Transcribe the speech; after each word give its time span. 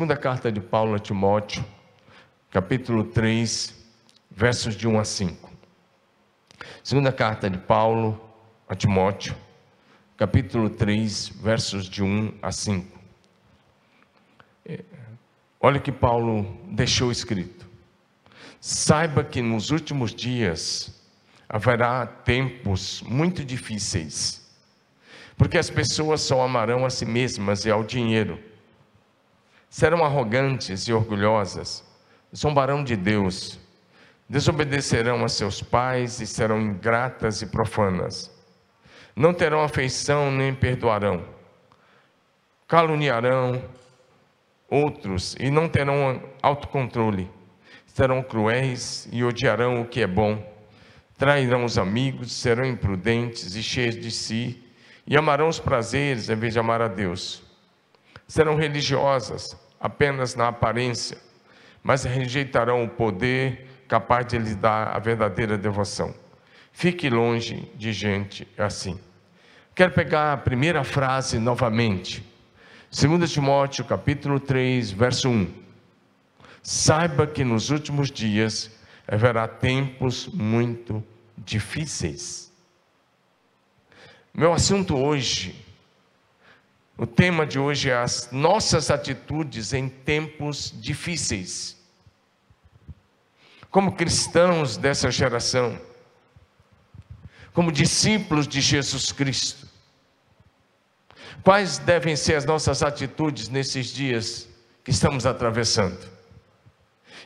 Segunda 0.00 0.16
carta 0.16 0.50
de 0.50 0.62
Paulo 0.62 0.94
a 0.94 0.98
Timóteo, 0.98 1.62
capítulo 2.50 3.04
3, 3.04 3.74
versos 4.30 4.74
de 4.74 4.88
1 4.88 4.98
a 4.98 5.04
5. 5.04 5.50
Segunda 6.82 7.12
carta 7.12 7.50
de 7.50 7.58
Paulo 7.58 8.18
a 8.66 8.74
Timóteo, 8.74 9.36
capítulo 10.16 10.70
3, 10.70 11.28
versos 11.42 11.86
de 11.86 12.02
1 12.02 12.32
a 12.40 12.50
5. 12.50 12.98
É, 14.64 14.82
olha 15.60 15.78
que 15.78 15.92
Paulo 15.92 16.46
deixou 16.70 17.12
escrito. 17.12 17.68
Saiba 18.58 19.22
que 19.22 19.42
nos 19.42 19.70
últimos 19.70 20.14
dias 20.14 20.98
haverá 21.46 22.06
tempos 22.06 23.02
muito 23.02 23.44
difíceis, 23.44 24.50
porque 25.36 25.58
as 25.58 25.68
pessoas 25.68 26.22
só 26.22 26.40
amarão 26.40 26.86
a 26.86 26.90
si 26.90 27.04
mesmas 27.04 27.66
e 27.66 27.70
ao 27.70 27.84
dinheiro. 27.84 28.48
Serão 29.70 30.04
arrogantes 30.04 30.88
e 30.88 30.92
orgulhosas, 30.92 31.84
zombarão 32.34 32.82
de 32.82 32.96
Deus, 32.96 33.56
desobedecerão 34.28 35.24
a 35.24 35.28
seus 35.28 35.62
pais 35.62 36.20
e 36.20 36.26
serão 36.26 36.60
ingratas 36.60 37.40
e 37.40 37.46
profanas. 37.46 38.36
Não 39.14 39.32
terão 39.32 39.62
afeição 39.62 40.30
nem 40.32 40.52
perdoarão. 40.52 41.24
Caluniarão 42.66 43.62
outros 44.68 45.36
e 45.38 45.50
não 45.50 45.68
terão 45.68 46.20
autocontrole. 46.42 47.30
Serão 47.86 48.24
cruéis 48.24 49.08
e 49.12 49.22
odiarão 49.22 49.82
o 49.82 49.86
que 49.86 50.00
é 50.00 50.06
bom. 50.06 50.44
Trairão 51.16 51.64
os 51.64 51.78
amigos, 51.78 52.32
serão 52.32 52.64
imprudentes 52.64 53.54
e 53.54 53.62
cheios 53.62 53.94
de 53.94 54.10
si, 54.10 54.64
e 55.06 55.16
amarão 55.16 55.48
os 55.48 55.60
prazeres 55.60 56.28
em 56.28 56.34
vez 56.34 56.54
de 56.54 56.58
amar 56.58 56.82
a 56.82 56.88
Deus. 56.88 57.42
Serão 58.26 58.54
religiosas 58.54 59.58
apenas 59.80 60.34
na 60.34 60.48
aparência, 60.48 61.18
mas 61.82 62.04
rejeitarão 62.04 62.84
o 62.84 62.88
poder 62.88 63.66
capaz 63.88 64.26
de 64.26 64.38
lhes 64.38 64.54
dar 64.54 64.94
a 64.94 64.98
verdadeira 64.98 65.56
devoção. 65.56 66.14
Fique 66.72 67.08
longe 67.08 67.68
de 67.74 67.92
gente 67.92 68.46
assim. 68.56 69.00
Quero 69.74 69.92
pegar 69.92 70.34
a 70.34 70.36
primeira 70.36 70.84
frase 70.84 71.38
novamente. 71.38 72.22
2 72.90 73.32
Timóteo, 73.32 73.84
capítulo 73.84 74.38
3, 74.38 74.90
verso 74.90 75.28
1. 75.28 75.52
Saiba 76.62 77.26
que 77.26 77.42
nos 77.44 77.70
últimos 77.70 78.10
dias 78.10 78.70
haverá 79.08 79.48
tempos 79.48 80.28
muito 80.28 81.02
difíceis. 81.36 82.52
Meu 84.32 84.52
assunto 84.52 84.96
hoje, 84.96 85.64
o 87.00 87.06
tema 87.06 87.46
de 87.46 87.58
hoje 87.58 87.88
é 87.88 87.96
as 87.96 88.28
nossas 88.30 88.90
atitudes 88.90 89.72
em 89.72 89.88
tempos 89.88 90.70
difíceis 90.70 91.74
como 93.70 93.92
cristãos 93.92 94.76
dessa 94.76 95.10
geração, 95.10 95.80
como 97.54 97.72
discípulos 97.72 98.46
de 98.46 98.60
Jesus 98.60 99.12
Cristo. 99.12 99.66
Quais 101.42 101.78
devem 101.78 102.16
ser 102.16 102.34
as 102.34 102.44
nossas 102.44 102.82
atitudes 102.82 103.48
nesses 103.48 103.86
dias 103.86 104.46
que 104.84 104.90
estamos 104.90 105.24
atravessando? 105.24 106.06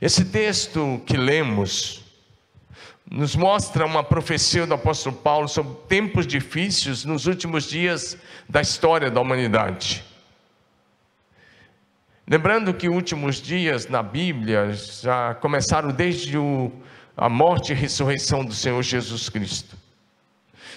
Esse 0.00 0.24
texto 0.24 1.02
que 1.04 1.16
lemos 1.16 2.03
nos 3.10 3.36
mostra 3.36 3.84
uma 3.84 4.02
profecia 4.02 4.66
do 4.66 4.74
apóstolo 4.74 5.14
Paulo 5.14 5.46
sobre 5.46 5.74
tempos 5.88 6.26
difíceis 6.26 7.04
nos 7.04 7.26
últimos 7.26 7.64
dias 7.64 8.16
da 8.48 8.60
história 8.60 9.10
da 9.10 9.20
humanidade. 9.20 10.04
Lembrando 12.26 12.72
que 12.72 12.88
últimos 12.88 13.36
dias 13.36 13.86
na 13.86 14.02
Bíblia 14.02 14.72
já 14.72 15.34
começaram 15.34 15.90
desde 15.90 16.38
o, 16.38 16.72
a 17.14 17.28
morte 17.28 17.72
e 17.72 17.74
ressurreição 17.74 18.42
do 18.42 18.54
Senhor 18.54 18.82
Jesus 18.82 19.28
Cristo. 19.28 19.76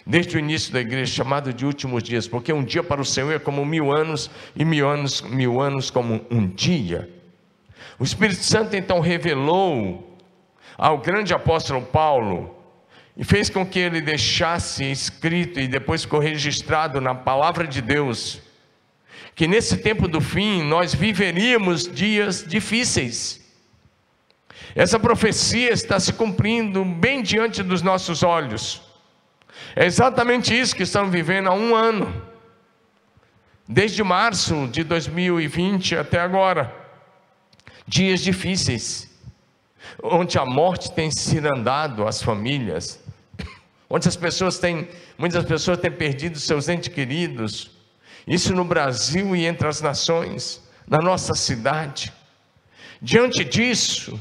Desde 0.05 0.35
o 0.35 0.39
início 0.39 0.73
da 0.73 0.81
igreja, 0.81 1.13
chamado 1.13 1.53
de 1.53 1.65
últimos 1.65 2.03
dias, 2.03 2.27
porque 2.27 2.51
um 2.51 2.63
dia 2.63 2.83
para 2.83 3.01
o 3.01 3.05
Senhor 3.05 3.31
é 3.31 3.39
como 3.39 3.65
mil 3.65 3.95
anos, 3.95 4.29
e 4.55 4.65
mil 4.65 4.87
anos, 4.89 5.21
mil 5.21 5.61
anos 5.61 5.89
como 5.89 6.25
um 6.29 6.45
dia. 6.47 7.09
O 7.97 8.03
Espírito 8.03 8.43
Santo 8.43 8.75
então 8.75 8.99
revelou 8.99 10.06
ao 10.77 10.99
grande 10.99 11.33
apóstolo 11.33 11.81
Paulo 11.81 12.55
e 13.15 13.23
fez 13.23 13.49
com 13.49 13.65
que 13.65 13.79
ele 13.79 13.99
deixasse 13.99 14.83
escrito 14.83 15.59
e 15.59 15.67
depois 15.67 16.03
ficou 16.03 16.19
registrado 16.19 17.01
na 17.01 17.15
palavra 17.15 17.65
de 17.67 17.81
Deus 17.81 18.41
que 19.37 19.47
nesse 19.47 19.77
tempo 19.77 20.07
do 20.07 20.19
fim 20.19 20.63
nós 20.63 20.95
viveríamos 20.95 21.87
dias 21.87 22.43
difíceis. 22.43 23.39
Essa 24.73 24.99
profecia 24.99 25.71
está 25.71 25.99
se 25.99 26.11
cumprindo 26.11 26.83
bem 26.83 27.21
diante 27.21 27.61
dos 27.61 27.83
nossos 27.83 28.23
olhos. 28.23 28.81
É 29.75 29.85
exatamente 29.85 30.59
isso 30.59 30.75
que 30.75 30.81
estamos 30.81 31.11
vivendo 31.11 31.49
há 31.49 31.53
um 31.53 31.75
ano, 31.75 32.19
desde 33.67 34.03
março 34.03 34.67
de 34.69 34.83
2020 34.83 35.95
até 35.95 36.19
agora. 36.19 36.73
Dias 37.87 38.21
difíceis, 38.21 39.06
onde 40.03 40.37
a 40.37 40.45
morte 40.45 40.91
tem 40.91 41.11
cirandado 41.11 42.07
as 42.07 42.21
famílias, 42.21 42.99
onde 43.89 44.07
as 44.07 44.15
pessoas 44.15 44.59
têm, 44.59 44.87
muitas 45.17 45.45
pessoas 45.45 45.79
têm 45.79 45.91
perdido 45.91 46.39
seus 46.39 46.69
entes 46.69 46.93
queridos, 46.93 47.71
isso 48.27 48.53
no 48.53 48.65
Brasil 48.65 49.35
e 49.35 49.45
entre 49.45 49.67
as 49.67 49.81
nações, 49.81 50.61
na 50.87 50.97
nossa 50.97 51.33
cidade. 51.33 52.13
Diante 53.01 53.43
disso, 53.43 54.19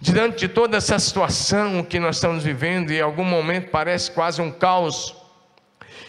diante 0.00 0.40
de 0.40 0.48
toda 0.48 0.76
essa 0.76 0.98
situação 0.98 1.82
que 1.82 1.98
nós 1.98 2.16
estamos 2.16 2.44
vivendo, 2.44 2.90
e 2.90 2.98
em 2.98 3.02
algum 3.02 3.24
momento 3.24 3.70
parece 3.70 4.10
quase 4.10 4.40
um 4.40 4.50
caos, 4.50 5.14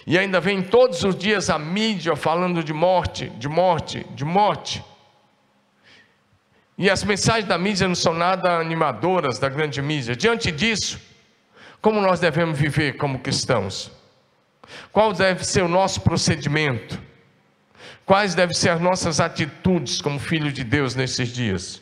e 0.06 0.18
ainda 0.18 0.40
vem 0.40 0.62
todos 0.62 1.04
os 1.04 1.16
dias 1.16 1.50
a 1.50 1.60
mídia 1.60 2.16
falando 2.16 2.64
de 2.64 2.74
morte, 2.74 3.30
de 3.32 3.48
morte, 3.48 4.06
de 4.16 4.26
morte. 4.26 4.84
E 6.81 6.90
as 6.90 7.03
mensagens 7.03 7.47
da 7.47 7.59
mídia 7.59 7.88
não 7.88 7.94
são 7.94 8.12
nada 8.12 8.58
animadoras 8.58 9.38
da 9.38 9.47
grande 9.47 9.80
mídia. 9.84 10.16
Diante 10.16 10.52
disso, 10.52 11.00
como 11.80 12.02
nós 12.02 12.19
devemos 12.19 12.58
viver 12.58 12.97
como 12.97 13.19
cristãos? 13.19 13.92
Qual 14.92 15.14
deve 15.14 15.46
ser 15.46 15.62
o 15.62 15.68
nosso 15.68 16.02
procedimento? 16.02 17.00
Quais 18.03 18.34
devem 18.34 18.56
ser 18.56 18.69
as 18.69 18.81
nossas 18.81 19.19
atitudes 19.19 20.02
como 20.02 20.18
filhos 20.18 20.56
de 20.56 20.64
Deus 20.64 20.96
nesses 20.96 21.30
dias? 21.30 21.80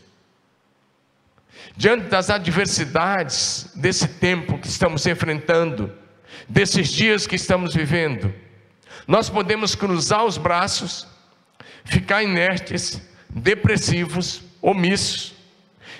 Diante 1.78 2.10
das 2.10 2.30
adversidades 2.30 3.72
desse 3.76 4.06
tempo 4.06 4.60
que 4.60 4.68
estamos 4.68 5.06
enfrentando, 5.06 5.96
desses 6.46 6.90
dias 6.90 7.26
que 7.26 7.38
estamos 7.38 7.74
vivendo, 7.74 8.34
nós 9.08 9.30
podemos 9.30 9.76
cruzar 9.76 10.26
os 10.26 10.38
braços, 10.38 11.08
ficar 11.86 12.22
inertes, 12.22 13.02
depressivos, 13.30 14.49
omissos, 14.62 15.34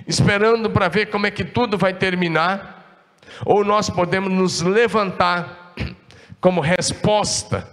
esperando 0.08 0.70
para 0.70 0.88
ver 0.88 1.08
como 1.08 1.28
é 1.28 1.32
que 1.32 1.44
tudo 1.44 1.78
vai 1.78 1.94
terminar, 1.94 3.06
ou 3.46 3.64
nós 3.64 3.90
podemos 3.90 4.32
nos 4.32 4.62
levantar 4.62 5.74
como 6.42 6.62
resposta, 6.62 7.70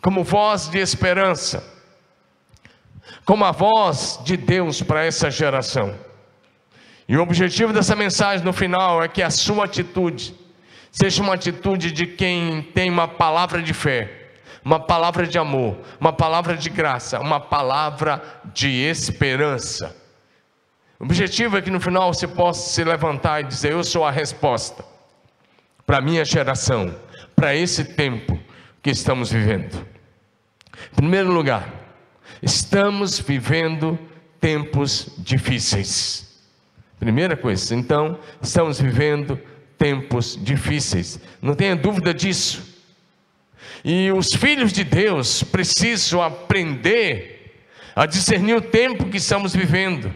como 0.00 0.22
voz 0.22 0.68
de 0.68 0.78
esperança, 0.78 1.64
como 3.24 3.44
a 3.44 3.52
voz 3.52 4.20
de 4.24 4.36
Deus 4.36 4.82
para 4.82 5.04
essa 5.04 5.30
geração. 5.30 5.94
E 7.08 7.16
o 7.16 7.22
objetivo 7.22 7.72
dessa 7.72 7.94
mensagem 7.94 8.44
no 8.44 8.52
final 8.52 9.02
é 9.02 9.08
que 9.08 9.22
a 9.22 9.30
sua 9.30 9.66
atitude 9.66 10.34
seja 10.90 11.22
uma 11.22 11.34
atitude 11.34 11.90
de 11.90 12.06
quem 12.06 12.62
tem 12.62 12.88
uma 12.88 13.08
palavra 13.08 13.62
de 13.62 13.74
fé, 13.74 14.30
uma 14.64 14.80
palavra 14.80 15.26
de 15.26 15.38
amor, 15.38 15.76
uma 16.00 16.12
palavra 16.12 16.56
de 16.56 16.70
graça, 16.70 17.20
uma 17.20 17.40
palavra 17.40 18.22
de 18.54 18.68
esperança. 18.68 20.03
O 20.98 21.04
objetivo 21.04 21.56
é 21.56 21.62
que 21.62 21.70
no 21.70 21.80
final 21.80 22.12
você 22.12 22.26
possa 22.26 22.70
se 22.70 22.84
levantar 22.84 23.40
e 23.40 23.44
dizer: 23.44 23.72
Eu 23.72 23.84
sou 23.84 24.04
a 24.04 24.10
resposta 24.10 24.84
para 25.86 25.98
a 25.98 26.00
minha 26.00 26.24
geração, 26.24 26.94
para 27.34 27.54
esse 27.54 27.84
tempo 27.84 28.38
que 28.82 28.90
estamos 28.90 29.30
vivendo. 29.30 29.86
Em 30.92 30.96
primeiro 30.96 31.32
lugar, 31.32 31.68
estamos 32.42 33.18
vivendo 33.18 33.98
tempos 34.40 35.08
difíceis. 35.18 36.42
Primeira 36.98 37.36
coisa, 37.36 37.74
então, 37.74 38.18
estamos 38.40 38.80
vivendo 38.80 39.38
tempos 39.76 40.38
difíceis, 40.40 41.20
não 41.42 41.54
tenha 41.54 41.76
dúvida 41.76 42.14
disso. 42.14 42.74
E 43.84 44.10
os 44.12 44.32
filhos 44.32 44.72
de 44.72 44.84
Deus 44.84 45.42
precisam 45.42 46.22
aprender 46.22 47.64
a 47.94 48.06
discernir 48.06 48.54
o 48.54 48.60
tempo 48.62 49.10
que 49.10 49.18
estamos 49.18 49.54
vivendo. 49.54 50.12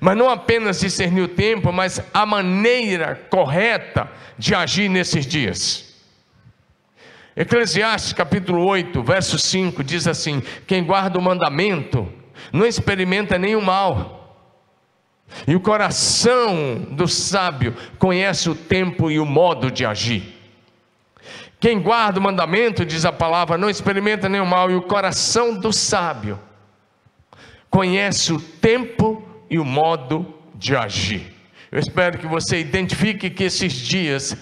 Mas 0.00 0.16
não 0.16 0.28
apenas 0.28 0.80
discernir 0.80 1.22
o 1.22 1.28
tempo, 1.28 1.72
mas 1.72 2.00
a 2.12 2.26
maneira 2.26 3.14
correta 3.30 4.10
de 4.38 4.54
agir 4.54 4.88
nesses 4.88 5.26
dias. 5.26 5.94
Eclesiastes 7.36 8.12
capítulo 8.12 8.64
8, 8.64 9.02
verso 9.02 9.38
5 9.38 9.84
diz 9.84 10.06
assim: 10.06 10.42
Quem 10.66 10.84
guarda 10.84 11.18
o 11.18 11.22
mandamento 11.22 12.10
não 12.52 12.66
experimenta 12.66 13.38
nenhum 13.38 13.60
mal. 13.60 14.16
E 15.46 15.54
o 15.56 15.60
coração 15.60 16.86
do 16.90 17.08
sábio 17.08 17.74
conhece 17.98 18.48
o 18.48 18.54
tempo 18.54 19.10
e 19.10 19.18
o 19.18 19.26
modo 19.26 19.70
de 19.70 19.84
agir. 19.84 20.34
Quem 21.58 21.80
guarda 21.80 22.20
o 22.20 22.22
mandamento, 22.22 22.84
diz 22.84 23.04
a 23.04 23.12
palavra, 23.12 23.58
não 23.58 23.68
experimenta 23.68 24.28
nenhum 24.28 24.46
mal, 24.46 24.70
e 24.70 24.74
o 24.74 24.82
coração 24.82 25.58
do 25.58 25.72
sábio 25.72 26.38
conhece 27.68 28.32
o 28.32 28.40
tempo 28.40 29.25
e 29.48 29.58
o 29.58 29.64
modo 29.64 30.34
de 30.54 30.76
agir. 30.76 31.34
Eu 31.70 31.78
espero 31.78 32.18
que 32.18 32.26
você 32.26 32.60
identifique 32.60 33.30
que 33.30 33.44
esses 33.44 33.72
dias 33.72 34.36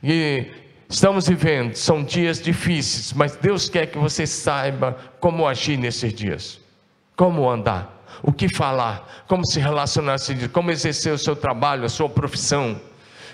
que 0.00 0.50
estamos 0.88 1.28
vivendo 1.28 1.74
são 1.76 2.02
dias 2.02 2.40
difíceis, 2.40 3.12
mas 3.12 3.36
Deus 3.36 3.68
quer 3.68 3.86
que 3.86 3.98
você 3.98 4.26
saiba 4.26 4.96
como 5.20 5.46
agir 5.46 5.76
nesses 5.76 6.12
dias, 6.12 6.60
como 7.16 7.48
andar 7.48 8.00
o 8.22 8.32
que 8.32 8.48
falar, 8.48 9.24
como 9.26 9.46
se 9.46 9.60
relacionar, 9.60 10.16
como 10.52 10.70
exercer 10.70 11.12
o 11.12 11.18
seu 11.18 11.34
trabalho, 11.34 11.84
a 11.84 11.88
sua 11.88 12.08
profissão, 12.08 12.80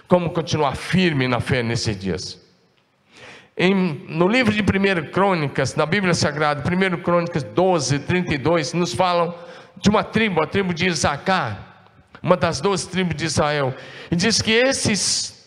como 0.06 0.30
continuar 0.30 0.76
firme 0.76 1.26
na 1.26 1.40
fé 1.40 1.62
nesses 1.62 1.98
dias. 1.98 2.40
Em, 3.56 4.04
no 4.08 4.28
livro 4.28 4.52
de 4.52 4.60
1 4.60 5.10
Crônicas, 5.10 5.74
na 5.74 5.86
Bíblia 5.86 6.14
Sagrada, 6.14 6.62
1 6.62 7.02
Crônicas 7.02 7.42
12, 7.42 8.00
32, 8.00 8.74
nos 8.74 8.92
falam 8.92 9.34
de 9.76 9.90
uma 9.90 10.02
tribo, 10.02 10.42
a 10.42 10.46
tribo 10.46 10.72
de 10.72 10.86
Isacar, 10.86 11.58
uma 12.22 12.36
das 12.36 12.60
doze 12.60 12.88
tribos 12.88 13.14
de 13.14 13.24
Israel, 13.24 13.74
e 14.10 14.16
diz 14.16 14.40
que 14.40 14.50
esses 14.50 15.46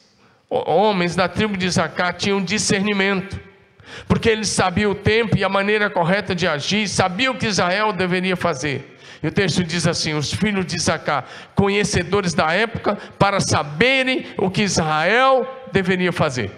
homens 0.50 1.16
da 1.16 1.28
tribo 1.28 1.58
de 1.58 1.66
Isacar 1.66 2.14
tinham 2.14 2.42
discernimento, 2.42 3.40
porque 4.08 4.30
eles 4.30 4.50
sabiam 4.50 4.92
o 4.92 4.96
tempo 4.96 5.38
e 5.38 5.44
a 5.44 5.50
maneira 5.50 5.90
correta 5.90 6.36
de 6.36 6.48
agir, 6.48 6.88
sabiam 6.88 7.34
o 7.34 7.38
que 7.38 7.48
Israel 7.48 7.92
deveria 7.92 8.36
fazer. 8.36 8.98
E 9.22 9.28
o 9.28 9.32
texto 9.32 9.64
diz 9.64 9.86
assim: 9.86 10.14
os 10.14 10.32
filhos 10.32 10.66
de 10.66 10.78
Isacar, 10.78 11.26
conhecedores 11.54 12.34
da 12.34 12.54
época, 12.54 12.96
para 13.18 13.40
saberem 13.42 14.28
o 14.38 14.50
que 14.50 14.62
Israel 14.62 15.46
deveria 15.72 16.14
fazer. 16.14 16.52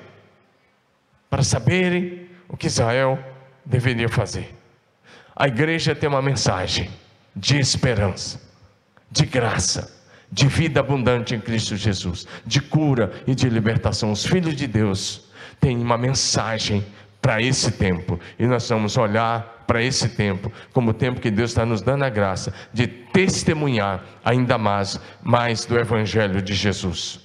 Para 1.29 1.41
saberem 1.41 2.27
o 2.47 2.55
que 2.55 2.67
Israel 2.67 3.17
deveria 3.65 4.09
fazer. 4.09 4.53
A 5.35 5.47
igreja 5.47 5.95
tem 5.95 6.07
uma 6.07 6.21
mensagem 6.21 6.91
de 7.35 7.57
esperança, 7.57 8.41
de 9.09 9.25
graça, 9.25 10.01
de 10.31 10.47
vida 10.47 10.79
abundante 10.79 11.35
em 11.35 11.39
Cristo 11.39 11.75
Jesus, 11.75 12.25
de 12.45 12.61
cura 12.61 13.11
e 13.27 13.35
de 13.35 13.49
libertação. 13.49 14.11
Os 14.11 14.25
filhos 14.25 14.55
de 14.55 14.67
Deus 14.67 15.29
têm 15.59 15.77
uma 15.77 15.97
mensagem 15.97 16.85
para 17.21 17.41
esse 17.41 17.71
tempo 17.71 18.19
e 18.39 18.45
nós 18.45 18.67
vamos 18.67 18.97
olhar 18.97 19.63
para 19.67 19.81
esse 19.81 20.09
tempo, 20.09 20.51
como 20.73 20.91
o 20.91 20.93
tempo 20.93 21.21
que 21.21 21.31
Deus 21.31 21.51
está 21.51 21.65
nos 21.65 21.81
dando 21.81 22.03
a 22.03 22.09
graça 22.09 22.53
de 22.73 22.87
testemunhar 22.87 24.03
ainda 24.23 24.57
mais, 24.57 24.99
mais 25.21 25.65
do 25.65 25.77
Evangelho 25.77 26.41
de 26.41 26.53
Jesus. 26.53 27.19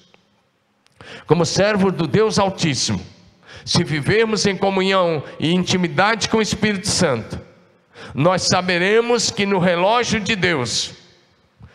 Como 1.27 1.45
servo 1.45 1.91
do 1.91 2.07
Deus 2.07 2.39
Altíssimo, 2.39 3.01
se 3.65 3.83
vivermos 3.83 4.47
em 4.47 4.57
comunhão 4.57 5.25
e 5.41 5.53
intimidade 5.53 6.29
com 6.29 6.39
o 6.39 6.43
Espírito 6.43 6.89
Santo, 6.89 7.41
nós 8.15 8.43
saberemos 8.43 9.31
que 9.31 9.47
no 9.47 9.59
relógio 9.59 10.21
de 10.21 10.35
Deus 10.37 10.95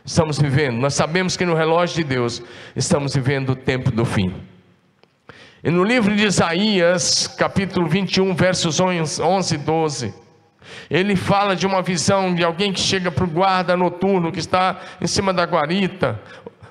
estamos 0.04 0.40
vivendo, 0.40 0.78
nós 0.78 0.94
sabemos 0.94 1.38
que 1.38 1.46
no 1.46 1.54
relógio 1.54 1.98
de 1.98 2.04
Deus 2.04 2.42
estamos 2.76 3.14
vivendo 3.14 3.52
o 3.52 3.56
tempo 3.56 3.92
do 3.92 4.04
fim. 4.04 4.34
E 5.64 5.70
no 5.70 5.84
livro 5.84 6.16
de 6.16 6.26
Isaías, 6.26 7.28
capítulo 7.28 7.88
21, 7.88 8.34
versos 8.34 8.80
11 8.80 9.54
e 9.54 9.58
12, 9.58 10.14
ele 10.90 11.16
fala 11.16 11.56
de 11.56 11.68
uma 11.68 11.82
visão 11.82 12.34
de 12.34 12.44
alguém 12.44 12.74
que 12.74 12.80
chega 12.80 13.12
para 13.12 13.24
o 13.24 13.28
guarda 13.28 13.78
noturno 13.78 14.32
que 14.32 14.40
está 14.40 14.80
em 15.00 15.06
cima 15.06 15.32
da 15.32 15.44
guarita, 15.44 16.20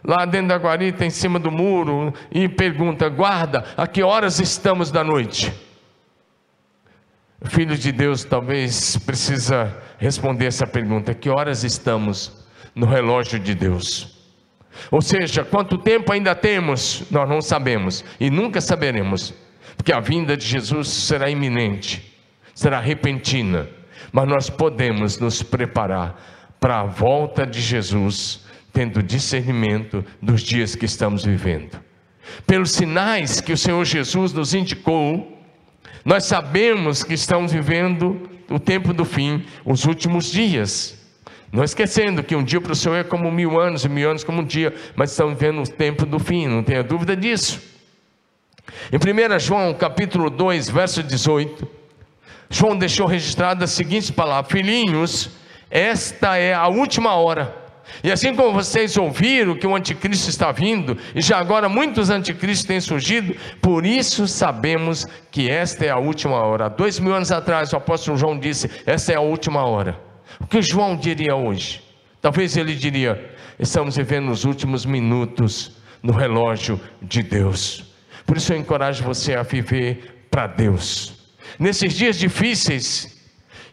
lá 0.05 0.25
dentro 0.25 0.49
da 0.49 0.57
guarita, 0.57 1.05
em 1.05 1.11
cima 1.11 1.39
do 1.39 1.51
muro, 1.51 2.13
e 2.33 2.49
pergunta: 2.49 3.09
guarda, 3.09 3.65
a 3.77 3.87
que 3.87 4.03
horas 4.03 4.41
estamos 4.41 4.91
da 4.91 5.05
noite? 5.05 5.53
Filho 7.47 7.77
de 7.77 7.91
Deus 7.91 8.25
talvez 8.25 8.97
precisa 8.99 9.77
responder 9.99 10.47
essa 10.47 10.67
pergunta: 10.67 11.15
que 11.15 11.31
horas 11.31 11.65
estamos 11.65 12.45
no 12.75 12.87
relógio 12.87 13.39
de 13.39 13.55
Deus? 13.55 14.19
Ou 14.91 15.03
seja, 15.03 15.45
quanto 15.45 15.79
tempo 15.79 16.13
ainda 16.13 16.35
temos, 16.35 17.05
nós 17.11 17.29
não 17.29 17.41
sabemos 17.41 18.05
e 18.19 18.31
nunca 18.31 18.61
saberemos, 18.61 19.35
porque 19.77 19.93
a 19.93 20.01
vinda 20.01 20.37
de 20.37 20.47
Jesus 20.47 20.89
será 20.89 21.29
iminente, 21.31 22.17
será 22.55 22.81
repentina 22.81 23.69
mas 24.13 24.29
nós 24.29 24.51
podemos 24.51 25.19
nos 25.19 25.43
preparar 25.43 26.21
para 26.59 26.81
a 26.81 26.85
volta 26.85 27.47
de 27.47 27.61
Jesus, 27.61 28.45
tendo 28.73 29.03
discernimento 29.03 30.05
dos 30.21 30.43
dias 30.43 30.75
que 30.75 30.85
estamos 30.85 31.25
vivendo. 31.25 31.79
Pelos 32.47 32.73
sinais 32.73 33.41
que 33.41 33.53
o 33.53 33.57
Senhor 33.57 33.85
Jesus 33.85 34.33
nos 34.33 34.55
indicou, 34.55 35.40
nós 36.05 36.25
sabemos 36.25 37.05
que 37.05 37.15
estamos 37.15 37.53
vivendo 37.53 38.29
o 38.49 38.59
tempo 38.59 38.93
do 38.93 39.05
fim, 39.05 39.45
os 39.65 39.85
últimos 39.85 40.31
dias. 40.31 40.99
Não 41.53 41.65
esquecendo 41.65 42.23
que 42.23 42.37
um 42.37 42.45
dia 42.45 42.61
para 42.61 42.73
o 42.73 42.77
Senhor 42.77 42.97
é 42.97 43.05
como 43.05 43.31
mil 43.31 43.61
anos, 43.61 43.85
e 43.85 43.89
mil 43.89 44.09
anos 44.09 44.23
como 44.23 44.41
um 44.41 44.45
dia, 44.45 44.75
mas 44.95 45.11
estamos 45.11 45.35
vivendo 45.35 45.63
o 45.63 45.69
tempo 45.69 46.07
do 46.07 46.19
fim, 46.19 46.47
não 46.47 46.63
tenha 46.63 46.83
dúvida 46.83 47.17
disso. 47.17 47.61
Em 48.93 48.97
1 48.97 49.39
João 49.39 49.75
capítulo 49.75 50.31
2, 50.31 50.71
verso 50.71 51.03
18, 51.03 51.69
João 52.49 52.77
deixou 52.77 53.07
registrado 53.07 53.65
as 53.65 53.71
seguintes 53.71 54.11
palavras: 54.11 54.51
Filhinhos, 54.51 55.31
esta 55.71 56.37
é 56.37 56.55
a 56.55 56.69
última 56.69 57.15
hora. 57.15 57.60
E 58.03 58.11
assim 58.11 58.35
como 58.35 58.53
vocês 58.53 58.97
ouviram 58.97 59.57
que 59.57 59.67
o 59.67 59.75
anticristo 59.75 60.31
está 60.31 60.53
vindo, 60.53 60.97
e 61.15 61.21
já 61.21 61.39
agora 61.39 61.69
muitos 61.69 62.11
anticristos 62.11 62.67
têm 62.67 62.81
surgido, 62.81 63.35
por 63.61 63.85
isso 63.85 64.27
sabemos 64.29 65.07
que 65.31 65.51
esta 65.51 65.85
é 65.85 65.91
a 65.91 65.99
última 65.99 66.37
hora. 66.37 66.69
Dois 66.69 66.99
mil 66.99 67.15
anos 67.15 67.33
atrás, 67.33 67.73
o 67.73 67.77
apóstolo 67.77 68.17
João 68.17 68.39
disse: 68.39 68.71
Esta 68.87 69.13
é 69.13 69.17
a 69.17 69.21
última 69.21 69.65
hora. 69.65 69.99
O 70.41 70.47
que 70.47 70.63
João 70.63 70.97
diria 70.97 71.35
hoje? 71.35 71.83
Talvez 72.21 72.57
ele 72.57 72.75
diria: 72.75 73.35
Estamos 73.59 73.97
vivendo 73.97 74.31
os 74.31 74.45
últimos 74.45 74.87
minutos 74.87 75.73
no 76.03 76.13
relógio 76.13 76.81
de 77.03 77.23
Deus. 77.23 77.85
Por 78.27 78.37
isso 78.37 78.53
eu 78.53 78.59
encorajo 78.59 79.03
você 79.03 79.35
a 79.35 79.43
viver 79.43 80.27
para 80.31 80.47
Deus 80.47 81.21
nesses 81.59 81.95
dias 81.95 82.19
difíceis 82.19 83.20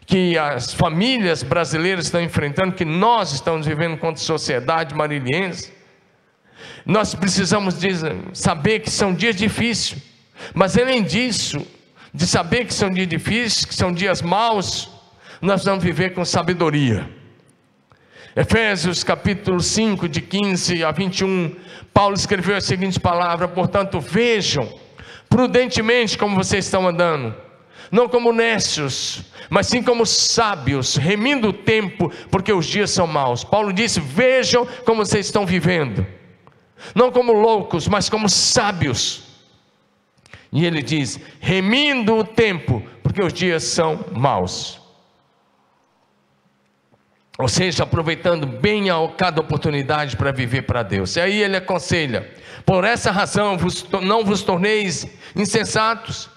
que 0.08 0.38
as 0.38 0.72
famílias 0.72 1.42
brasileiras 1.42 2.06
estão 2.06 2.22
enfrentando, 2.22 2.72
que 2.72 2.84
nós 2.84 3.30
estamos 3.32 3.66
vivendo 3.66 3.98
a 4.02 4.16
sociedade 4.16 4.94
mariliense, 4.94 5.70
nós 6.86 7.14
precisamos 7.14 7.74
saber 8.32 8.80
que 8.80 8.90
são 8.90 9.12
dias 9.12 9.36
difíceis, 9.36 10.02
mas 10.54 10.78
além 10.78 11.02
disso, 11.02 11.60
de 12.12 12.26
saber 12.26 12.64
que 12.64 12.72
são 12.72 12.90
dias 12.90 13.06
difíceis, 13.06 13.66
que 13.66 13.74
são 13.74 13.92
dias 13.92 14.22
maus, 14.22 14.88
nós 15.42 15.62
vamos 15.62 15.84
viver 15.84 16.14
com 16.14 16.24
sabedoria. 16.24 17.06
Efésios 18.34 19.04
capítulo 19.04 19.60
5, 19.60 20.08
de 20.08 20.22
15 20.22 20.84
a 20.84 20.90
21, 20.90 21.54
Paulo 21.92 22.14
escreveu 22.14 22.56
as 22.56 22.64
seguintes 22.64 22.96
palavras: 22.96 23.50
portanto, 23.50 24.00
vejam 24.00 24.72
prudentemente 25.28 26.16
como 26.16 26.34
vocês 26.34 26.64
estão 26.64 26.88
andando 26.88 27.47
não 27.90 28.08
como 28.08 28.32
nécios, 28.32 29.24
mas 29.48 29.66
sim 29.66 29.82
como 29.82 30.04
sábios, 30.04 30.96
remindo 30.96 31.48
o 31.48 31.52
tempo, 31.52 32.12
porque 32.30 32.52
os 32.52 32.66
dias 32.66 32.90
são 32.90 33.06
maus. 33.06 33.44
Paulo 33.44 33.72
disse: 33.72 34.00
Vejam 34.00 34.66
como 34.84 35.04
vocês 35.04 35.26
estão 35.26 35.46
vivendo, 35.46 36.06
não 36.94 37.10
como 37.10 37.32
loucos, 37.32 37.88
mas 37.88 38.08
como 38.08 38.28
sábios. 38.28 39.24
E 40.52 40.64
ele 40.64 40.82
diz: 40.82 41.18
remindo 41.40 42.16
o 42.16 42.24
tempo, 42.24 42.82
porque 43.02 43.22
os 43.22 43.32
dias 43.32 43.64
são 43.64 44.04
maus. 44.12 44.80
Ou 47.38 47.48
seja, 47.48 47.84
aproveitando 47.84 48.46
bem 48.46 48.90
a 48.90 48.96
cada 49.16 49.40
oportunidade 49.40 50.16
para 50.16 50.32
viver 50.32 50.62
para 50.62 50.82
Deus. 50.82 51.16
E 51.16 51.20
aí 51.20 51.42
ele 51.42 51.56
aconselha: 51.56 52.30
por 52.66 52.84
essa 52.84 53.10
razão 53.10 53.56
não 54.02 54.24
vos 54.24 54.42
torneis 54.42 55.06
insensatos 55.34 56.28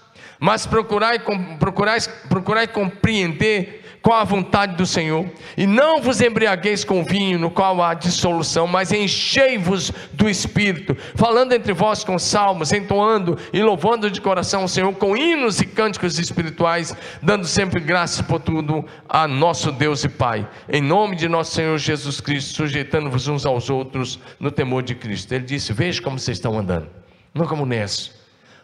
mas 0.41 0.65
procurai, 0.65 1.19
procurai, 1.60 2.00
procurai 2.27 2.67
compreender 2.67 3.83
qual 4.01 4.19
a 4.19 4.24
vontade 4.24 4.75
do 4.75 4.88
Senhor, 4.88 5.29
e 5.55 5.67
não 5.67 6.01
vos 6.01 6.19
embriagueis 6.19 6.83
com 6.83 7.03
vinho, 7.03 7.38
no 7.38 7.51
qual 7.51 7.83
há 7.83 7.93
dissolução, 7.93 8.65
mas 8.65 8.91
enchei-vos 8.91 9.91
do 10.12 10.27
Espírito, 10.27 10.98
falando 11.13 11.53
entre 11.53 11.71
vós 11.71 12.03
com 12.03 12.17
salmos, 12.17 12.74
entoando 12.74 13.38
e 13.53 13.62
louvando 13.62 14.10
de 14.10 14.19
coração 14.19 14.63
o 14.63 14.67
Senhor, 14.67 14.91
com 14.95 15.15
hinos 15.15 15.62
e 15.62 15.65
cânticos 15.67 16.17
espirituais, 16.17 16.95
dando 17.21 17.45
sempre 17.45 17.79
graças 17.79 18.25
por 18.25 18.39
tudo 18.39 18.83
a 19.07 19.27
nosso 19.27 19.71
Deus 19.71 20.03
e 20.03 20.10
Pai, 20.10 20.50
em 20.67 20.81
nome 20.81 21.15
de 21.15 21.29
nosso 21.29 21.53
Senhor 21.53 21.77
Jesus 21.77 22.19
Cristo, 22.19 22.55
sujeitando-vos 22.55 23.27
uns 23.27 23.45
aos 23.45 23.69
outros 23.69 24.19
no 24.39 24.50
temor 24.50 24.81
de 24.81 24.95
Cristo. 24.95 25.31
Ele 25.31 25.45
disse: 25.45 25.71
Veja 25.71 26.01
como 26.01 26.17
vocês 26.17 26.38
estão 26.38 26.57
andando, 26.57 26.88
não 27.31 27.45
como 27.45 27.67
nessa, 27.67 28.10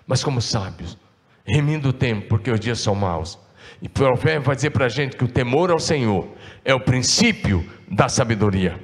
mas 0.08 0.24
como 0.24 0.42
sábios 0.42 0.98
remindo 1.48 1.90
o 1.90 1.94
tempo, 1.94 2.28
porque 2.28 2.52
os 2.52 2.60
dias 2.60 2.80
são 2.80 2.94
maus. 2.94 3.40
E 3.82 3.88
o 3.88 3.90
profeta 3.90 4.42
vai 4.42 4.56
dizer 4.56 4.72
para 4.72 4.86
a 4.86 4.90
gente 4.90 5.16
que 5.16 5.24
o 5.24 5.28
temor 5.28 5.72
ao 5.72 5.80
Senhor 5.80 6.28
é 6.66 6.74
o 6.74 6.80
princípio 6.80 7.68
da 7.90 8.10
sabedoria. 8.10 8.80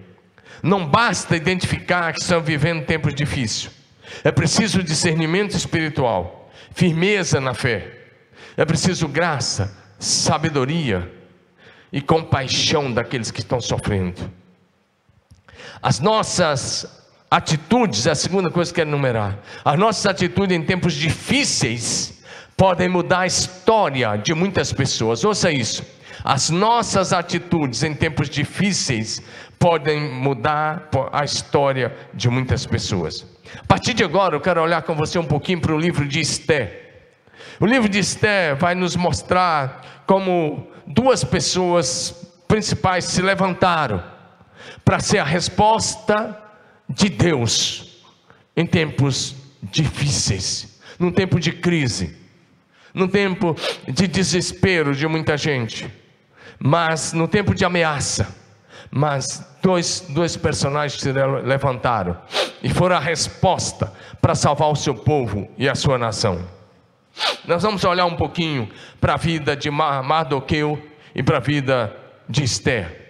Não 0.62 0.88
basta 0.88 1.36
identificar 1.36 2.14
que 2.14 2.22
estão 2.22 2.42
vivendo 2.42 2.86
tempos 2.86 3.14
difíceis. 3.14 3.70
É 4.24 4.32
preciso 4.32 4.82
discernimento 4.82 5.58
espiritual, 5.58 6.50
firmeza 6.74 7.42
na 7.42 7.54
fé. 7.54 8.00
É 8.56 8.64
preciso 8.64 9.08
graça, 9.08 9.76
sabedoria 10.00 11.12
e 11.92 12.00
compaixão 12.02 12.92
daqueles 12.94 13.32
que 13.32 13.40
estão 13.40 13.60
sofrendo. 13.60 14.32
As 15.82 16.00
nossas 16.00 16.86
atitudes, 17.30 18.06
é 18.06 18.12
a 18.12 18.16
segunda 18.16 18.50
coisa 18.50 18.72
que 18.72 18.80
eu 18.80 18.86
quero 18.86 18.96
enumerar. 18.96 19.40
As 19.66 19.78
nossas 19.78 20.06
atitudes 20.06 20.56
em 20.56 20.64
tempos 20.64 20.94
difíceis 20.94 22.13
podem 22.56 22.88
mudar 22.88 23.22
a 23.22 23.28
história 23.28 24.18
de 24.18 24.34
muitas 24.34 24.72
pessoas. 24.72 25.24
Ouça 25.24 25.52
isso. 25.52 25.84
As 26.24 26.50
nossas 26.50 27.12
atitudes 27.12 27.84
em 27.84 27.94
tempos 27.94 28.30
difíceis 28.30 29.22
podem 29.60 30.12
mudar 30.12 30.90
a 31.12 31.24
história 31.24 31.96
de 32.14 32.30
muitas 32.30 32.66
pessoas. 32.66 33.26
A 33.58 33.66
partir 33.66 33.94
de 33.94 34.04
agora, 34.04 34.36
eu 34.36 34.42
quero 34.42 34.62
olhar 34.62 34.82
com 34.84 34.96
você 34.96 35.20
um 35.20 35.26
pouquinho 35.26 35.62
para 35.62 35.74
o 35.74 35.80
livro 35.80 36.08
de 36.08 36.20
Esté. 36.20 36.82
O 37.60 37.66
livro 37.66 37.90
de 37.90 38.00
Esté 38.00 38.56
vai 38.56 38.76
nos 38.76 38.96
mostrar 38.96 40.04
como 40.06 40.68
duas 40.86 41.24
pessoas 41.24 42.28
principais 42.48 43.06
se 43.06 43.22
levantaram 43.22 44.04
para 44.84 45.00
ser 45.00 45.20
a 45.20 45.24
resposta 45.24 46.38
de 46.90 47.10
Deus 47.10 48.02
em 48.56 48.66
tempos 48.66 49.36
difíceis, 49.62 50.80
num 51.00 51.12
tempo 51.12 51.40
de 51.40 51.52
crise, 51.52 52.23
num 52.94 53.08
tempo 53.08 53.56
de 53.88 54.08
desespero 54.08 54.96
de 54.96 55.08
muita 55.08 55.36
gente, 55.36 55.92
mas 56.60 57.14
no 57.14 57.28
tempo 57.28 57.56
de 57.56 57.66
ameaça. 57.66 58.44
Mas 58.92 59.44
dois, 59.62 60.06
dois 60.10 60.38
personagens 60.38 61.02
se 61.02 61.12
levantaram 61.12 62.16
e 62.62 62.70
foram 62.70 62.96
a 62.96 63.00
resposta 63.00 63.92
para 64.22 64.36
salvar 64.36 64.70
o 64.70 64.76
seu 64.76 64.94
povo 64.94 65.50
e 65.58 65.68
a 65.68 65.74
sua 65.74 65.98
nação. 65.98 66.46
Nós 67.48 67.64
vamos 67.64 67.84
olhar 67.84 68.06
um 68.06 68.16
pouquinho 68.16 68.70
para 69.02 69.16
a 69.16 69.18
vida 69.18 69.56
de 69.56 69.72
Mardoqueu 69.72 70.80
e 71.16 71.24
para 71.24 71.38
a 71.38 71.40
vida 71.40 71.96
de 72.30 72.44
Esther. 72.44 73.04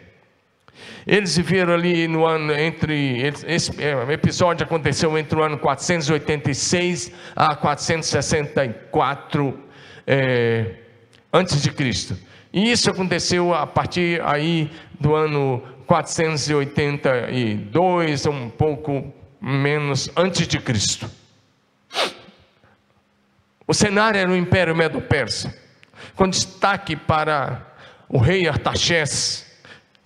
Eles 1.06 1.36
viveram 1.36 1.74
ali 1.74 2.08
no 2.08 2.25
ano 2.25 2.54
entre. 2.54 3.22
Esse 3.46 3.72
é, 3.82 4.12
episódio 4.12 4.66
aconteceu 4.66 5.18
entre 5.18 5.38
o 5.38 5.44
ano 5.44 5.58
486 5.58 7.12
a 7.36 7.56
464 7.56 9.60
é, 10.05 10.75
antes 11.31 11.62
de 11.62 11.72
Cristo. 11.72 12.17
E 12.51 12.69
isso 12.72 12.89
aconteceu 12.89 13.53
a 13.53 13.65
partir 13.65 14.22
aí 14.24 14.69
do 15.00 15.15
ano 15.15 15.63
482, 15.88 18.25
um 18.25 18.50
pouco 18.50 19.13
menos 19.41 20.12
antes 20.15 20.45
de 20.48 20.60
Cristo. 20.60 21.10
O 23.67 23.74
cenário 23.74 24.19
era 24.19 24.29
o 24.29 24.36
Império 24.36 24.75
Medo-Persa, 24.75 25.57
com 26.15 26.27
destaque 26.27 26.95
para 26.95 27.65
o 28.07 28.19
rei 28.19 28.48
Artaxerxes, 28.48 29.51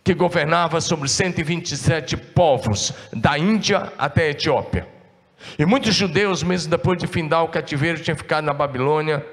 que 0.04 0.14
governava 0.14 0.80
sobre 0.80 1.10
127 1.10 2.16
povos, 2.16 2.94
da 3.12 3.38
Índia 3.38 3.92
até 3.98 4.24
a 4.24 4.30
Etiópia. 4.30 4.88
E 5.60 5.66
muitos 5.66 5.96
judeus, 5.96 6.44
mesmo 6.44 6.70
depois 6.70 6.98
de 6.98 7.08
findar 7.08 7.44
o 7.44 7.50
cativeiro, 7.50 8.02
tinham 8.02 8.16
ficado 8.16 8.46
na 8.46 8.54
Babilônia, 8.54 9.26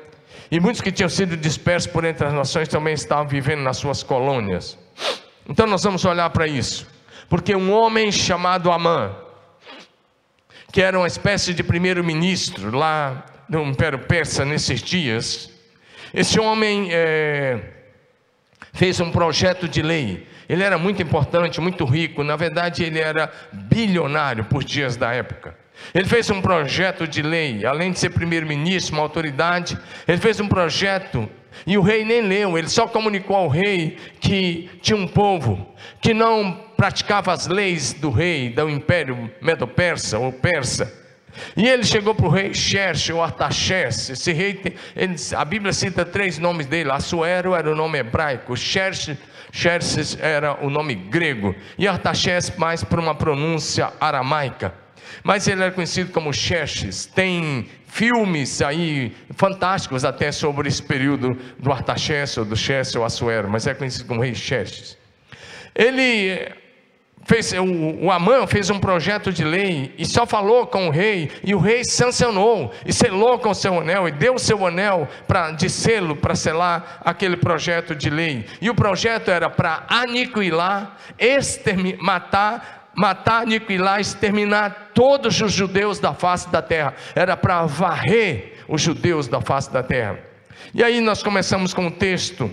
e 0.50 0.60
muitos 0.60 0.80
que 0.80 0.92
tinham 0.92 1.08
sido 1.08 1.36
dispersos 1.36 1.90
por 1.90 2.04
entre 2.04 2.26
as 2.26 2.32
nações 2.32 2.68
também 2.68 2.94
estavam 2.94 3.26
vivendo 3.26 3.60
nas 3.62 3.76
suas 3.76 4.02
colônias. 4.02 4.78
Então 5.48 5.66
nós 5.66 5.82
vamos 5.82 6.04
olhar 6.04 6.28
para 6.30 6.46
isso, 6.46 6.86
porque 7.28 7.54
um 7.54 7.72
homem 7.72 8.10
chamado 8.10 8.70
Amã, 8.70 9.14
que 10.72 10.80
era 10.80 10.98
uma 10.98 11.06
espécie 11.06 11.52
de 11.54 11.62
primeiro-ministro 11.62 12.76
lá 12.76 13.24
no 13.48 13.62
Império 13.62 13.98
Persa 14.00 14.44
nesses 14.44 14.80
dias, 14.80 15.50
esse 16.12 16.38
homem 16.38 16.88
é, 16.92 17.60
fez 18.72 19.00
um 19.00 19.10
projeto 19.10 19.68
de 19.68 19.82
lei. 19.82 20.26
Ele 20.48 20.62
era 20.62 20.78
muito 20.78 21.02
importante, 21.02 21.60
muito 21.60 21.84
rico, 21.84 22.22
na 22.22 22.36
verdade, 22.36 22.84
ele 22.84 22.98
era 22.98 23.32
bilionário 23.52 24.44
por 24.44 24.62
dias 24.62 24.96
da 24.96 25.12
época. 25.12 25.63
Ele 25.94 26.06
fez 26.06 26.30
um 26.30 26.40
projeto 26.40 27.06
de 27.06 27.22
lei, 27.22 27.64
além 27.64 27.92
de 27.92 27.98
ser 27.98 28.10
primeiro-ministro, 28.10 28.94
uma 28.94 29.02
autoridade, 29.02 29.78
ele 30.06 30.18
fez 30.18 30.40
um 30.40 30.48
projeto 30.48 31.28
e 31.66 31.78
o 31.78 31.82
rei 31.82 32.04
nem 32.04 32.20
leu, 32.20 32.58
ele 32.58 32.68
só 32.68 32.86
comunicou 32.86 33.36
ao 33.36 33.48
rei 33.48 33.96
que 34.20 34.70
tinha 34.82 34.96
um 34.96 35.06
povo 35.06 35.74
que 36.00 36.12
não 36.12 36.52
praticava 36.76 37.32
as 37.32 37.46
leis 37.46 37.92
do 37.92 38.10
rei, 38.10 38.50
do 38.50 38.68
império 38.68 39.30
medo-persa 39.40 40.18
ou 40.18 40.32
persa. 40.32 40.92
E 41.56 41.66
ele 41.66 41.84
chegou 41.84 42.14
para 42.14 42.26
o 42.26 42.30
rei 42.30 42.54
Xerxes 42.54 43.10
ou 43.10 43.22
Artaxerxes. 43.22 44.10
Esse 44.10 44.32
rei, 44.32 44.60
ele, 44.94 45.14
a 45.36 45.44
Bíblia 45.44 45.72
cita 45.72 46.04
três 46.04 46.38
nomes 46.38 46.66
dele: 46.66 46.90
Assuero 46.90 47.54
era 47.54 47.70
o 47.70 47.74
nome 47.74 47.98
hebraico, 47.98 48.56
Xerxes, 48.56 49.16
Xerxes 49.50 50.16
era 50.20 50.64
o 50.64 50.70
nome 50.70 50.94
grego, 50.94 51.54
e 51.76 51.88
Artaxerxes 51.88 52.56
mais 52.56 52.84
por 52.84 52.98
uma 53.00 53.14
pronúncia 53.14 53.92
aramaica. 54.00 54.83
Mas 55.24 55.48
ele 55.48 55.62
era 55.62 55.72
conhecido 55.72 56.12
como 56.12 56.30
Xerxes. 56.34 57.06
Tem 57.06 57.66
filmes 57.86 58.60
aí 58.60 59.16
fantásticos 59.34 60.04
até 60.04 60.30
sobre 60.30 60.68
esse 60.68 60.82
período 60.82 61.34
do 61.58 61.72
Artaxerxes, 61.72 62.36
ou 62.36 62.44
do 62.44 62.54
Xerxes 62.54 62.94
ou 62.94 63.04
Assuero, 63.04 63.48
mas 63.48 63.66
é 63.66 63.72
conhecido 63.72 64.06
como 64.06 64.20
rei 64.20 64.34
Xerxes. 64.34 64.98
Ele 65.74 66.52
fez, 67.24 67.52
o, 67.52 68.04
o 68.04 68.10
Amã 68.10 68.46
fez 68.46 68.68
um 68.68 68.78
projeto 68.78 69.32
de 69.32 69.44
lei 69.44 69.94
e 69.96 70.04
só 70.04 70.26
falou 70.26 70.66
com 70.66 70.88
o 70.88 70.90
rei, 70.90 71.30
e 71.42 71.54
o 71.54 71.58
rei 71.58 71.84
sancionou 71.84 72.70
e 72.84 72.92
selou 72.92 73.38
com 73.38 73.48
o 73.48 73.54
seu 73.54 73.80
anel, 73.80 74.06
e 74.06 74.12
deu 74.12 74.34
o 74.34 74.38
seu 74.38 74.66
anel 74.66 75.08
pra, 75.26 75.52
de 75.52 75.70
selo 75.70 76.16
para 76.16 76.34
selar 76.34 77.00
aquele 77.02 77.38
projeto 77.38 77.94
de 77.94 78.10
lei. 78.10 78.44
E 78.60 78.68
o 78.68 78.74
projeto 78.74 79.30
era 79.30 79.48
para 79.48 79.84
aniquilar, 79.88 80.98
exterminar, 81.18 82.02
matar, 82.02 82.83
matar, 82.96 83.42
aniquilar, 83.42 84.00
exterminar 84.00 84.90
todos 84.94 85.40
os 85.40 85.52
judeus 85.52 85.98
da 85.98 86.14
face 86.14 86.48
da 86.48 86.62
terra. 86.62 86.94
Era 87.14 87.36
para 87.36 87.64
varrer 87.66 88.58
os 88.68 88.80
judeus 88.80 89.28
da 89.28 89.40
face 89.40 89.72
da 89.72 89.82
terra. 89.82 90.18
E 90.72 90.82
aí 90.82 91.00
nós 91.00 91.22
começamos 91.22 91.74
com 91.74 91.86
o 91.86 91.90
texto 91.90 92.50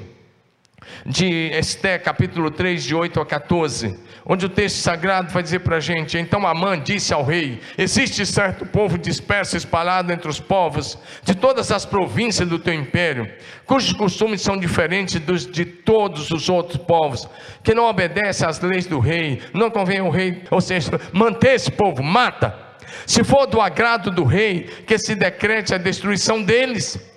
de 1.05 1.49
Esté, 1.53 1.97
capítulo 1.97 2.51
3, 2.51 2.83
de 2.83 2.95
8 2.95 3.19
a 3.19 3.25
14, 3.25 3.97
onde 4.25 4.45
o 4.45 4.49
texto 4.49 4.77
sagrado 4.77 5.31
vai 5.31 5.41
dizer 5.41 5.59
para 5.59 5.77
a 5.77 5.79
gente: 5.79 6.17
Então 6.17 6.45
Amã 6.45 6.79
disse 6.79 7.13
ao 7.13 7.23
rei: 7.23 7.61
Existe 7.77 8.25
certo 8.25 8.65
povo 8.65 8.97
disperso, 8.97 9.57
espalhado 9.57 10.11
entre 10.11 10.29
os 10.29 10.39
povos 10.39 10.97
de 11.23 11.35
todas 11.35 11.71
as 11.71 11.85
províncias 11.85 12.47
do 12.47 12.59
teu 12.59 12.73
império, 12.73 13.31
cujos 13.65 13.93
costumes 13.93 14.41
são 14.41 14.57
diferentes 14.57 15.19
dos 15.19 15.45
de 15.45 15.65
todos 15.65 16.31
os 16.31 16.49
outros 16.49 16.77
povos, 16.77 17.27
que 17.63 17.73
não 17.73 17.85
obedece 17.85 18.45
às 18.45 18.59
leis 18.59 18.85
do 18.85 18.99
rei, 18.99 19.41
não 19.53 19.71
convém 19.71 19.99
ao 19.99 20.09
rei, 20.09 20.43
ou 20.49 20.61
seja, 20.61 20.99
manter 21.11 21.55
esse 21.55 21.71
povo, 21.71 22.03
mata. 22.03 22.71
Se 23.05 23.23
for 23.23 23.45
do 23.45 23.61
agrado 23.61 24.11
do 24.11 24.23
rei, 24.23 24.63
que 24.85 24.97
se 24.97 25.15
decrete 25.15 25.73
a 25.73 25.77
destruição 25.77 26.43
deles 26.43 27.10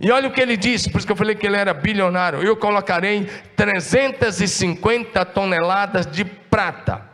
e 0.00 0.10
olha 0.10 0.28
o 0.28 0.32
que 0.32 0.40
ele 0.40 0.56
disse, 0.56 0.88
por 0.88 0.98
isso 0.98 1.06
que 1.06 1.12
eu 1.12 1.16
falei 1.16 1.34
que 1.34 1.46
ele 1.46 1.56
era 1.56 1.74
bilionário. 1.74 2.42
Eu 2.42 2.56
colocarei 2.56 3.28
350 3.54 5.24
toneladas 5.26 6.06
de 6.06 6.24
prata. 6.24 7.10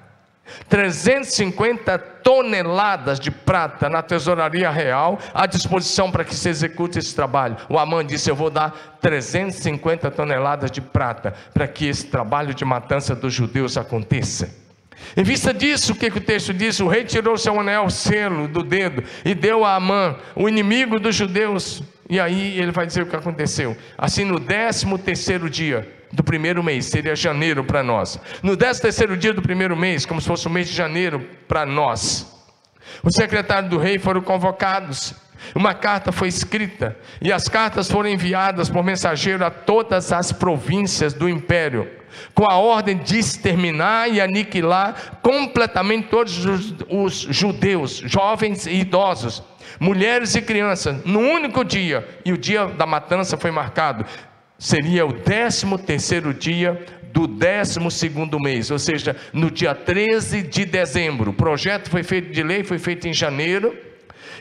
350 0.69 1.99
toneladas 1.99 3.19
de 3.19 3.33
prata 3.33 3.89
na 3.89 4.03
tesouraria 4.03 4.71
real 4.71 5.19
à 5.35 5.45
disposição 5.45 6.13
para 6.13 6.25
que 6.25 6.37
se 6.37 6.49
execute 6.49 7.01
esse 7.01 7.13
trabalho. 7.13 7.57
O 7.69 7.77
Amã 7.77 8.05
disse: 8.05 8.31
Eu 8.31 8.37
vou 8.37 8.51
dar 8.51 8.99
350 9.01 10.09
toneladas 10.13 10.71
de 10.71 10.81
prata 10.81 11.35
para 11.53 11.67
que 11.67 11.87
esse 11.87 12.07
trabalho 12.07 12.55
de 12.55 12.65
matança 12.65 13.17
dos 13.17 13.35
judeus 13.35 13.77
aconteça. 13.77 14.49
Em 15.17 15.23
vista 15.23 15.53
disso, 15.53 15.93
o 15.93 15.97
que, 15.97 16.11
que 16.11 16.19
o 16.19 16.25
texto 16.25 16.55
diz? 16.55 16.81
O 16.81 16.89
rei 16.89 17.05
tirou 17.05 17.37
seu 17.37 17.59
anel, 17.59 17.91
selo 17.91 18.49
do 18.49 18.63
dedo 18.63 19.03
e 19.25 19.35
deu 19.35 19.65
a 19.65 19.75
Amã, 19.75 20.17
o 20.35 20.49
inimigo 20.49 20.99
dos 20.99 21.15
judeus, 21.15 21.83
e 22.09 22.21
aí 22.21 22.59
ele 22.59 22.71
vai 22.71 22.87
dizer 22.87 23.03
o 23.03 23.07
que 23.07 23.17
aconteceu. 23.17 23.77
Assim, 23.99 24.25
no 24.25 24.39
décimo 24.39 24.99
terceiro 24.99 25.51
dia 25.51 25.89
do 26.13 26.23
primeiro 26.23 26.63
mês, 26.63 26.87
seria 26.87 27.17
janeiro 27.17 27.65
para 27.65 27.83
nós. 27.83 28.19
No 28.43 28.57
décimo 28.57 28.83
terceiro 28.83 29.17
dia 29.17 29.33
do 29.33 29.43
primeiro 29.43 29.77
mês, 29.77 30.07
como 30.07 30.21
se 30.21 30.27
fosse 30.27 30.47
o 30.47 30.51
mês 30.51 30.69
de 30.69 30.75
janeiro 30.75 31.27
para 31.49 31.67
nós, 31.67 32.33
os 33.03 33.15
secretários 33.15 33.71
do 33.71 33.79
rei 33.79 33.99
foram 33.99 34.21
convocados. 34.21 35.15
Uma 35.55 35.75
carta 35.75 36.13
foi 36.13 36.29
escrita 36.29 36.97
e 37.21 37.33
as 37.33 37.49
cartas 37.49 37.91
foram 37.91 38.09
enviadas 38.09 38.69
por 38.69 38.83
mensageiro 38.83 39.45
a 39.45 39.51
todas 39.51 40.13
as 40.13 40.33
províncias 40.33 41.13
do 41.13 41.29
império, 41.29 41.91
com 42.35 42.51
a 42.51 42.57
ordem 42.57 42.97
de 42.97 43.19
exterminar 43.19 44.09
e 44.09 44.21
aniquilar 44.21 45.19
completamente 45.23 46.09
todos 46.09 46.45
os, 46.47 46.75
os 46.89 47.15
judeus, 47.31 47.99
jovens 48.07 48.67
e 48.67 48.77
idosos 48.77 49.43
mulheres 49.79 50.35
e 50.35 50.43
crianças, 50.43 51.05
no 51.05 51.21
único 51.21 51.65
dia, 51.65 52.07
e 52.25 52.33
o 52.33 52.39
dia 52.39 52.67
da 52.67 52.87
matança 52.87 53.37
foi 53.37 53.51
marcado, 53.51 54.05
seria 54.59 55.05
o 55.05 55.13
décimo 55.13 55.79
terceiro 55.79 56.33
dia 56.33 56.85
do 57.13 57.27
décimo 57.27 57.91
segundo 57.91 58.39
mês, 58.39 58.71
ou 58.71 58.79
seja, 58.79 59.17
no 59.33 59.51
dia 59.51 59.75
13 59.75 60.43
de 60.43 60.65
dezembro. 60.67 61.31
O 61.31 61.35
projeto 61.35 61.91
foi 61.91 62.03
feito 62.03 62.31
de 62.31 62.43
lei, 62.43 62.63
foi 62.63 62.79
feito 62.79 63.09
em 63.09 63.13
janeiro, 63.13 63.75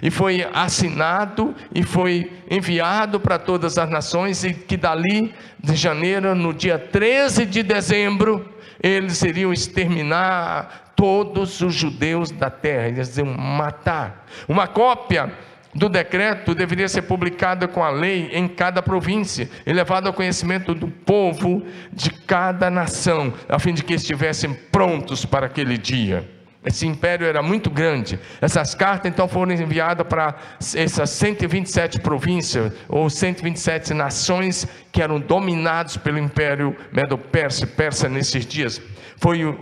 e 0.01 0.11
foi 0.11 0.45
assinado 0.53 1.55
e 1.73 1.83
foi 1.83 2.29
enviado 2.51 3.17
para 3.19 3.39
todas 3.39 3.77
as 3.77 3.89
nações, 3.89 4.43
e 4.43 4.53
que 4.53 4.75
dali 4.75 5.33
de 5.63 5.75
janeiro, 5.75 6.35
no 6.35 6.53
dia 6.53 6.77
13 6.77 7.45
de 7.45 7.63
dezembro, 7.63 8.53
eles 8.81 9.21
iriam 9.21 9.53
exterminar 9.53 10.84
todos 10.95 11.61
os 11.61 11.73
judeus 11.73 12.31
da 12.31 12.49
terra, 12.49 12.87
eles 12.87 13.17
iam 13.17 13.27
matar. 13.27 14.25
Uma 14.47 14.67
cópia 14.67 15.31
do 15.73 15.89
decreto 15.89 16.55
deveria 16.55 16.87
ser 16.87 17.01
publicada 17.01 17.67
com 17.67 17.83
a 17.83 17.89
lei 17.89 18.29
em 18.31 18.47
cada 18.47 18.81
província 18.81 19.49
e 19.65 19.73
levada 19.73 20.07
ao 20.07 20.13
conhecimento 20.13 20.73
do 20.73 20.87
povo 20.87 21.63
de 21.91 22.09
cada 22.09 22.69
nação, 22.69 23.33
a 23.49 23.59
fim 23.59 23.73
de 23.73 23.83
que 23.83 23.93
estivessem 23.93 24.53
prontos 24.53 25.25
para 25.25 25.47
aquele 25.47 25.77
dia. 25.77 26.33
Esse 26.65 26.87
império 26.87 27.27
era 27.27 27.43
muito 27.43 27.69
grande. 27.69 28.19
Essas 28.41 28.73
cartas 28.73 29.11
então 29.11 29.27
foram 29.27 29.51
enviadas 29.51 30.07
para 30.07 30.33
essas 30.73 31.11
127 31.11 31.99
províncias 31.99 32.73
ou 32.89 33.07
127 33.07 33.93
nações 33.93 34.67
que 34.91 35.01
eram 35.01 35.19
dominados 35.19 35.95
pelo 35.97 36.17
império 36.17 36.75
Medo-Persa, 36.91 37.67
persa 37.67 38.09
nesses 38.09 38.47
dias. 38.47 38.81
Foi 39.17 39.55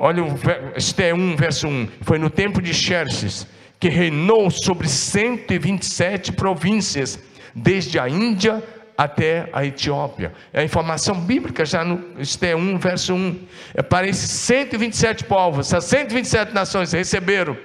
olha 0.00 0.24
o 0.24 0.34
Esté 0.74 1.12
1, 1.12 1.36
verso 1.36 1.68
1, 1.68 1.88
foi 2.00 2.18
no 2.18 2.30
tempo 2.30 2.62
de 2.62 2.72
Xerxes 2.72 3.46
que 3.78 3.88
reinou 3.88 4.50
sobre 4.50 4.88
127 4.88 6.32
províncias, 6.32 7.18
desde 7.54 7.98
a 7.98 8.08
Índia 8.08 8.62
até 8.96 9.48
a 9.52 9.64
Etiópia. 9.64 10.32
É 10.52 10.60
a 10.60 10.64
informação 10.64 11.20
bíblica 11.20 11.64
já 11.64 11.84
no 11.84 12.18
Esté 12.18 12.56
1, 12.56 12.78
verso 12.78 13.14
1. 13.14 13.40
É 13.74 13.82
para 13.82 14.08
esses 14.08 14.30
127 14.30 15.24
povos, 15.24 15.66
essas 15.68 15.84
127 15.84 16.52
nações 16.54 16.92
receberam 16.92 17.56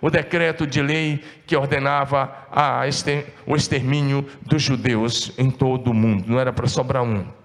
o 0.00 0.10
decreto 0.10 0.66
de 0.66 0.80
lei 0.80 1.22
que 1.46 1.56
ordenava 1.56 2.32
a, 2.50 2.82
o 3.46 3.56
extermínio 3.56 4.26
dos 4.42 4.62
judeus 4.62 5.32
em 5.36 5.50
todo 5.50 5.90
o 5.90 5.94
mundo. 5.94 6.24
Não 6.26 6.40
era 6.40 6.52
para 6.52 6.66
sobrar 6.66 7.02
um. 7.02 7.39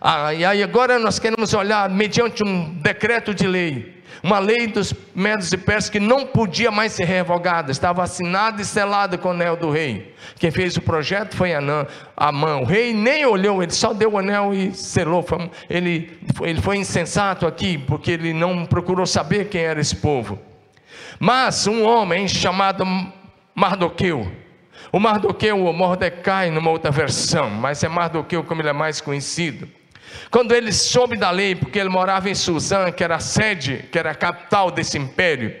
Ah, 0.00 0.34
e 0.34 0.44
aí 0.44 0.62
agora 0.62 0.98
nós 0.98 1.18
queremos 1.18 1.54
olhar 1.54 1.88
mediante 1.88 2.44
um 2.44 2.74
decreto 2.74 3.34
de 3.34 3.46
lei 3.46 4.02
uma 4.22 4.38
lei 4.38 4.68
dos 4.68 4.94
Medos 5.14 5.52
e 5.52 5.56
Persas 5.58 5.90
que 5.90 5.98
não 5.98 6.26
podia 6.26 6.70
mais 6.70 6.92
ser 6.92 7.04
revogada, 7.04 7.72
estava 7.72 8.04
assinada 8.04 8.62
e 8.62 8.64
selada 8.64 9.18
com 9.18 9.28
o 9.28 9.30
anel 9.32 9.56
do 9.56 9.70
rei. 9.70 10.14
Quem 10.38 10.50
fez 10.50 10.76
o 10.76 10.80
projeto 10.80 11.36
foi 11.36 11.52
Anã, 11.52 11.86
Amã. 12.16 12.58
O 12.58 12.64
rei 12.64 12.94
nem 12.94 13.26
olhou, 13.26 13.62
ele 13.62 13.72
só 13.72 13.92
deu 13.92 14.12
o 14.12 14.18
anel 14.18 14.54
e 14.54 14.72
selou. 14.74 15.26
Ele, 15.68 16.18
ele 16.40 16.60
foi 16.60 16.76
insensato 16.76 17.46
aqui, 17.46 17.76
porque 17.76 18.12
ele 18.12 18.32
não 18.32 18.64
procurou 18.64 19.06
saber 19.06 19.48
quem 19.48 19.62
era 19.62 19.80
esse 19.80 19.96
povo. 19.96 20.38
Mas 21.18 21.66
um 21.66 21.84
homem 21.84 22.28
chamado 22.28 22.84
Mardoqueu, 23.54 24.30
o 24.92 25.00
Mardoqueu, 25.00 25.64
ou 25.64 25.72
Mordecai, 25.72 26.50
numa 26.50 26.70
outra 26.70 26.90
versão, 26.90 27.50
mas 27.50 27.82
é 27.82 27.88
Mardoqueu 27.88 28.44
como 28.44 28.60
ele 28.60 28.68
é 28.68 28.74
mais 28.74 29.00
conhecido 29.00 29.66
quando 30.30 30.52
ele 30.52 30.72
soube 30.72 31.16
da 31.16 31.30
lei, 31.30 31.54
porque 31.54 31.78
ele 31.78 31.88
morava 31.88 32.30
em 32.30 32.34
Suzã, 32.34 32.90
que 32.90 33.04
era 33.04 33.16
a 33.16 33.20
sede, 33.20 33.84
que 33.90 33.98
era 33.98 34.10
a 34.10 34.14
capital 34.14 34.70
desse 34.70 34.98
império, 34.98 35.54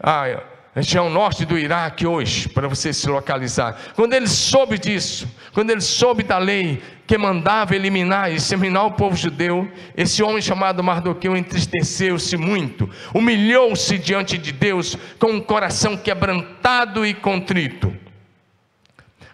a 0.00 0.40
região 0.74 1.10
norte 1.10 1.44
do 1.44 1.58
Iraque 1.58 2.06
hoje, 2.06 2.48
para 2.48 2.68
você 2.68 2.92
se 2.92 3.08
localizar. 3.08 3.76
Quando 3.94 4.12
ele 4.12 4.28
soube 4.28 4.78
disso, 4.78 5.28
quando 5.52 5.70
ele 5.70 5.80
soube 5.80 6.22
da 6.22 6.38
lei 6.38 6.80
que 7.06 7.18
mandava 7.18 7.74
eliminar 7.74 8.30
e 8.30 8.36
exterminar 8.36 8.84
o 8.84 8.92
povo 8.92 9.16
judeu, 9.16 9.68
esse 9.96 10.22
homem 10.22 10.42
chamado 10.42 10.84
Mardoqueu 10.84 11.36
entristeceu-se 11.36 12.36
muito, 12.36 12.88
humilhou-se 13.12 13.98
diante 13.98 14.38
de 14.38 14.52
Deus 14.52 14.96
com 15.18 15.32
um 15.32 15.40
coração 15.40 15.96
quebrantado 15.96 17.04
e 17.04 17.14
contrito. 17.14 18.07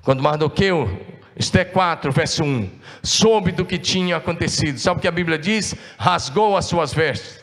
Quando 0.05 0.23
Mardoqueu 0.23 1.15
Esté 1.37 1.65
4, 1.65 2.13
verso 2.13 2.45
1. 2.45 2.71
Soube 3.03 3.51
do 3.51 3.65
que 3.65 3.77
tinha 3.77 4.17
acontecido. 4.17 4.79
Sabe 4.79 4.99
o 4.99 5.01
que 5.01 5.09
a 5.09 5.13
Bíblia 5.13 5.39
diz? 5.39 5.75
Rasgou 5.99 6.57
as 6.57 6.67
suas 6.67 6.95
vestes, 6.95 7.43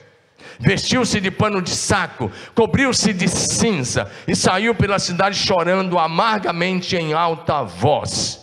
vestiu-se 0.59 1.19
de 1.19 1.29
pano 1.29 1.61
de 1.61 1.71
saco, 1.71 2.31
cobriu-se 2.55 3.11
de 3.11 3.27
cinza 3.27 4.09
e 4.27 4.35
saiu 4.35 4.73
pela 4.73 4.97
cidade 4.97 5.37
chorando 5.37 5.99
amargamente 5.99 6.95
em 6.95 7.13
alta 7.13 7.63
voz. 7.63 8.40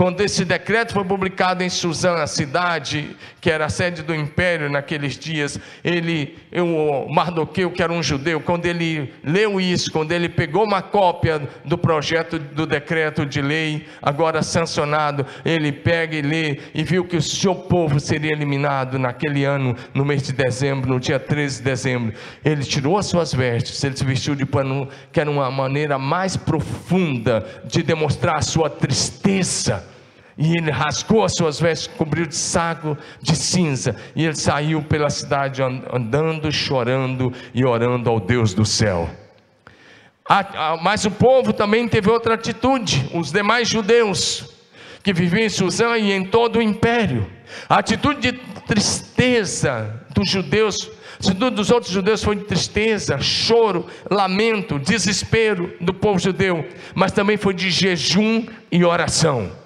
Quando 0.00 0.22
esse 0.22 0.46
decreto 0.46 0.94
foi 0.94 1.04
publicado 1.04 1.62
em 1.62 1.68
Suzã, 1.68 2.22
a 2.22 2.26
cidade 2.26 3.14
que 3.38 3.50
era 3.50 3.66
a 3.66 3.68
sede 3.68 4.02
do 4.02 4.14
império 4.14 4.70
naqueles 4.70 5.18
dias, 5.18 5.60
ele, 5.84 6.38
o 6.56 7.06
Mardoqueu, 7.12 7.70
que 7.70 7.82
era 7.82 7.92
um 7.92 8.02
judeu, 8.02 8.40
quando 8.40 8.64
ele 8.64 9.12
leu 9.22 9.60
isso, 9.60 9.92
quando 9.92 10.12
ele 10.12 10.30
pegou 10.30 10.64
uma 10.64 10.80
cópia 10.80 11.46
do 11.66 11.76
projeto 11.76 12.38
do 12.38 12.66
decreto 12.66 13.26
de 13.26 13.42
lei, 13.42 13.86
agora 14.00 14.42
sancionado, 14.42 15.26
ele 15.44 15.70
pega 15.70 16.16
e 16.16 16.22
lê 16.22 16.60
e 16.74 16.82
viu 16.82 17.04
que 17.04 17.18
o 17.18 17.22
seu 17.22 17.54
povo 17.54 18.00
seria 18.00 18.32
eliminado 18.32 18.98
naquele 18.98 19.44
ano, 19.44 19.76
no 19.92 20.02
mês 20.02 20.22
de 20.22 20.32
dezembro, 20.32 20.88
no 20.88 20.98
dia 20.98 21.20
13 21.20 21.58
de 21.58 21.62
dezembro. 21.62 22.14
Ele 22.42 22.64
tirou 22.64 22.96
as 22.96 23.04
suas 23.04 23.34
vestes, 23.34 23.84
ele 23.84 23.98
se 23.98 24.04
vestiu 24.04 24.34
de 24.34 24.46
pano, 24.46 24.88
que 25.12 25.20
era 25.20 25.30
uma 25.30 25.50
maneira 25.50 25.98
mais 25.98 26.38
profunda 26.38 27.44
de 27.66 27.82
demonstrar 27.82 28.36
a 28.36 28.42
sua 28.42 28.70
tristeza 28.70 29.89
e 30.40 30.56
ele 30.56 30.70
rasgou 30.70 31.22
as 31.22 31.34
suas 31.34 31.60
vestes, 31.60 31.86
cobriu 31.86 32.24
de 32.24 32.34
saco 32.34 32.96
de 33.20 33.36
cinza, 33.36 33.94
e 34.16 34.24
ele 34.24 34.34
saiu 34.34 34.82
pela 34.82 35.10
cidade 35.10 35.62
andando, 35.62 36.50
chorando 36.50 37.30
e 37.52 37.62
orando 37.62 38.08
ao 38.08 38.18
Deus 38.18 38.54
do 38.54 38.64
céu. 38.64 39.10
Mas 40.80 41.04
o 41.04 41.10
povo 41.10 41.52
também 41.52 41.86
teve 41.86 42.08
outra 42.08 42.34
atitude, 42.34 43.10
os 43.12 43.30
demais 43.30 43.68
judeus 43.68 44.48
que 45.02 45.12
viviam 45.12 45.44
em 45.44 45.48
Suzã 45.50 45.98
e 45.98 46.10
em 46.10 46.24
todo 46.24 46.58
o 46.58 46.62
império. 46.62 47.30
A 47.68 47.78
atitude 47.78 48.32
de 48.32 48.32
tristeza 48.66 50.00
dos 50.14 50.30
judeus, 50.30 50.90
atitude 51.18 51.56
dos 51.56 51.70
outros 51.70 51.92
judeus 51.92 52.24
foi 52.24 52.36
de 52.36 52.44
tristeza, 52.44 53.18
choro, 53.18 53.86
lamento, 54.10 54.78
desespero 54.78 55.74
do 55.80 55.92
povo 55.92 56.18
judeu, 56.18 56.66
mas 56.94 57.12
também 57.12 57.36
foi 57.36 57.52
de 57.52 57.70
jejum 57.70 58.46
e 58.72 58.84
oração. 58.84 59.59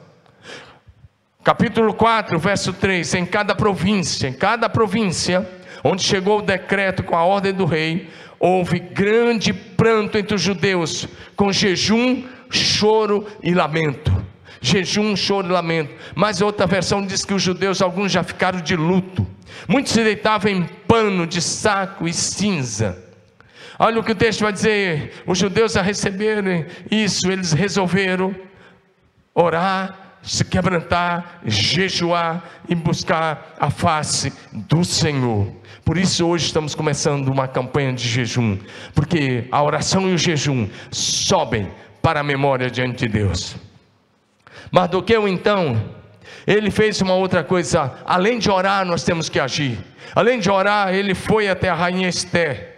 Capítulo 1.44 1.92
4, 1.92 2.38
verso 2.38 2.72
3: 2.72 3.16
Em 3.16 3.26
cada 3.26 3.54
província, 3.54 4.26
em 4.26 4.32
cada 4.32 4.66
província, 4.66 5.46
onde 5.84 6.02
chegou 6.02 6.38
o 6.38 6.42
decreto 6.42 7.02
com 7.02 7.14
a 7.14 7.22
ordem 7.22 7.52
do 7.52 7.66
rei, 7.66 8.08
houve 8.40 8.78
grande 8.78 9.52
pranto 9.52 10.16
entre 10.16 10.34
os 10.34 10.40
judeus, 10.40 11.06
com 11.36 11.52
jejum, 11.52 12.24
choro 12.48 13.26
e 13.42 13.52
lamento. 13.52 14.24
Jejum, 14.62 15.14
choro 15.14 15.46
e 15.46 15.52
lamento. 15.52 15.94
Mas 16.14 16.40
outra 16.40 16.66
versão 16.66 17.06
diz 17.06 17.26
que 17.26 17.34
os 17.34 17.42
judeus, 17.42 17.82
alguns 17.82 18.10
já 18.10 18.22
ficaram 18.22 18.62
de 18.62 18.74
luto. 18.74 19.26
Muitos 19.68 19.92
se 19.92 20.02
deitavam 20.02 20.50
em 20.50 20.64
pano 20.88 21.26
de 21.26 21.42
saco 21.42 22.08
e 22.08 22.12
cinza. 22.14 23.04
Olha 23.78 24.00
o 24.00 24.02
que 24.02 24.12
o 24.12 24.16
texto 24.16 24.40
vai 24.40 24.52
dizer: 24.52 25.22
os 25.26 25.36
judeus 25.36 25.76
a 25.76 25.82
receberem 25.82 26.64
isso, 26.90 27.30
eles 27.30 27.52
resolveram 27.52 28.34
orar 29.34 30.03
se 30.24 30.44
quebrantar, 30.44 31.40
jejuar 31.44 32.42
e 32.68 32.74
buscar 32.74 33.54
a 33.58 33.70
face 33.70 34.32
do 34.52 34.84
Senhor. 34.84 35.46
Por 35.84 35.98
isso 35.98 36.26
hoje 36.26 36.46
estamos 36.46 36.74
começando 36.74 37.28
uma 37.28 37.46
campanha 37.46 37.92
de 37.92 38.08
jejum, 38.08 38.58
porque 38.94 39.46
a 39.52 39.62
oração 39.62 40.08
e 40.08 40.14
o 40.14 40.18
jejum 40.18 40.68
sobem 40.90 41.70
para 42.00 42.20
a 42.20 42.24
memória 42.24 42.70
diante 42.70 43.06
de 43.06 43.12
Deus. 43.12 43.56
Mardoqueu 44.72 45.28
então, 45.28 45.80
ele 46.46 46.70
fez 46.70 47.00
uma 47.00 47.14
outra 47.14 47.44
coisa, 47.44 47.94
além 48.04 48.38
de 48.38 48.50
orar, 48.50 48.84
nós 48.84 49.04
temos 49.04 49.28
que 49.28 49.38
agir. 49.38 49.78
Além 50.14 50.40
de 50.40 50.50
orar, 50.50 50.94
ele 50.94 51.14
foi 51.14 51.48
até 51.48 51.68
a 51.68 51.74
rainha 51.74 52.08
Esther 52.08 52.73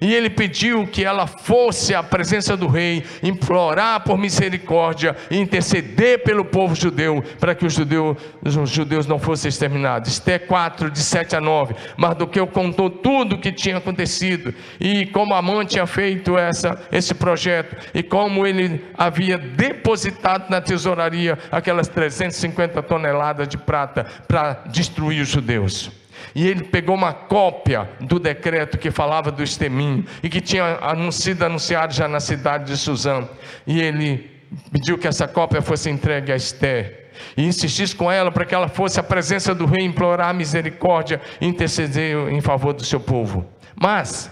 e 0.00 0.14
ele 0.14 0.30
pediu 0.30 0.86
que 0.86 1.04
ela 1.04 1.26
fosse 1.26 1.94
à 1.94 2.02
presença 2.02 2.56
do 2.56 2.66
rei, 2.66 3.04
implorar 3.22 4.00
por 4.00 4.18
misericórdia 4.18 5.16
e 5.30 5.38
interceder 5.38 6.22
pelo 6.22 6.44
povo 6.44 6.74
judeu, 6.74 7.22
para 7.38 7.54
que 7.54 7.66
os 7.66 7.72
judeus, 7.72 8.16
os 8.44 8.70
judeus 8.70 9.06
não 9.06 9.18
fossem 9.18 9.48
exterminados. 9.48 10.12
Esté 10.12 10.38
4, 10.38 10.90
de 10.90 11.00
7 11.00 11.36
a 11.36 11.40
9. 11.40 11.74
Mardoqueu 11.96 12.46
contou 12.46 12.90
tudo 12.90 13.36
o 13.36 13.38
que 13.38 13.52
tinha 13.52 13.78
acontecido 13.78 14.54
e 14.78 15.06
como 15.06 15.34
Amã 15.34 15.64
tinha 15.64 15.86
feito 15.86 16.36
essa, 16.36 16.80
esse 16.90 17.14
projeto 17.14 17.76
e 17.94 18.02
como 18.02 18.46
ele 18.46 18.84
havia 18.96 19.38
depositado 19.38 20.50
na 20.50 20.60
tesouraria 20.60 21.38
aquelas 21.50 21.88
350 21.88 22.82
toneladas 22.82 23.48
de 23.48 23.58
prata 23.58 24.06
para 24.26 24.64
destruir 24.66 25.22
os 25.22 25.28
judeus. 25.28 25.99
E 26.34 26.46
ele 26.46 26.64
pegou 26.64 26.94
uma 26.94 27.12
cópia 27.12 27.88
do 28.00 28.18
decreto 28.18 28.78
que 28.78 28.90
falava 28.90 29.30
do 29.30 29.42
extermínio 29.42 30.04
e 30.22 30.28
que 30.28 30.40
tinha 30.40 30.78
sido 31.10 31.44
anunciado 31.44 31.92
já 31.92 32.06
na 32.06 32.20
cidade 32.20 32.64
de 32.64 32.76
Suzã. 32.76 33.28
E 33.66 33.80
ele 33.80 34.30
pediu 34.72 34.98
que 34.98 35.08
essa 35.08 35.26
cópia 35.26 35.62
fosse 35.62 35.90
entregue 35.90 36.32
a 36.32 36.36
Esther. 36.36 37.10
e 37.36 37.44
insistisse 37.44 37.94
com 37.94 38.10
ela 38.10 38.30
para 38.32 38.44
que 38.44 38.54
ela 38.54 38.68
fosse 38.68 38.98
à 38.98 39.02
presença 39.02 39.54
do 39.54 39.66
rei 39.66 39.84
implorar 39.84 40.34
misericórdia 40.34 41.20
e 41.40 41.46
interceder 41.46 42.16
em 42.28 42.40
favor 42.40 42.72
do 42.72 42.84
seu 42.84 42.98
povo. 42.98 43.46
Mas 43.76 44.30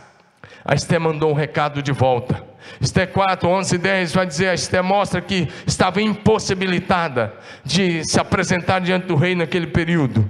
a 0.65 0.75
Esté 0.75 0.99
mandou 0.99 1.31
um 1.31 1.35
recado 1.35 1.83
de 1.83 1.93
volta. 1.93 2.43
Esté 2.81 3.07
4, 3.07 3.49
11 3.49 3.75
e 3.75 3.79
10 3.79 4.13
vai 4.15 4.27
dizer: 4.27 4.49
a 4.49 4.55
Esté 4.55 4.83
mostra 4.83 5.21
que 5.21 5.49
estava 5.67 6.03
impossibilitada 6.03 7.35
de 7.65 8.05
se 8.05 8.21
apresentar 8.21 8.81
diante 8.81 9.07
do 9.07 9.17
rei 9.17 9.35
naquele 9.35 9.67
período. 9.67 10.29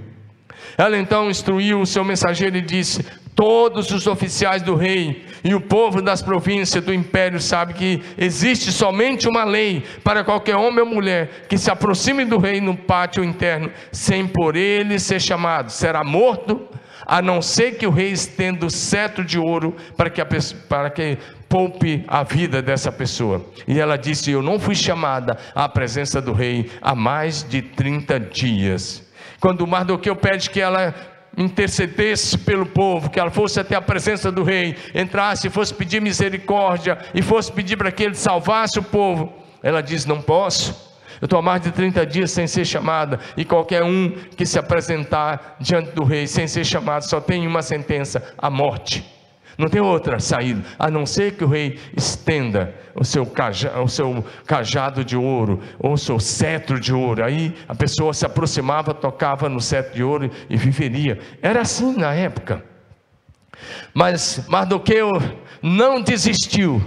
Ela 0.77 0.97
então 0.97 1.29
instruiu 1.29 1.81
o 1.81 1.85
seu 1.85 2.03
mensageiro 2.03 2.57
e 2.57 2.61
disse: 2.61 3.05
Todos 3.35 3.89
os 3.91 4.05
oficiais 4.05 4.61
do 4.61 4.75
rei 4.75 5.25
e 5.43 5.55
o 5.55 5.61
povo 5.61 6.01
das 6.01 6.21
províncias 6.21 6.83
do 6.83 6.93
império 6.93 7.39
sabe 7.39 7.73
que 7.73 8.01
existe 8.17 8.71
somente 8.71 9.27
uma 9.27 9.45
lei 9.45 9.83
para 10.03 10.23
qualquer 10.23 10.55
homem 10.55 10.81
ou 10.81 10.85
mulher 10.85 11.45
que 11.47 11.57
se 11.57 11.71
aproxime 11.71 12.25
do 12.25 12.37
rei 12.37 12.59
no 12.59 12.75
pátio 12.75 13.23
interno, 13.23 13.71
sem 13.91 14.27
por 14.27 14.55
ele 14.55 14.99
ser 14.99 15.21
chamado, 15.21 15.71
será 15.71 16.03
morto, 16.03 16.67
a 17.05 17.21
não 17.21 17.41
ser 17.41 17.77
que 17.77 17.87
o 17.87 17.91
rei 17.91 18.11
estenda 18.11 18.65
o 18.65 18.69
cetro 18.69 19.23
de 19.23 19.39
ouro 19.39 19.75
para 19.95 20.09
que, 20.09 20.21
a, 20.21 20.27
para 20.67 20.89
que 20.89 21.17
poupe 21.47 22.05
a 22.07 22.23
vida 22.23 22.61
dessa 22.61 22.91
pessoa. 22.91 23.43
E 23.67 23.79
ela 23.79 23.97
disse: 23.97 24.31
Eu 24.31 24.43
não 24.43 24.59
fui 24.59 24.75
chamada 24.75 25.37
à 25.55 25.67
presença 25.67 26.21
do 26.21 26.33
rei 26.33 26.69
há 26.81 26.93
mais 26.93 27.41
de 27.41 27.61
30 27.61 28.19
dias. 28.19 29.08
Quando 29.39 29.65
Mardoqueu 29.67 30.15
pede 30.15 30.49
que 30.49 30.59
ela 30.59 30.93
intercedesse 31.37 32.37
pelo 32.37 32.65
povo, 32.65 33.09
que 33.09 33.19
ela 33.19 33.31
fosse 33.31 33.59
até 33.59 33.75
a 33.75 33.81
presença 33.81 34.31
do 34.31 34.43
rei, 34.43 34.75
entrasse, 34.93 35.49
fosse 35.49 35.73
pedir 35.73 36.01
misericórdia 36.01 36.97
e 37.13 37.21
fosse 37.21 37.51
pedir 37.51 37.77
para 37.77 37.91
que 37.91 38.03
ele 38.03 38.15
salvasse 38.15 38.79
o 38.79 38.83
povo, 38.83 39.33
ela 39.63 39.81
diz: 39.81 40.05
Não 40.05 40.21
posso. 40.21 40.89
Eu 41.21 41.25
estou 41.25 41.39
há 41.39 41.41
mais 41.41 41.61
de 41.61 41.71
30 41.71 42.05
dias 42.05 42.31
sem 42.31 42.47
ser 42.47 42.63
chamada, 42.63 43.19
e 43.35 43.43
qualquer 43.43 43.83
um 43.83 44.11
que 44.37 44.45
se 44.45 44.57
apresentar 44.57 45.57
diante 45.59 45.91
do 45.91 46.03
rei 46.03 46.25
sem 46.27 46.47
ser 46.47 46.65
chamado 46.65 47.03
só 47.03 47.19
tem 47.19 47.45
uma 47.45 47.61
sentença: 47.61 48.33
a 48.37 48.49
morte. 48.49 49.18
Não 49.59 49.67
tem 49.67 49.81
outra 49.81 50.21
saída, 50.21 50.63
a 50.79 50.89
não 50.89 51.05
ser 51.05 51.33
que 51.33 51.43
o 51.43 51.47
rei 51.47 51.77
estenda 51.93 52.73
o 52.95 53.03
seu, 53.03 53.25
cajado, 53.25 53.81
o 53.81 53.89
seu 53.89 54.25
cajado 54.45 55.03
de 55.03 55.17
ouro, 55.17 55.61
ou 55.77 55.93
o 55.93 55.97
seu 55.97 56.17
cetro 56.17 56.79
de 56.79 56.93
ouro. 56.93 57.21
Aí 57.21 57.53
a 57.67 57.75
pessoa 57.75 58.13
se 58.13 58.25
aproximava, 58.25 58.93
tocava 58.93 59.49
no 59.49 59.59
cetro 59.59 59.93
de 59.93 60.01
ouro 60.01 60.31
e 60.49 60.55
viveria. 60.55 61.19
Era 61.41 61.59
assim 61.59 61.93
na 61.97 62.13
época. 62.13 62.63
Mas 63.93 64.45
Mardoqueu 64.47 65.11
não 65.61 66.01
desistiu. 66.01 66.81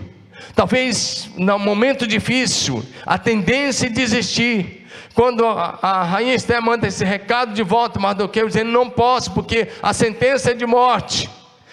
Talvez 0.54 1.30
no 1.36 1.58
momento 1.58 2.06
difícil, 2.06 2.82
a 3.04 3.18
tendência 3.18 3.86
é 3.86 3.90
desistir. 3.90 4.86
Quando 5.14 5.46
a, 5.46 5.78
a 5.82 6.04
rainha 6.04 6.34
Esther 6.34 6.62
manda 6.62 6.88
esse 6.88 7.04
recado 7.04 7.52
de 7.52 7.62
volta, 7.62 8.00
Mardoqueu 8.00 8.46
dizendo: 8.46 8.70
Não 8.70 8.88
posso, 8.88 9.32
porque 9.32 9.68
a 9.82 9.92
sentença 9.92 10.52
é 10.52 10.54
de 10.54 10.64
morte. 10.64 11.28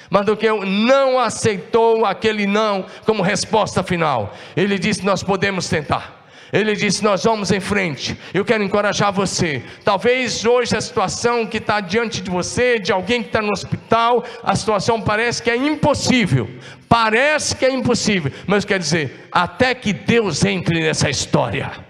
Mardoqueu 0.10 0.65
não 0.65 1.19
aceitou 1.19 2.06
aquele 2.06 2.48
não 2.48 2.86
como 3.06 3.22
resposta 3.22 3.84
final. 3.84 4.34
Ele 4.56 4.80
disse: 4.80 5.06
Nós 5.06 5.22
podemos 5.22 5.69
tentar. 5.69 6.19
Ele 6.52 6.76
disse: 6.76 7.04
Nós 7.04 7.24
vamos 7.24 7.52
em 7.52 7.60
frente. 7.60 8.17
Eu 8.34 8.43
quero 8.43 8.63
encorajar 8.63 9.13
você. 9.13 9.63
Talvez 9.84 10.45
hoje 10.45 10.76
a 10.76 10.82
situação 10.82 11.45
que 11.45 11.58
está 11.58 11.80
diante 11.80 12.22
de 12.22 12.30
você, 12.30 12.80
de 12.80 12.91
alguém 12.91 13.22
que 13.22 13.30
está 13.30 13.41
no 13.41 13.52
hospital, 13.52 14.24
a 14.43 14.56
situação 14.56 15.00
parece 15.00 15.43
que 15.43 15.52
é 15.52 15.56
impossível. 15.56 16.50
Parece 16.88 17.56
que 17.56 17.65
é 17.65 17.72
impossível. 17.72 18.32
Mas 18.48 18.65
quer 18.65 18.80
dizer, 18.80 19.30
até 19.32 19.76
que 19.76 19.93
Deus 19.93 20.43
entre 20.43 20.80
nessa 20.80 21.10
história. 21.10 21.88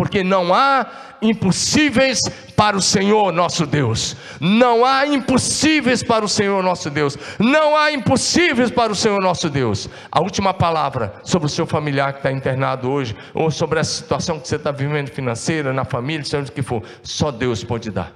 Porque 0.00 0.24
não 0.24 0.54
há 0.54 0.86
impossíveis 1.20 2.20
para 2.56 2.74
o 2.74 2.80
Senhor 2.80 3.30
nosso 3.34 3.66
Deus. 3.66 4.16
Não 4.40 4.82
há 4.82 5.06
impossíveis 5.06 6.02
para 6.02 6.24
o 6.24 6.28
Senhor 6.28 6.62
nosso 6.62 6.88
Deus. 6.88 7.18
Não 7.38 7.76
há 7.76 7.92
impossíveis 7.92 8.70
para 8.70 8.90
o 8.90 8.96
Senhor 8.96 9.20
nosso 9.20 9.50
Deus. 9.50 9.90
A 10.10 10.18
última 10.22 10.54
palavra 10.54 11.16
sobre 11.22 11.44
o 11.44 11.50
seu 11.50 11.66
familiar 11.66 12.14
que 12.14 12.20
está 12.20 12.32
internado 12.32 12.90
hoje, 12.90 13.14
ou 13.34 13.50
sobre 13.50 13.78
a 13.78 13.84
situação 13.84 14.40
que 14.40 14.48
você 14.48 14.56
está 14.56 14.72
vivendo 14.72 15.10
financeira, 15.10 15.70
na 15.70 15.84
família, 15.84 16.24
seja 16.24 16.48
o 16.48 16.50
que 16.50 16.62
for, 16.62 16.82
só 17.02 17.30
Deus 17.30 17.62
pode 17.62 17.90
dar. 17.90 18.10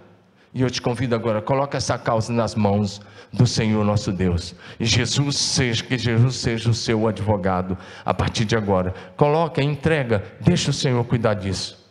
E 0.55 0.63
eu 0.63 0.71
te 0.71 0.81
convido 0.81 1.17
agora, 1.17 1.43
coloca 1.43 1.77
essa 1.77 1.99
causa 1.99 2.33
nas 2.33 2.55
mãos 2.55 3.03
do 3.33 3.45
Senhor 3.45 3.85
nosso 3.85 4.13
Deus. 4.13 4.55
E 4.79 4.85
Jesus 4.85 5.37
seja, 5.37 5.83
que 5.83 5.99
Jesus 5.99 6.37
seja 6.37 6.71
o 6.71 6.75
seu 6.75 7.09
advogado 7.09 7.77
a 8.05 8.15
partir 8.15 8.45
de 8.45 8.57
agora. 8.57 8.95
Coloca, 9.17 9.61
entrega, 9.61 10.23
deixa 10.41 10.71
o 10.71 10.75
Senhor 10.75 11.05
cuidar 11.07 11.35
disso. 11.35 11.85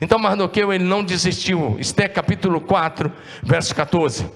Então 0.00 0.18
Mardoqueu 0.18 0.72
ele 0.72 0.84
não 0.84 1.04
desistiu. 1.04 1.76
Esté 1.78 2.08
capítulo 2.08 2.58
4, 2.58 3.12
verso 3.42 3.74
14. 3.74 4.26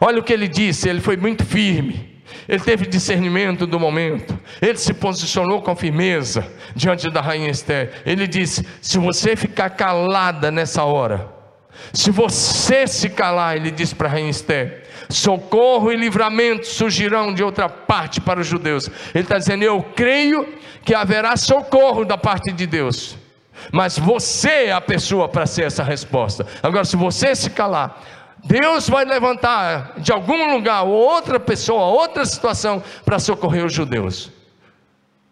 Olha 0.00 0.20
o 0.20 0.22
que 0.22 0.32
ele 0.32 0.46
disse, 0.46 0.88
ele 0.88 1.00
foi 1.00 1.16
muito 1.16 1.44
firme. 1.44 2.22
Ele 2.48 2.60
teve 2.60 2.86
discernimento 2.86 3.66
do 3.66 3.80
momento. 3.80 4.38
Ele 4.62 4.78
se 4.78 4.94
posicionou 4.94 5.60
com 5.60 5.74
firmeza 5.74 6.46
diante 6.74 7.10
da 7.10 7.20
rainha 7.20 7.50
Esther. 7.50 8.02
Ele 8.06 8.26
disse: 8.28 8.66
"Se 8.80 8.98
você 8.98 9.34
ficar 9.34 9.70
calada 9.70 10.50
nessa 10.50 10.84
hora, 10.84 11.37
se 11.92 12.10
você 12.10 12.86
se 12.86 13.08
calar", 13.10 13.56
ele 13.56 13.70
disse 13.70 13.94
para 13.94 14.08
a 14.08 14.10
rainha 14.12 14.30
Esther, 14.30 14.84
socorro 15.08 15.90
e 15.90 15.96
livramento 15.96 16.66
surgirão 16.66 17.32
de 17.32 17.42
outra 17.42 17.68
parte 17.68 18.20
para 18.20 18.40
os 18.40 18.46
judeus. 18.46 18.88
Ele 19.14 19.24
está 19.24 19.38
dizendo: 19.38 19.62
Eu 19.62 19.82
creio 19.94 20.46
que 20.84 20.94
haverá 20.94 21.36
socorro 21.36 22.04
da 22.04 22.16
parte 22.16 22.52
de 22.52 22.66
Deus. 22.66 23.16
Mas 23.72 23.98
você 23.98 24.66
é 24.66 24.72
a 24.72 24.80
pessoa 24.80 25.28
para 25.28 25.46
ser 25.46 25.64
essa 25.64 25.82
resposta. 25.82 26.46
Agora, 26.62 26.84
se 26.84 26.96
você 26.96 27.34
se 27.34 27.50
calar, 27.50 28.02
Deus 28.44 28.88
vai 28.88 29.04
levantar 29.04 29.94
de 29.98 30.12
algum 30.12 30.54
lugar 30.54 30.84
outra 30.84 31.40
pessoa, 31.40 31.86
outra 31.86 32.24
situação 32.24 32.82
para 33.04 33.18
socorrer 33.18 33.64
os 33.64 33.72
judeus. 33.72 34.30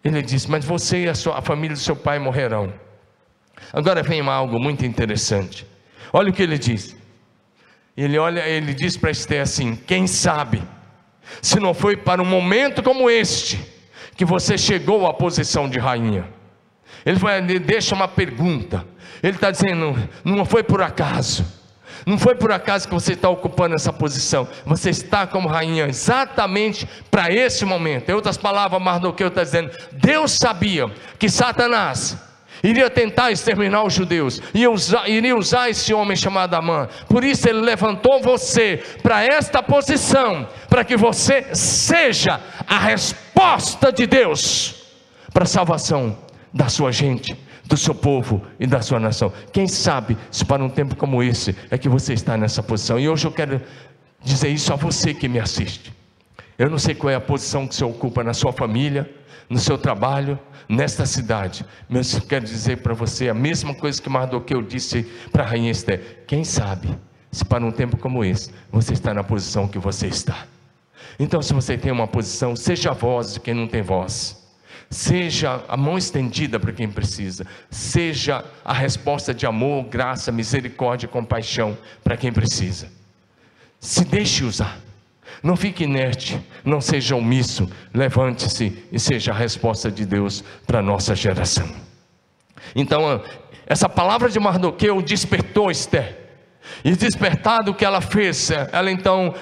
Ele 0.03 0.21
disse: 0.21 0.49
Mas 0.49 0.65
você 0.65 1.03
e 1.03 1.09
a, 1.09 1.15
sua, 1.15 1.37
a 1.37 1.41
família 1.41 1.75
do 1.75 1.79
seu 1.79 1.95
pai 1.95 2.19
morrerão. 2.19 2.73
Agora 3.73 4.03
vem 4.03 4.21
algo 4.21 4.59
muito 4.59 4.85
interessante. 4.85 5.65
Olha 6.13 6.29
o 6.29 6.33
que 6.33 6.43
ele 6.43 6.57
diz. 6.57 6.95
Ele 7.95 8.17
olha, 8.17 8.47
ele 8.47 8.73
diz 8.73 8.95
para 8.95 9.11
Esther 9.11 9.41
assim: 9.41 9.75
Quem 9.75 10.05
sabe, 10.07 10.61
se 11.41 11.59
não 11.59 11.73
foi 11.73 11.97
para 11.97 12.21
um 12.21 12.25
momento 12.25 12.83
como 12.83 13.09
este 13.09 13.59
que 14.15 14.25
você 14.25 14.57
chegou 14.57 15.05
à 15.07 15.13
posição 15.13 15.69
de 15.69 15.77
rainha. 15.77 16.27
Ele, 17.05 17.17
vai, 17.17 17.37
ele 17.37 17.59
deixa 17.59 17.93
uma 17.93 18.07
pergunta. 18.07 18.85
Ele 19.21 19.35
está 19.35 19.51
dizendo: 19.51 19.95
não 20.23 20.45
foi 20.45 20.63
por 20.63 20.81
acaso. 20.81 21.45
Não 22.05 22.17
foi 22.17 22.35
por 22.35 22.51
acaso 22.51 22.87
que 22.87 22.93
você 22.93 23.13
está 23.13 23.29
ocupando 23.29 23.75
essa 23.75 23.91
posição. 23.91 24.47
Você 24.65 24.89
está 24.89 25.27
como 25.27 25.47
rainha 25.47 25.87
exatamente 25.87 26.87
para 27.11 27.31
esse 27.31 27.65
momento. 27.65 28.09
Em 28.09 28.13
outras 28.13 28.37
palavras, 28.37 28.81
Mardoqueu 28.81 29.27
está 29.27 29.43
dizendo: 29.43 29.71
Deus 29.91 30.31
sabia 30.31 30.89
que 31.19 31.29
Satanás 31.29 32.17
iria 32.63 32.89
tentar 32.89 33.31
exterminar 33.31 33.83
os 33.83 33.93
judeus, 33.93 34.41
iria 34.53 34.71
usar, 34.71 35.09
iria 35.09 35.35
usar 35.35 35.69
esse 35.69 35.93
homem 35.93 36.15
chamado 36.15 36.55
Amã. 36.55 36.87
Por 37.07 37.23
isso 37.23 37.47
ele 37.47 37.61
levantou 37.61 38.21
você 38.21 38.83
para 39.01 39.23
esta 39.23 39.61
posição, 39.61 40.47
para 40.69 40.83
que 40.83 40.97
você 40.97 41.53
seja 41.53 42.39
a 42.67 42.79
resposta 42.79 43.91
de 43.91 44.05
Deus 44.05 44.75
para 45.33 45.43
a 45.43 45.47
salvação 45.47 46.17
da 46.53 46.67
sua 46.69 46.91
gente, 46.91 47.37
do 47.65 47.77
seu 47.77 47.93
povo 47.93 48.41
e 48.59 48.65
da 48.65 48.81
sua 48.81 48.99
nação. 48.99 49.31
Quem 49.51 49.67
sabe 49.67 50.17
se 50.31 50.43
para 50.43 50.63
um 50.63 50.69
tempo 50.69 50.95
como 50.95 51.21
esse 51.21 51.55
é 51.69 51.77
que 51.77 51.89
você 51.89 52.13
está 52.13 52.37
nessa 52.37 52.63
posição. 52.63 52.99
E 52.99 53.07
hoje 53.07 53.25
eu 53.27 53.31
quero 53.31 53.61
dizer 54.23 54.49
isso 54.49 54.73
a 54.73 54.75
você 54.75 55.13
que 55.13 55.27
me 55.27 55.39
assiste. 55.39 55.96
Eu 56.57 56.69
não 56.69 56.79
sei 56.79 56.95
qual 56.95 57.11
é 57.11 57.15
a 57.15 57.21
posição 57.21 57.67
que 57.67 57.75
você 57.75 57.83
ocupa 57.83 58.23
na 58.23 58.33
sua 58.33 58.51
família, 58.51 59.09
no 59.49 59.59
seu 59.59 59.77
trabalho, 59.77 60.39
nesta 60.67 61.05
cidade, 61.05 61.65
mas 61.87 62.13
eu 62.13 62.21
quero 62.21 62.43
dizer 62.43 62.77
para 62.77 62.93
você 62.93 63.29
a 63.29 63.33
mesma 63.33 63.73
coisa 63.73 64.01
que 64.01 64.09
Mardoqueu 64.09 64.61
disse 64.61 65.03
para 65.31 65.43
a 65.43 65.47
rainha 65.47 65.71
Esther: 65.71 66.23
quem 66.27 66.43
sabe 66.43 66.89
se 67.31 67.45
para 67.45 67.63
um 67.63 67.71
tempo 67.71 67.97
como 67.97 68.23
esse 68.23 68.51
você 68.71 68.93
está 68.93 69.13
na 69.13 69.23
posição 69.23 69.67
que 69.67 69.77
você 69.77 70.07
está. 70.07 70.45
Então, 71.19 71.41
se 71.41 71.53
você 71.53 71.77
tem 71.77 71.91
uma 71.91 72.07
posição, 72.07 72.55
seja 72.55 72.91
a 72.91 72.93
voz 72.93 73.33
de 73.33 73.39
quem 73.39 73.53
não 73.53 73.67
tem 73.67 73.81
voz. 73.81 74.45
Seja 74.89 75.63
a 75.67 75.75
mão 75.75 75.97
estendida 75.97 76.59
para 76.59 76.71
quem 76.71 76.89
precisa, 76.89 77.45
seja 77.69 78.45
a 78.63 78.71
resposta 78.71 79.33
de 79.33 79.45
amor, 79.45 79.83
graça, 79.85 80.31
misericórdia 80.31 81.07
e 81.07 81.09
compaixão 81.09 81.77
para 82.03 82.15
quem 82.15 82.31
precisa. 82.31 82.89
Se 83.79 84.05
deixe 84.05 84.45
usar, 84.45 84.79
não 85.43 85.55
fique 85.55 85.83
inerte, 85.83 86.39
não 86.63 86.81
seja 86.81 87.15
omisso, 87.15 87.69
levante-se 87.93 88.85
e 88.91 88.99
seja 88.99 89.31
a 89.31 89.35
resposta 89.35 89.91
de 89.91 90.05
Deus 90.05 90.43
para 90.65 90.79
a 90.79 90.83
nossa 90.83 91.15
geração. 91.15 91.69
Então, 92.75 93.23
essa 93.65 93.87
palavra 93.87 94.29
de 94.29 94.39
Mardoqueu 94.39 95.01
despertou 95.01 95.71
Esther, 95.71 96.27
e 96.83 96.95
despertado 96.95 97.71
o 97.71 97.73
que 97.73 97.85
ela 97.85 98.01
fez, 98.01 98.51
ela 98.71 98.91
então 98.91 99.33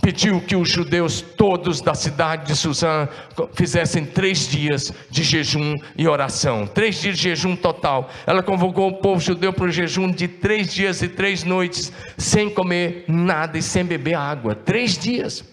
pediu 0.00 0.40
que 0.40 0.54
os 0.54 0.68
judeus 0.68 1.20
todos 1.20 1.80
da 1.80 1.94
cidade 1.94 2.46
de 2.46 2.56
Suzã 2.56 3.08
fizessem 3.54 4.04
três 4.04 4.46
dias 4.48 4.92
de 5.10 5.22
jejum 5.22 5.74
e 5.96 6.06
oração, 6.06 6.66
três 6.66 7.00
dias 7.00 7.16
de 7.16 7.24
jejum 7.24 7.56
total. 7.56 8.10
Ela 8.26 8.42
convocou 8.42 8.88
o 8.88 8.96
povo 8.98 9.20
judeu 9.20 9.52
para 9.52 9.64
o 9.64 9.70
jejum 9.70 10.10
de 10.10 10.28
três 10.28 10.72
dias 10.72 11.02
e 11.02 11.08
três 11.08 11.44
noites, 11.44 11.92
sem 12.16 12.48
comer 12.50 13.04
nada 13.08 13.58
e 13.58 13.62
sem 13.62 13.84
beber 13.84 14.14
água. 14.14 14.54
Três 14.54 14.96
dias. 14.96 15.44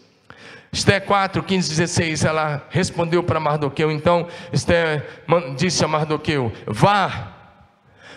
Esté 0.72 1.00
4, 1.00 1.44
15, 1.44 1.70
16, 1.70 2.26
ela 2.26 2.66
respondeu 2.70 3.22
para 3.22 3.40
Mardoqueu. 3.40 3.92
Então, 3.92 4.28
Esté 4.52 5.06
disse 5.56 5.86
a 5.86 5.88
Mardoqueu: 5.88 6.52
Vá, 6.66 7.34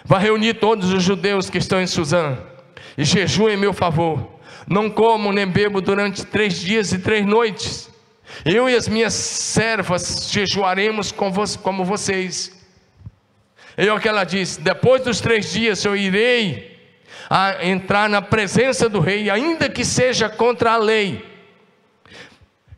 vá 0.04 0.18
reunir 0.18 0.54
todos 0.54 0.90
os 0.90 1.02
judeus 1.02 1.50
que 1.50 1.58
estão 1.58 1.80
em 1.80 1.86
Suzã 1.86 2.38
e 2.96 3.04
jejum 3.04 3.48
em 3.50 3.58
meu 3.58 3.74
favor 3.74 4.35
não 4.66 4.90
como 4.90 5.32
nem 5.32 5.46
bebo 5.46 5.80
durante 5.80 6.24
três 6.24 6.60
dias 6.60 6.92
e 6.92 6.98
três 6.98 7.24
noites. 7.24 7.90
Eu 8.44 8.68
e 8.68 8.74
as 8.74 8.88
minhas 8.88 9.14
servas 9.14 10.30
jejuaremos 10.30 11.12
como 11.12 11.84
vocês. 11.84 12.52
E 13.78 13.88
o 13.88 14.00
que 14.00 14.08
ela 14.08 14.24
disse: 14.24 14.60
depois 14.60 15.02
dos 15.02 15.20
três 15.20 15.52
dias 15.52 15.84
eu 15.84 15.96
irei 15.96 16.76
a 17.28 17.66
entrar 17.66 18.08
na 18.08 18.22
presença 18.22 18.88
do 18.88 19.00
rei, 19.00 19.30
ainda 19.30 19.68
que 19.68 19.84
seja 19.84 20.28
contra 20.28 20.72
a 20.72 20.76
lei. 20.76 21.24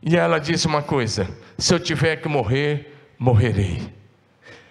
E 0.03 0.17
ela 0.17 0.39
disse 0.39 0.67
uma 0.67 0.83
coisa: 0.83 1.29
se 1.57 1.75
eu 1.75 1.81
tiver 1.81 2.17
que 2.17 2.29
morrer, 2.29 2.95
morrerei. 3.19 3.83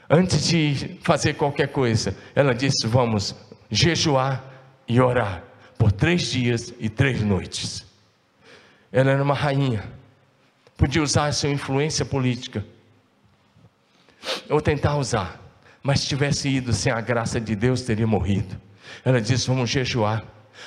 Antes 0.09 0.47
de 0.47 0.97
fazer 1.01 1.33
qualquer 1.33 1.67
coisa, 1.67 2.15
ela 2.35 2.53
disse: 2.53 2.87
vamos 2.87 3.35
jejuar 3.69 4.43
e 4.87 5.01
orar 5.01 5.46
por 5.77 5.91
três 5.91 6.23
dias 6.23 6.73
e 6.79 6.89
três 6.89 7.21
noites. 7.21 7.85
Ela 8.91 9.11
era 9.11 9.23
uma 9.23 9.33
rainha, 9.33 9.83
podia 10.75 11.03
usar 11.03 11.27
a 11.27 11.31
sua 11.31 11.49
influência 11.49 12.05
política, 12.05 12.65
ou 14.49 14.61
tentar 14.61 14.95
usar, 14.95 15.41
mas 15.83 16.01
se 16.01 16.07
tivesse 16.07 16.49
ido 16.49 16.73
sem 16.73 16.91
a 16.91 17.01
graça 17.01 17.39
de 17.39 17.55
Deus, 17.55 17.81
teria 17.81 18.07
morrido. 18.07 18.59
Ela 19.03 19.21
disse: 19.21 19.47
Vamos 19.47 19.69
jejuar, 19.69 20.23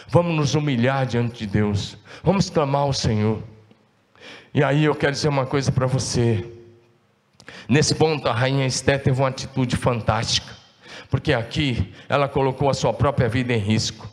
vamos 0.08 0.36
nos 0.36 0.54
humilhar 0.54 1.06
diante 1.06 1.40
de 1.40 1.46
Deus, 1.46 1.96
vamos 2.22 2.50
clamar 2.50 2.82
ao 2.82 2.92
Senhor. 2.92 3.42
E 4.52 4.62
aí 4.64 4.84
eu 4.84 4.94
quero 4.94 5.12
dizer 5.12 5.28
uma 5.28 5.46
coisa 5.46 5.70
para 5.70 5.86
você. 5.86 6.44
Nesse 7.68 7.94
ponto, 7.94 8.28
a 8.28 8.32
rainha 8.32 8.66
Esther 8.66 9.00
teve 9.00 9.20
uma 9.20 9.28
atitude 9.28 9.76
fantástica, 9.76 10.52
porque 11.08 11.32
aqui 11.32 11.94
ela 12.08 12.28
colocou 12.28 12.68
a 12.68 12.74
sua 12.74 12.92
própria 12.92 13.28
vida 13.28 13.52
em 13.52 13.58
risco. 13.58 14.09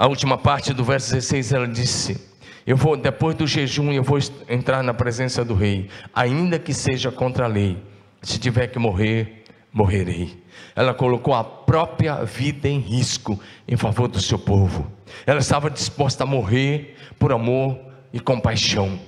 A 0.00 0.06
última 0.06 0.38
parte 0.38 0.72
do 0.72 0.84
verso 0.84 1.12
16 1.12 1.52
ela 1.52 1.66
disse: 1.66 2.20
Eu 2.64 2.76
vou, 2.76 2.96
depois 2.96 3.34
do 3.34 3.48
jejum, 3.48 3.90
eu 3.90 4.04
vou 4.04 4.20
entrar 4.48 4.80
na 4.80 4.94
presença 4.94 5.44
do 5.44 5.54
rei, 5.54 5.90
ainda 6.14 6.56
que 6.56 6.72
seja 6.72 7.10
contra 7.10 7.46
a 7.46 7.48
lei. 7.48 7.82
Se 8.22 8.38
tiver 8.38 8.68
que 8.68 8.78
morrer, 8.78 9.42
morrerei. 9.72 10.40
Ela 10.76 10.94
colocou 10.94 11.34
a 11.34 11.42
própria 11.42 12.22
vida 12.24 12.68
em 12.68 12.78
risco 12.78 13.40
em 13.66 13.76
favor 13.76 14.06
do 14.06 14.20
seu 14.20 14.38
povo. 14.38 14.88
Ela 15.26 15.40
estava 15.40 15.68
disposta 15.68 16.22
a 16.22 16.26
morrer 16.26 16.94
por 17.18 17.32
amor 17.32 17.76
e 18.12 18.20
compaixão 18.20 19.00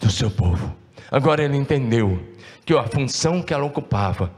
do 0.00 0.10
seu 0.10 0.28
povo. 0.28 0.74
Agora 1.08 1.44
ela 1.44 1.56
entendeu 1.56 2.20
que 2.66 2.74
a 2.76 2.82
função 2.82 3.42
que 3.42 3.54
ela 3.54 3.64
ocupava, 3.64 4.32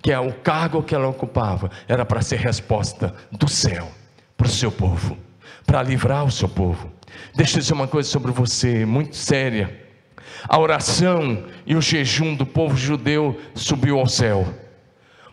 que 0.00 0.12
é 0.12 0.20
o 0.20 0.32
cargo 0.34 0.84
que 0.84 0.94
ela 0.94 1.08
ocupava, 1.08 1.68
era 1.88 2.04
para 2.04 2.22
ser 2.22 2.38
resposta 2.38 3.12
do 3.32 3.48
céu 3.48 3.90
para 4.36 4.46
o 4.46 4.50
seu 4.50 4.70
povo 4.70 5.26
para 5.68 5.82
livrar 5.82 6.24
o 6.24 6.30
seu 6.30 6.48
povo. 6.48 6.90
Deixa 7.34 7.58
eu 7.58 7.60
dizer 7.60 7.74
uma 7.74 7.86
coisa 7.86 8.08
sobre 8.08 8.32
você, 8.32 8.86
muito 8.86 9.14
séria. 9.14 9.86
A 10.48 10.58
oração 10.58 11.44
e 11.66 11.76
o 11.76 11.82
jejum 11.82 12.34
do 12.34 12.46
povo 12.46 12.74
judeu 12.74 13.38
subiu 13.54 13.98
ao 13.98 14.06
céu. 14.06 14.48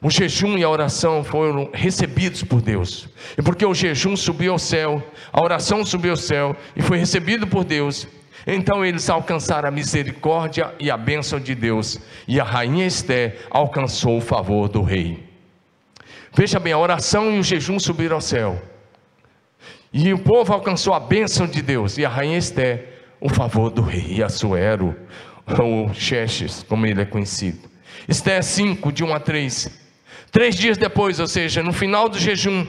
O 0.01 0.11
jejum 0.11 0.57
e 0.57 0.63
a 0.63 0.69
oração 0.69 1.23
foram 1.23 1.69
recebidos 1.73 2.43
por 2.43 2.61
Deus. 2.61 3.07
E 3.37 3.41
porque 3.41 3.65
o 3.65 3.73
jejum 3.73 4.17
subiu 4.17 4.51
ao 4.51 4.59
céu, 4.59 5.01
a 5.31 5.41
oração 5.41 5.85
subiu 5.85 6.11
ao 6.11 6.17
céu 6.17 6.53
e 6.75 6.81
foi 6.81 6.97
recebido 6.97 7.47
por 7.47 7.63
Deus, 7.63 8.05
então 8.45 8.83
eles 8.83 9.09
alcançaram 9.09 9.69
a 9.69 9.71
misericórdia 9.71 10.75
e 10.77 10.91
a 10.91 10.97
bênção 10.97 11.39
de 11.39 11.55
Deus. 11.55 11.97
E 12.27 12.41
a 12.41 12.43
rainha 12.43 12.85
Esté 12.85 13.37
alcançou 13.49 14.17
o 14.17 14.21
favor 14.21 14.67
do 14.67 14.81
rei. 14.81 15.23
Veja 16.33 16.59
bem, 16.59 16.73
a 16.73 16.77
oração 16.77 17.31
e 17.31 17.39
o 17.39 17.43
jejum 17.43 17.79
subiram 17.79 18.17
ao 18.17 18.21
céu. 18.21 18.74
E 19.97 20.11
o 20.11 20.19
povo 20.19 20.51
alcançou 20.51 20.93
a 20.93 20.99
bênção 20.99 21.47
de 21.47 21.61
Deus. 21.61 21.97
E 21.97 22.03
a 22.03 22.09
rainha 22.09 22.37
Esté, 22.37 22.83
o 23.21 23.29
favor 23.29 23.69
do 23.69 23.81
rei 23.81 24.21
Assuero, 24.21 24.93
ou 25.57 25.93
Xerxes, 25.93 26.65
como 26.67 26.85
ele 26.85 27.01
é 27.01 27.05
conhecido. 27.05 27.69
Esté 28.05 28.41
5, 28.41 28.91
de 28.91 29.05
1 29.05 29.13
a 29.13 29.21
3. 29.21 29.71
Três 30.33 30.53
dias 30.53 30.77
depois, 30.77 31.21
ou 31.21 31.27
seja, 31.27 31.63
no 31.63 31.71
final 31.71 32.09
do 32.09 32.19
jejum, 32.19 32.67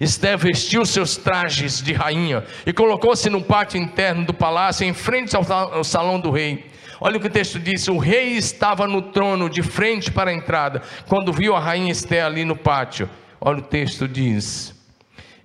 Esté 0.00 0.36
vestiu 0.36 0.84
seus 0.84 1.16
trajes 1.16 1.80
de 1.80 1.92
rainha 1.92 2.44
e 2.66 2.72
colocou-se 2.72 3.30
no 3.30 3.40
pátio 3.40 3.80
interno 3.80 4.24
do 4.24 4.34
palácio, 4.34 4.84
em 4.84 4.92
frente 4.92 5.36
ao 5.36 5.84
salão 5.84 6.18
do 6.18 6.32
rei. 6.32 6.66
Olha 7.00 7.16
o 7.16 7.20
que 7.20 7.28
o 7.28 7.30
texto 7.30 7.60
diz: 7.60 7.86
o 7.86 7.96
rei 7.96 8.30
estava 8.30 8.88
no 8.88 9.02
trono, 9.02 9.48
de 9.48 9.62
frente 9.62 10.10
para 10.10 10.32
a 10.32 10.34
entrada, 10.34 10.82
quando 11.06 11.32
viu 11.32 11.54
a 11.54 11.60
rainha 11.60 11.92
Esté 11.92 12.22
ali 12.22 12.44
no 12.44 12.56
pátio. 12.56 13.08
Olha 13.40 13.60
o 13.60 13.62
texto 13.62 14.08
diz: 14.08 14.76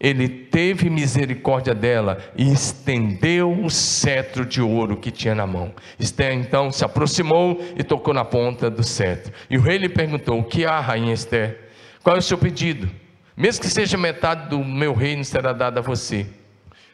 ele 0.03 0.27
teve 0.27 0.89
misericórdia 0.89 1.73
dela 1.73 2.17
e 2.35 2.51
estendeu 2.51 3.49
o 3.63 3.69
cetro 3.69 4.45
de 4.45 4.61
ouro 4.61 4.97
que 4.97 5.09
tinha 5.09 5.33
na 5.33 5.47
mão. 5.47 5.71
Esther 5.97 6.33
então 6.33 6.69
se 6.73 6.83
aproximou 6.83 7.63
e 7.77 7.83
tocou 7.85 8.13
na 8.13 8.25
ponta 8.25 8.69
do 8.69 8.83
cetro. 8.83 9.31
E 9.49 9.57
o 9.57 9.61
rei 9.61 9.77
lhe 9.77 9.87
perguntou: 9.87 10.37
O 10.37 10.43
que 10.43 10.65
há, 10.65 10.81
rainha 10.81 11.13
Esther? 11.13 11.69
Qual 12.03 12.17
é 12.17 12.19
o 12.19 12.21
seu 12.21 12.37
pedido? 12.37 12.91
Mesmo 13.37 13.61
que 13.61 13.69
seja 13.69 13.97
metade 13.97 14.49
do 14.49 14.59
meu 14.59 14.93
reino, 14.93 15.23
será 15.23 15.53
dado 15.53 15.77
a 15.77 15.81
você. 15.81 16.27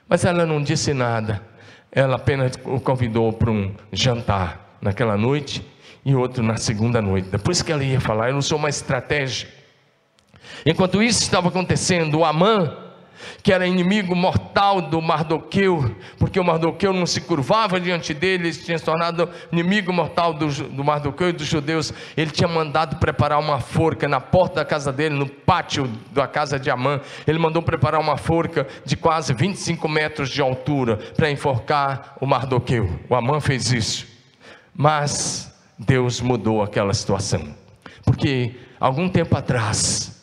Mas 0.07 0.23
ela 0.23 0.45
não 0.45 0.61
disse 0.61 0.93
nada. 0.93 1.41
Ela 1.91 2.17
apenas 2.17 2.53
o 2.63 2.79
convidou 2.79 3.33
para 3.33 3.49
um 3.49 3.73
jantar 3.91 4.77
naquela 4.79 5.17
noite 5.17 5.65
e 6.05 6.13
outro 6.13 6.43
na 6.43 6.57
segunda 6.57 7.01
noite. 7.01 7.29
Depois 7.29 7.63
que 7.63 7.71
ela 7.71 7.83
ia 7.83 7.99
falar, 7.99 8.29
ela 8.29 8.37
usou 8.37 8.59
uma 8.59 8.69
estratégia. 8.69 9.49
Enquanto 10.63 11.01
isso 11.01 11.23
estava 11.23 11.47
acontecendo, 11.47 12.19
o 12.19 12.23
Amã 12.23 12.88
que 13.41 13.53
era 13.53 13.67
inimigo 13.67 14.15
mortal 14.15 14.81
do 14.81 15.01
Mardoqueu, 15.01 15.95
porque 16.17 16.39
o 16.39 16.43
Mardoqueu 16.43 16.93
não 16.93 17.05
se 17.05 17.21
curvava 17.21 17.79
diante 17.79 18.13
dele, 18.13 18.49
ele 18.49 18.57
tinha 18.57 18.77
se 18.77 18.83
tornado 18.83 19.29
inimigo 19.51 19.91
mortal 19.93 20.33
do, 20.33 20.47
do 20.47 20.83
Mardoqueu 20.83 21.29
e 21.29 21.33
dos 21.33 21.47
judeus. 21.47 21.93
Ele 22.15 22.31
tinha 22.31 22.47
mandado 22.47 22.97
preparar 22.97 23.39
uma 23.39 23.59
forca 23.59 24.07
na 24.07 24.19
porta 24.19 24.55
da 24.55 24.65
casa 24.65 24.91
dele, 24.91 25.15
no 25.15 25.27
pátio 25.27 25.89
da 26.11 26.27
casa 26.27 26.59
de 26.59 26.69
Amã. 26.69 26.99
Ele 27.27 27.39
mandou 27.39 27.61
preparar 27.61 27.99
uma 27.99 28.17
forca 28.17 28.67
de 28.85 28.95
quase 28.97 29.33
25 29.33 29.87
metros 29.87 30.29
de 30.29 30.41
altura 30.41 30.97
para 31.15 31.29
enforcar 31.29 32.15
o 32.19 32.25
Mardoqueu. 32.25 32.89
O 33.09 33.15
Amã 33.15 33.39
fez 33.39 33.71
isso, 33.71 34.07
mas 34.75 35.53
Deus 35.77 36.19
mudou 36.19 36.61
aquela 36.61 36.93
situação, 36.93 37.55
porque 38.03 38.55
algum 38.79 39.07
tempo 39.07 39.35
atrás, 39.37 40.18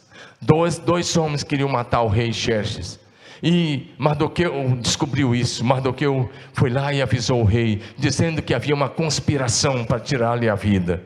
Dois, 0.46 0.78
dois 0.78 1.16
homens 1.16 1.42
queriam 1.42 1.68
matar 1.68 2.02
o 2.02 2.08
rei 2.08 2.32
Xerxes. 2.32 3.00
E 3.42 3.92
Mardoqueu 3.98 4.78
descobriu 4.80 5.34
isso. 5.34 5.64
Mardoqueu 5.64 6.30
foi 6.52 6.70
lá 6.70 6.92
e 6.92 7.02
avisou 7.02 7.40
o 7.40 7.44
rei, 7.44 7.82
dizendo 7.98 8.40
que 8.40 8.54
havia 8.54 8.72
uma 8.72 8.88
conspiração 8.88 9.84
para 9.84 9.98
tirar-lhe 9.98 10.48
a 10.48 10.54
vida. 10.54 11.02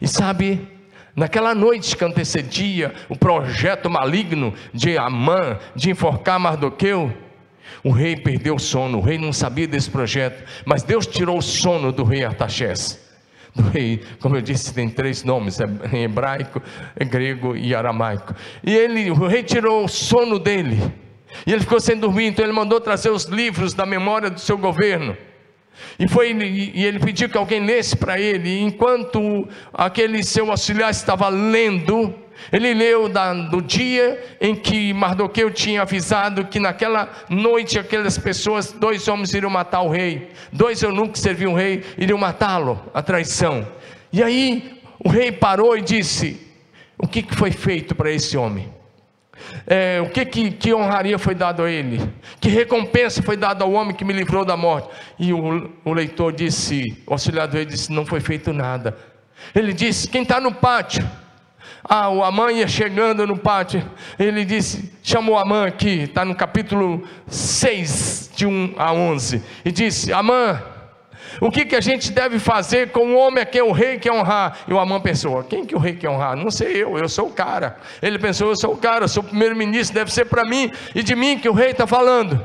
E 0.00 0.08
sabe, 0.08 0.66
naquela 1.14 1.54
noite 1.54 1.96
que 1.96 2.04
antecedia 2.04 2.92
o 3.08 3.16
projeto 3.16 3.88
maligno 3.88 4.52
de 4.74 4.98
Amã 4.98 5.60
de 5.76 5.90
enforcar 5.90 6.40
Mardoqueu, 6.40 7.16
o 7.84 7.92
rei 7.92 8.16
perdeu 8.16 8.56
o 8.56 8.60
sono. 8.60 8.98
O 8.98 9.00
rei 9.00 9.16
não 9.16 9.32
sabia 9.32 9.68
desse 9.68 9.88
projeto, 9.88 10.42
mas 10.64 10.82
Deus 10.82 11.06
tirou 11.06 11.38
o 11.38 11.42
sono 11.42 11.92
do 11.92 12.02
rei 12.02 12.24
Artaxerxes 12.24 13.05
do 13.56 13.62
rei. 13.70 14.02
Como 14.20 14.36
eu 14.36 14.42
disse, 14.42 14.72
tem 14.72 14.88
três 14.88 15.24
nomes: 15.24 15.58
é 15.60 15.66
em 15.92 16.04
hebraico, 16.04 16.62
é 16.94 17.04
grego 17.04 17.56
e 17.56 17.74
aramaico. 17.74 18.34
E 18.62 18.74
ele, 18.74 19.10
o 19.10 19.26
rei 19.26 19.42
tirou 19.42 19.84
o 19.84 19.88
sono 19.88 20.38
dele. 20.38 20.78
E 21.46 21.52
ele 21.52 21.60
ficou 21.60 21.80
sem 21.80 21.96
dormir, 21.96 22.26
então 22.26 22.44
ele 22.44 22.52
mandou 22.52 22.80
trazer 22.80 23.10
os 23.10 23.24
livros 23.24 23.74
da 23.74 23.84
memória 23.84 24.30
do 24.30 24.40
seu 24.40 24.56
governo. 24.56 25.16
E, 25.98 26.08
foi, 26.08 26.32
e 26.32 26.84
ele 26.84 26.98
pediu 26.98 27.28
que 27.28 27.36
alguém 27.36 27.64
lesse 27.64 27.96
para 27.96 28.18
ele. 28.18 28.48
E 28.48 28.60
enquanto 28.62 29.46
aquele 29.72 30.22
seu 30.22 30.50
auxiliar 30.50 30.90
estava 30.90 31.28
lendo, 31.28 32.14
ele 32.52 32.72
leu 32.74 33.08
da, 33.08 33.32
do 33.32 33.60
dia 33.60 34.36
em 34.40 34.54
que 34.54 34.92
Mardoqueu 34.92 35.50
tinha 35.50 35.82
avisado 35.82 36.44
que 36.44 36.60
naquela 36.60 37.08
noite 37.28 37.78
aquelas 37.78 38.16
pessoas, 38.18 38.72
dois 38.72 39.06
homens 39.08 39.34
iriam 39.34 39.50
matar 39.50 39.80
o 39.82 39.90
rei, 39.90 40.30
dois 40.52 40.82
eunucos 40.82 41.12
que 41.12 41.18
serviam 41.18 41.52
o 41.52 41.56
rei, 41.56 41.84
iriam 41.98 42.18
matá-lo, 42.18 42.82
a 42.94 43.02
traição. 43.02 43.66
E 44.12 44.22
aí 44.22 44.80
o 45.04 45.08
rei 45.08 45.32
parou 45.32 45.76
e 45.76 45.82
disse: 45.82 46.40
O 46.98 47.06
que 47.06 47.22
foi 47.34 47.50
feito 47.50 47.94
para 47.94 48.10
esse 48.10 48.36
homem? 48.36 48.72
É, 49.66 50.00
o 50.00 50.08
que, 50.08 50.24
que, 50.24 50.50
que, 50.50 50.74
honraria 50.74 51.18
foi 51.18 51.34
dado 51.34 51.62
a 51.62 51.70
ele? 51.70 52.00
Que 52.40 52.48
recompensa 52.48 53.22
foi 53.22 53.36
dada 53.36 53.64
ao 53.64 53.72
homem 53.72 53.94
que 53.94 54.04
me 54.04 54.12
livrou 54.12 54.44
da 54.44 54.56
morte? 54.56 54.88
E 55.18 55.32
o, 55.32 55.70
o 55.84 55.92
leitor 55.92 56.32
disse, 56.32 57.02
o 57.06 57.12
auxiliar 57.12 57.46
do 57.46 57.54
rei 57.54 57.66
disse: 57.66 57.92
Não 57.92 58.06
foi 58.06 58.20
feito 58.20 58.52
nada. 58.52 58.96
Ele 59.54 59.72
disse: 59.72 60.08
Quem 60.08 60.22
está 60.22 60.40
no 60.40 60.54
pátio? 60.54 61.06
Ah, 61.88 62.08
o 62.08 62.24
Amã 62.24 62.50
ia 62.50 62.66
chegando 62.66 63.26
no 63.26 63.38
pátio. 63.38 63.88
Ele 64.18 64.44
disse: 64.44 64.92
chamou 65.02 65.38
Amã 65.38 65.66
aqui, 65.66 66.02
está 66.02 66.24
no 66.24 66.34
capítulo 66.34 67.06
6, 67.28 68.32
de 68.34 68.44
1 68.44 68.74
a 68.76 68.92
11. 68.92 69.42
E 69.64 69.70
disse: 69.70 70.12
Amã, 70.12 70.60
o 71.40 71.50
que, 71.50 71.64
que 71.64 71.76
a 71.76 71.80
gente 71.80 72.10
deve 72.10 72.40
fazer 72.40 72.90
com 72.90 73.12
o 73.12 73.16
homem 73.16 73.42
a 73.42 73.46
quem 73.46 73.62
o 73.62 73.70
rei 73.70 73.98
quer 73.98 74.12
honrar? 74.12 74.58
E 74.66 74.72
o 74.72 74.80
Amã 74.80 75.00
pensou: 75.00 75.44
quem 75.44 75.64
que 75.64 75.76
o 75.76 75.78
rei 75.78 75.94
quer 75.94 76.08
honrar? 76.08 76.36
Não 76.36 76.50
sei 76.50 76.82
eu, 76.82 76.98
eu 76.98 77.08
sou 77.08 77.28
o 77.28 77.32
cara. 77.32 77.76
Ele 78.02 78.18
pensou: 78.18 78.48
eu 78.48 78.56
sou 78.56 78.74
o 78.74 78.76
cara, 78.76 79.04
eu 79.04 79.08
sou 79.08 79.22
o 79.22 79.26
primeiro-ministro, 79.26 79.94
deve 79.94 80.12
ser 80.12 80.24
para 80.24 80.44
mim 80.44 80.72
e 80.94 81.04
de 81.04 81.14
mim 81.14 81.38
que 81.38 81.48
o 81.48 81.52
rei 81.52 81.70
está 81.70 81.86
falando. 81.86 82.44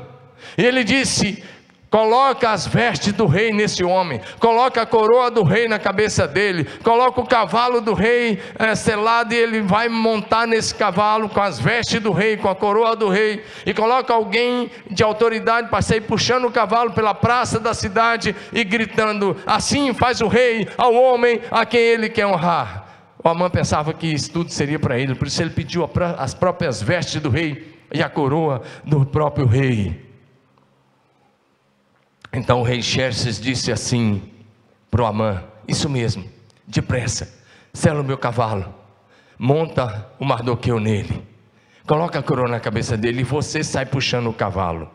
E 0.56 0.63
ele 0.63 0.84
disse: 0.84 1.43
Coloca 1.91 2.49
as 2.49 2.65
vestes 2.65 3.12
do 3.12 3.25
rei 3.25 3.51
nesse 3.51 3.84
homem, 3.84 4.21
coloca 4.39 4.82
a 4.82 4.86
coroa 4.86 5.30
do 5.30 5.43
rei 5.43 5.67
na 5.67 5.77
cabeça 5.77 6.25
dele, 6.25 6.63
coloca 6.82 7.19
o 7.19 7.27
cavalo 7.27 7.82
do 7.82 7.93
rei 7.93 8.41
é, 8.58 8.73
selado 8.75 9.34
e 9.34 9.38
ele 9.38 9.60
vai 9.60 9.89
montar 9.89 10.47
nesse 10.47 10.73
cavalo 10.73 11.27
com 11.27 11.41
as 11.41 11.60
vestes 11.60 11.99
do 11.99 12.13
rei, 12.13 12.38
com 12.38 12.47
a 12.47 12.56
coroa 12.56 12.95
do 12.95 13.10
rei, 13.10 13.43
e 13.65 13.73
coloca 13.73 14.13
alguém 14.13 14.71
de 14.89 15.04
autoridade 15.04 15.67
para 15.67 15.82
sair 15.82 15.99
puxando 15.99 16.45
o 16.45 16.51
cavalo 16.51 16.93
pela 16.93 17.13
praça 17.13 17.60
da 17.60 17.73
cidade 17.73 18.34
e 18.54 18.63
gritando: 18.63 19.36
Assim 19.45 19.93
faz 19.93 20.21
o 20.21 20.30
rei 20.30 20.69
ao 20.77 20.93
homem 20.93 21.41
a 21.51 21.65
quem 21.65 21.82
ele 21.82 22.08
quer 22.08 22.25
honrar. 22.25 22.86
O 23.21 23.27
Amã 23.27 23.49
pensava 23.49 23.93
que 23.93 24.08
isso 24.08 24.32
tudo 24.32 24.49
seria 24.49 24.80
para 24.80 24.97
ele, 24.97 25.13
por 25.13 25.27
isso 25.27 25.41
ele 25.41 25.49
pediu 25.49 25.89
as 26.17 26.34
próprias 26.34 26.82
vestes 26.82 27.21
do 27.21 27.30
rei 27.30 27.75
e 27.93 28.01
a 28.01 28.08
coroa 28.08 28.62
do 28.86 29.06
próprio 29.06 29.45
rei. 29.45 30.11
Então 32.34 32.62
o 32.62 32.63
rei 32.63 32.82
Xerxes 32.82 33.39
disse 33.39 33.72
assim 33.72 34.22
para 34.89 35.02
o 35.02 35.06
Amã: 35.06 35.44
Isso 35.67 35.89
mesmo, 35.89 36.24
depressa, 36.65 37.34
sela 37.74 38.02
o 38.02 38.04
meu 38.04 38.17
cavalo, 38.17 38.74
monta 39.38 40.10
o 40.17 40.26
Mardoqueu 40.26 40.80
nele, 40.80 41.28
coloca 41.86 42.20
a 42.20 42.24
coroa 42.24 42.48
na 42.48 42.60
cabeça 42.60 42.96
dele 42.96 43.22
e 43.22 43.26
você 43.26 43.63
sai 43.63 43.86
puxando 43.86 44.28
o 44.28 44.34
cavalo. 44.34 44.89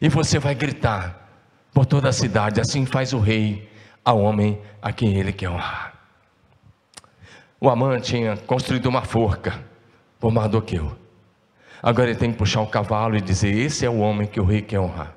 E 0.00 0.08
você 0.08 0.38
vai 0.38 0.54
gritar 0.54 1.28
por 1.72 1.84
toda 1.84 2.08
a 2.08 2.12
cidade: 2.12 2.60
Assim 2.60 2.86
faz 2.86 3.12
o 3.12 3.18
rei 3.18 3.68
ao 4.04 4.20
homem 4.20 4.58
a 4.80 4.92
quem 4.92 5.16
ele 5.16 5.32
quer 5.32 5.50
honrar. 5.50 5.94
O 7.60 7.68
Amã 7.68 7.98
tinha 7.98 8.36
construído 8.36 8.86
uma 8.86 9.02
forca 9.02 9.62
por 10.18 10.30
Mardoqueu. 10.30 10.96
Agora 11.82 12.10
ele 12.10 12.18
tem 12.18 12.32
que 12.32 12.38
puxar 12.38 12.60
o 12.62 12.66
cavalo 12.66 13.16
e 13.16 13.20
dizer: 13.20 13.54
Esse 13.54 13.84
é 13.84 13.90
o 13.90 13.98
homem 13.98 14.26
que 14.26 14.40
o 14.40 14.44
rei 14.44 14.62
quer 14.62 14.80
honrar. 14.80 15.15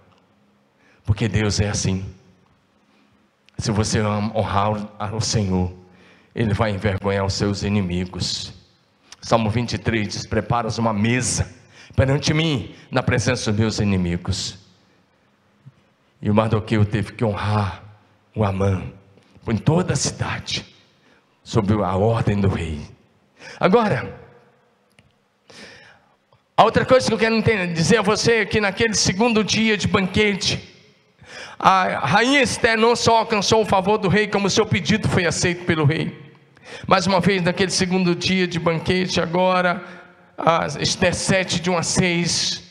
Porque 1.09 1.27
Deus 1.27 1.59
é 1.59 1.67
assim. 1.67 2.05
Se 3.57 3.71
você 3.71 3.99
honrar 3.99 5.15
o 5.15 5.19
Senhor, 5.19 5.73
Ele 6.35 6.53
vai 6.53 6.69
envergonhar 6.69 7.25
os 7.25 7.33
seus 7.33 7.63
inimigos. 7.63 8.53
Salmo 9.19 9.49
23 9.49 10.07
diz: 10.07 10.27
Preparas 10.27 10.77
uma 10.77 10.93
mesa 10.93 11.51
perante 11.95 12.31
mim, 12.31 12.75
na 12.91 13.01
presença 13.01 13.51
dos 13.51 13.59
meus 13.59 13.79
inimigos. 13.79 14.59
E 16.21 16.29
o 16.29 16.35
Mardoqueu 16.35 16.85
teve 16.85 17.13
que 17.13 17.25
honrar 17.25 17.83
o 18.35 18.43
Amã 18.43 18.83
em 19.47 19.57
toda 19.57 19.93
a 19.93 19.95
cidade, 19.95 20.63
sob 21.43 21.73
a 21.83 21.95
ordem 21.95 22.39
do 22.39 22.49
rei. 22.49 22.81
Agora, 23.59 24.15
a 26.55 26.63
outra 26.63 26.85
coisa 26.85 27.07
que 27.07 27.13
eu 27.15 27.17
quero 27.17 27.41
dizer 27.73 27.97
a 27.97 28.03
você 28.03 28.33
é 28.33 28.45
que 28.45 28.61
naquele 28.61 28.93
segundo 28.93 29.43
dia 29.43 29.75
de 29.75 29.87
banquete, 29.87 30.68
a 31.59 32.07
rainha 32.07 32.41
Esther 32.41 32.77
não 32.77 32.95
só 32.95 33.17
alcançou 33.17 33.61
o 33.61 33.65
favor 33.65 33.97
do 33.97 34.07
rei, 34.07 34.27
como 34.27 34.49
seu 34.49 34.65
pedido 34.65 35.09
foi 35.09 35.25
aceito 35.25 35.65
pelo 35.65 35.83
rei. 35.83 36.17
Mais 36.87 37.05
uma 37.05 37.19
vez, 37.19 37.41
naquele 37.41 37.71
segundo 37.71 38.15
dia 38.15 38.47
de 38.47 38.57
banquete, 38.57 39.19
agora, 39.19 39.83
Esther 40.79 41.13
7, 41.13 41.59
de 41.59 41.69
1 41.69 41.77
a 41.77 41.83
6, 41.83 42.63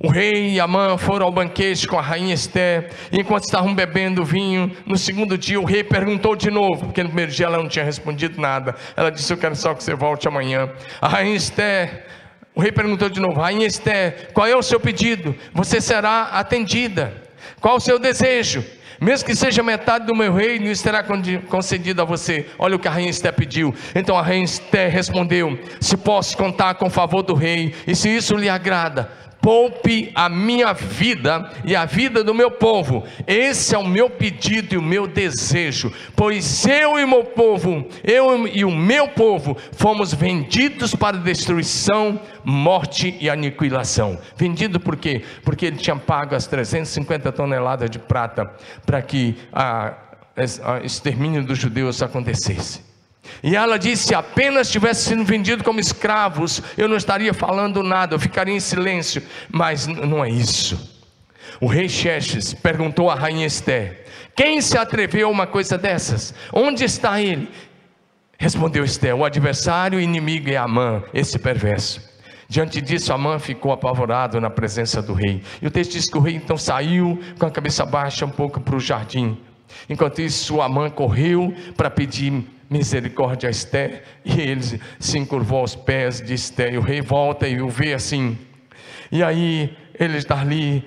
o 0.00 0.08
rei 0.08 0.54
e 0.54 0.60
Amã 0.60 0.96
foram 0.96 1.26
ao 1.26 1.32
banquete 1.32 1.86
com 1.86 1.98
a 1.98 2.00
rainha 2.00 2.32
Esther, 2.32 2.90
e 3.12 3.20
enquanto 3.20 3.44
estavam 3.44 3.74
bebendo 3.74 4.24
vinho, 4.24 4.74
no 4.86 4.96
segundo 4.96 5.36
dia 5.36 5.60
o 5.60 5.64
rei 5.64 5.84
perguntou 5.84 6.34
de 6.34 6.50
novo, 6.50 6.86
porque 6.86 7.02
no 7.02 7.10
primeiro 7.10 7.30
dia 7.30 7.44
ela 7.44 7.58
não 7.58 7.68
tinha 7.68 7.84
respondido 7.84 8.40
nada. 8.40 8.74
Ela 8.96 9.10
disse: 9.10 9.30
Eu 9.30 9.36
quero 9.36 9.54
só 9.54 9.74
que 9.74 9.84
você 9.84 9.94
volte 9.94 10.26
amanhã. 10.26 10.70
A 11.00 11.08
rainha 11.08 11.36
Esther, 11.36 12.06
o 12.54 12.60
rei 12.60 12.72
perguntou 12.72 13.10
de 13.10 13.20
novo: 13.20 13.38
Rainha 13.40 13.66
Esther, 13.66 14.30
qual 14.32 14.46
é 14.46 14.56
o 14.56 14.62
seu 14.62 14.80
pedido? 14.80 15.34
Você 15.52 15.80
será 15.80 16.22
atendida. 16.32 17.27
Qual 17.60 17.76
o 17.76 17.80
seu 17.80 17.98
desejo? 17.98 18.64
Mesmo 19.00 19.26
que 19.26 19.36
seja 19.36 19.62
metade 19.62 20.06
do 20.06 20.14
meu 20.14 20.34
reino, 20.34 20.66
isso 20.66 20.82
será 20.82 21.04
concedido 21.48 22.02
a 22.02 22.04
você. 22.04 22.46
Olha 22.58 22.74
o 22.74 22.78
que 22.78 22.88
a 22.88 22.90
rainha 22.90 23.10
Esté 23.10 23.30
pediu. 23.30 23.72
Então 23.94 24.18
a 24.18 24.22
rainha 24.22 24.44
Esté 24.44 24.88
respondeu: 24.88 25.58
Se 25.80 25.96
posso 25.96 26.36
contar 26.36 26.74
com 26.74 26.86
o 26.86 26.90
favor 26.90 27.22
do 27.22 27.34
rei, 27.34 27.74
e 27.86 27.94
se 27.94 28.08
isso 28.08 28.36
lhe 28.36 28.48
agrada, 28.48 29.10
poupe 29.40 30.10
a 30.14 30.28
minha 30.28 30.72
vida 30.72 31.50
e 31.64 31.74
a 31.74 31.84
vida 31.84 32.22
do 32.22 32.34
meu 32.34 32.50
povo. 32.50 33.04
Esse 33.26 33.74
é 33.74 33.78
o 33.78 33.86
meu 33.86 34.10
pedido 34.10 34.74
e 34.74 34.78
o 34.78 34.82
meu 34.82 35.06
desejo, 35.06 35.92
pois 36.14 36.66
eu 36.66 36.98
e 36.98 37.06
meu 37.06 37.24
povo, 37.24 37.86
eu 38.04 38.46
e 38.46 38.64
o 38.64 38.70
meu 38.70 39.08
povo, 39.08 39.56
fomos 39.72 40.12
vendidos 40.12 40.94
para 40.94 41.16
destruição, 41.16 42.20
morte 42.44 43.16
e 43.20 43.28
aniquilação. 43.30 44.18
Vendido 44.36 44.80
por 44.80 44.96
quê? 44.96 45.22
Porque 45.44 45.66
ele 45.66 45.76
tinha 45.76 45.96
pago 45.96 46.34
as 46.34 46.46
350 46.46 47.32
toneladas 47.32 47.90
de 47.90 47.98
prata 47.98 48.50
para 48.84 49.02
que 49.02 49.36
a, 49.52 49.94
a 50.64 50.80
extermínio 50.84 51.44
dos 51.44 51.58
judeus 51.58 52.02
acontecesse. 52.02 52.87
E 53.42 53.56
ela 53.56 53.78
disse: 53.78 54.08
se 54.08 54.14
apenas 54.14 54.70
tivesse 54.70 55.08
sido 55.08 55.24
vendido 55.24 55.64
como 55.64 55.80
escravos, 55.80 56.62
eu 56.76 56.88
não 56.88 56.96
estaria 56.96 57.32
falando 57.32 57.82
nada, 57.82 58.14
eu 58.14 58.20
ficaria 58.20 58.54
em 58.54 58.60
silêncio. 58.60 59.22
Mas 59.50 59.86
não 59.86 60.24
é 60.24 60.30
isso. 60.30 60.98
O 61.60 61.66
rei 61.66 61.88
Xerxes 61.88 62.54
perguntou 62.54 63.10
à 63.10 63.14
rainha 63.14 63.46
Esther: 63.46 64.04
Quem 64.34 64.60
se 64.60 64.76
atreveu 64.78 65.28
a 65.28 65.30
uma 65.30 65.46
coisa 65.46 65.76
dessas? 65.76 66.34
Onde 66.52 66.84
está 66.84 67.20
ele? 67.20 67.48
Respondeu 68.38 68.84
Esther: 68.84 69.14
O 69.16 69.24
adversário 69.24 69.98
e 69.98 70.04
inimigo 70.04 70.50
é 70.50 70.56
Amã, 70.56 71.02
esse 71.12 71.38
perverso. 71.38 72.08
Diante 72.48 72.80
disso, 72.80 73.12
Amã 73.12 73.38
ficou 73.38 73.72
apavorado 73.72 74.40
na 74.40 74.48
presença 74.48 75.02
do 75.02 75.12
rei. 75.12 75.42
E 75.60 75.66
o 75.66 75.70
texto 75.70 75.92
diz 75.92 76.08
que 76.08 76.16
o 76.16 76.20
rei 76.20 76.36
então 76.36 76.56
saiu 76.56 77.20
com 77.38 77.44
a 77.44 77.50
cabeça 77.50 77.84
baixa 77.84 78.24
um 78.24 78.30
pouco 78.30 78.58
para 78.58 78.74
o 78.74 78.80
jardim. 78.80 79.36
Enquanto 79.86 80.22
isso, 80.22 80.62
Amã 80.62 80.88
correu 80.88 81.54
para 81.76 81.90
pedir 81.90 82.42
misericórdia 82.68 83.48
a 83.48 83.50
Esther, 83.50 84.02
e 84.24 84.40
ele 84.40 84.80
se 84.98 85.18
encurvou 85.18 85.60
aos 85.60 85.74
pés 85.74 86.20
de 86.20 86.34
Esther, 86.34 86.74
e 86.74 86.78
o 86.78 86.82
rei 86.82 87.00
volta 87.00 87.48
e 87.48 87.60
o 87.60 87.68
vê 87.68 87.94
assim, 87.94 88.36
e 89.10 89.22
aí 89.22 89.76
ele 89.98 90.18
está 90.18 90.40
ali, 90.40 90.84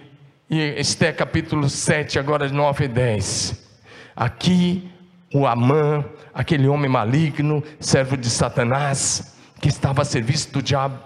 e 0.50 0.60
Esther 0.80 1.15
capítulo 1.15 1.70
7, 1.70 2.20
agora 2.20 2.48
9 2.48 2.86
e 2.86 2.88
10, 2.88 3.70
aqui 4.15 4.89
o 5.34 5.48
Amã, 5.48 6.06
aquele 6.34 6.67
homem 6.67 6.89
maligno, 6.89 7.63
servo 7.80 8.17
de 8.17 8.30
Satanás, 8.30 9.38
que 9.62 9.70
estava 9.70 10.02
a 10.02 10.06
serviço 10.06 10.52
do 10.52 10.62
diabo, 10.62 11.04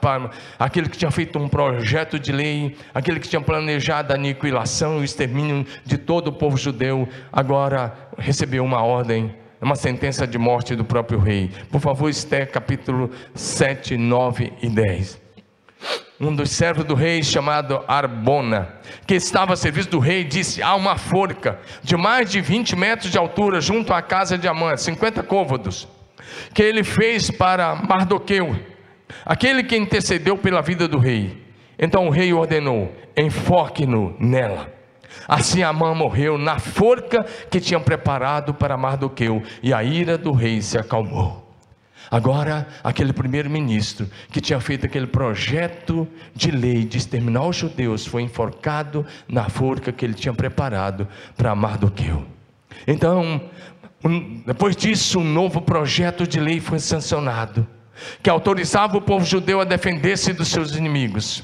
aquele 0.57 0.87
que 0.87 0.97
tinha 0.97 1.11
feito 1.11 1.37
um 1.37 1.47
projeto 1.47 2.17
de 2.17 2.31
lei, 2.31 2.77
aquele 2.93 3.19
que 3.19 3.27
tinha 3.27 3.41
planejado 3.41 4.13
a 4.13 4.15
aniquilação 4.15 4.97
e 4.97 5.01
o 5.01 5.03
extermínio 5.03 5.65
de 5.85 5.97
todo 5.97 6.29
o 6.29 6.33
povo 6.33 6.55
judeu, 6.55 7.07
agora 7.31 7.93
recebeu 8.17 8.63
uma 8.63 8.81
ordem 8.81 9.35
é 9.65 9.67
uma 9.67 9.75
sentença 9.75 10.27
de 10.27 10.37
morte 10.37 10.75
do 10.75 10.85
próprio 10.85 11.17
rei. 11.17 11.49
Por 11.71 11.81
favor, 11.81 12.07
Esther 12.07 12.51
capítulo 12.51 13.09
7, 13.33 13.97
9 13.97 14.53
e 14.61 14.69
10. 14.69 15.19
Um 16.21 16.35
dos 16.35 16.51
servos 16.51 16.85
do 16.85 16.93
rei, 16.93 17.23
chamado 17.23 17.83
Arbona, 17.87 18.75
que 19.07 19.15
estava 19.15 19.53
a 19.53 19.55
serviço 19.55 19.89
do 19.89 19.97
rei, 19.97 20.23
disse: 20.23 20.61
Há 20.61 20.75
uma 20.75 20.99
forca 20.99 21.59
de 21.81 21.97
mais 21.97 22.29
de 22.29 22.41
20 22.41 22.75
metros 22.75 23.11
de 23.11 23.17
altura 23.17 23.59
junto 23.59 23.91
à 23.91 24.03
casa 24.03 24.37
de 24.37 24.47
Amã, 24.47 24.77
50 24.77 25.23
côvados, 25.23 25.87
que 26.53 26.61
ele 26.61 26.83
fez 26.83 27.31
para 27.31 27.73
Mardoqueu, 27.73 28.55
aquele 29.25 29.63
que 29.63 29.75
intercedeu 29.75 30.37
pela 30.37 30.61
vida 30.61 30.87
do 30.87 30.99
rei. 30.99 31.43
Então 31.79 32.05
o 32.05 32.11
rei 32.11 32.31
ordenou: 32.31 32.93
enfoque-no 33.17 34.15
nela. 34.19 34.74
Assim 35.27 35.63
Amã 35.63 35.93
morreu 35.93 36.37
na 36.37 36.59
forca 36.59 37.25
que 37.49 37.59
tinham 37.59 37.81
preparado 37.81 38.53
para 38.53 38.77
Mardoqueu, 38.77 39.41
e 39.63 39.73
a 39.73 39.83
ira 39.83 40.17
do 40.17 40.31
rei 40.31 40.61
se 40.61 40.77
acalmou. 40.77 41.43
Agora, 42.11 42.67
aquele 42.83 43.11
primeiro-ministro 43.11 44.07
que 44.29 44.39
tinha 44.39 44.59
feito 44.59 44.85
aquele 44.85 45.07
projeto 45.07 46.07
de 46.35 46.51
lei 46.51 46.85
de 46.85 46.99
exterminar 46.99 47.47
os 47.47 47.55
judeus 47.55 48.05
foi 48.05 48.21
enforcado 48.21 49.05
na 49.27 49.49
forca 49.49 49.91
que 49.91 50.05
ele 50.05 50.13
tinha 50.13 50.33
preparado 50.33 51.07
para 51.35 51.55
Mardoqueu. 51.55 52.23
Então, 52.87 53.41
depois 54.45 54.75
disso, 54.75 55.19
um 55.19 55.23
novo 55.23 55.59
projeto 55.59 56.27
de 56.27 56.39
lei 56.39 56.59
foi 56.59 56.77
sancionado. 56.77 57.67
que 58.21 58.29
autorizava 58.29 58.97
o 58.97 59.01
povo 59.01 59.25
judeu 59.25 59.61
a 59.61 59.63
defender-se 59.63 60.33
dos 60.33 60.49
seus 60.49 60.75
inimigos. 60.75 61.43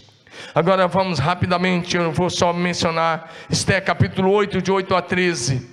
Agora 0.53 0.87
vamos 0.87 1.19
rapidamente, 1.19 1.95
eu 1.97 2.11
vou 2.11 2.29
só 2.29 2.51
mencionar 2.53 3.31
Esté 3.49 3.79
capítulo 3.79 4.31
8, 4.31 4.61
de 4.61 4.71
8 4.71 4.95
a 4.95 5.01
13. 5.01 5.69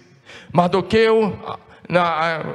Mardoqueu 0.52 1.38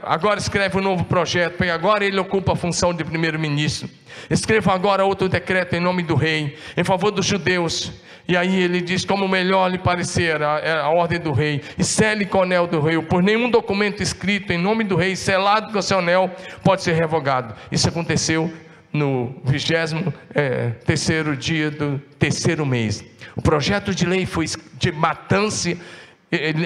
agora 0.03 0.39
escreve 0.39 0.77
um 0.77 0.81
novo 0.81 1.05
projeto, 1.05 1.63
e 1.63 1.71
agora 1.71 2.05
ele 2.05 2.19
ocupa 2.19 2.53
a 2.53 2.55
função 2.55 2.93
de 2.93 3.03
primeiro-ministro. 3.03 3.89
Escreva 4.29 4.73
agora 4.73 5.03
outro 5.03 5.27
decreto 5.27 5.75
em 5.75 5.79
nome 5.79 6.03
do 6.03 6.15
rei, 6.15 6.55
em 6.77 6.83
favor 6.83 7.09
dos 7.09 7.25
judeus. 7.25 7.91
E 8.27 8.37
aí 8.37 8.61
ele 8.61 8.79
diz 8.79 9.03
como 9.03 9.27
melhor 9.27 9.69
lhe 9.69 9.77
parecer 9.77 10.41
a, 10.41 10.83
a 10.83 10.89
ordem 10.89 11.19
do 11.19 11.33
rei, 11.33 11.61
e 11.77 11.83
cele 11.83 12.25
com 12.25 12.37
o 12.37 12.43
anel 12.43 12.67
do 12.67 12.79
rei, 12.79 13.01
por 13.01 13.21
nenhum 13.21 13.49
documento 13.49 14.01
escrito 14.01 14.53
em 14.53 14.57
nome 14.57 14.83
do 14.83 14.95
rei, 14.95 15.15
selado 15.15 15.73
com 15.73 15.79
o 15.79 15.83
seu 15.83 15.99
anel, 15.99 16.29
pode 16.63 16.83
ser 16.83 16.93
revogado. 16.93 17.53
Isso 17.71 17.89
aconteceu 17.89 18.53
no 18.93 19.35
vigésimo 19.43 20.13
é, 20.33 20.69
terceiro 20.85 21.35
dia 21.35 21.71
do 21.71 21.99
terceiro 22.19 22.65
mês. 22.65 23.03
O 23.35 23.41
projeto 23.41 23.93
de 23.93 24.05
lei 24.05 24.25
foi 24.25 24.45
de 24.77 24.91
matança, 24.91 25.75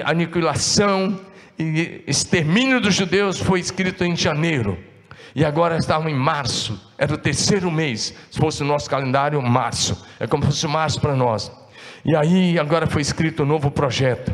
aniquilação, 0.04 1.18
e 1.58 2.04
extermínio 2.06 2.80
dos 2.80 2.94
judeus 2.94 3.40
foi 3.40 3.58
escrito 3.58 4.04
em 4.04 4.14
janeiro. 4.14 4.78
E 5.34 5.44
agora 5.44 5.76
estavam 5.76 6.08
em 6.08 6.14
março, 6.14 6.80
era 6.96 7.12
o 7.12 7.18
terceiro 7.18 7.70
mês. 7.70 8.14
Se 8.30 8.38
fosse 8.38 8.62
o 8.62 8.66
nosso 8.66 8.88
calendário, 8.88 9.40
março. 9.42 10.06
É 10.20 10.26
como 10.26 10.44
se 10.44 10.50
fosse 10.50 10.66
março 10.68 11.00
para 11.00 11.16
nós. 11.16 11.50
E 12.04 12.14
aí 12.14 12.58
agora 12.58 12.86
foi 12.86 13.02
escrito 13.02 13.42
um 13.42 13.46
novo 13.46 13.70
projeto. 13.70 14.32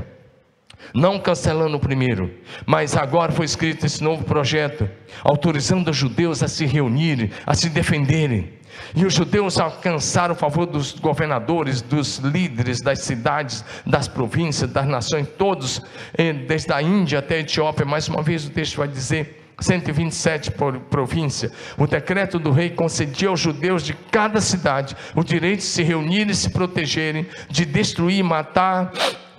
Não 0.93 1.18
cancelando 1.18 1.76
o 1.76 1.80
primeiro, 1.80 2.32
mas 2.66 2.97
agora 2.97 3.32
foi 3.32 3.45
escrito 3.45 3.87
esse 3.87 4.03
novo 4.03 4.24
projeto, 4.24 4.89
autorizando 5.22 5.91
os 5.91 5.97
judeus 5.97 6.43
a 6.43 6.49
se 6.49 6.66
reunirem, 6.66 7.30
a 7.47 7.55
se 7.55 7.68
defenderem. 7.68 8.53
E 8.95 9.05
os 9.05 9.14
judeus 9.14 9.59
alcançaram 9.59 10.35
o 10.35 10.37
favor 10.39 10.66
dos 10.66 10.93
governadores, 10.93 11.80
dos 11.80 12.18
líderes 12.18 12.80
das 12.80 13.01
cidades, 13.01 13.64
das 13.87 14.09
províncias, 14.09 14.70
das 14.70 14.87
nações, 14.87 15.28
todos, 15.39 15.80
eh, 16.16 16.32
desde 16.32 16.72
a 16.72 16.82
Índia 16.82 17.20
até 17.20 17.37
a 17.37 17.41
Etiópia. 17.41 17.87
Mais 17.87 18.09
uma 18.09 18.22
vez 18.22 18.45
o 18.47 18.51
texto 18.51 18.76
vai 18.76 18.89
dizer: 18.89 19.45
127 19.61 20.51
por 20.53 20.78
província, 20.80 21.51
o 21.78 21.87
decreto 21.87 22.39
do 22.39 22.51
rei 22.51 22.70
concedia 22.70 23.28
aos 23.28 23.41
judeus 23.41 23.85
de 23.85 23.95
cada 24.11 24.41
cidade 24.41 24.97
o 25.14 25.22
direito 25.22 25.61
de 25.61 25.66
se 25.66 25.82
reunirem 25.82 26.32
e 26.32 26.35
se 26.35 26.51
protegerem, 26.51 27.26
de 27.49 27.64
destruir 27.64 28.22
matar 28.24 28.93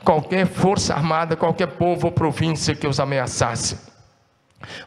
qualquer 0.05 0.45
força 0.45 0.93
armada, 0.93 1.35
qualquer 1.35 1.67
povo 1.67 2.05
ou 2.07 2.11
província 2.11 2.75
que 2.75 2.87
os 2.87 2.99
ameaçasse 2.99 3.77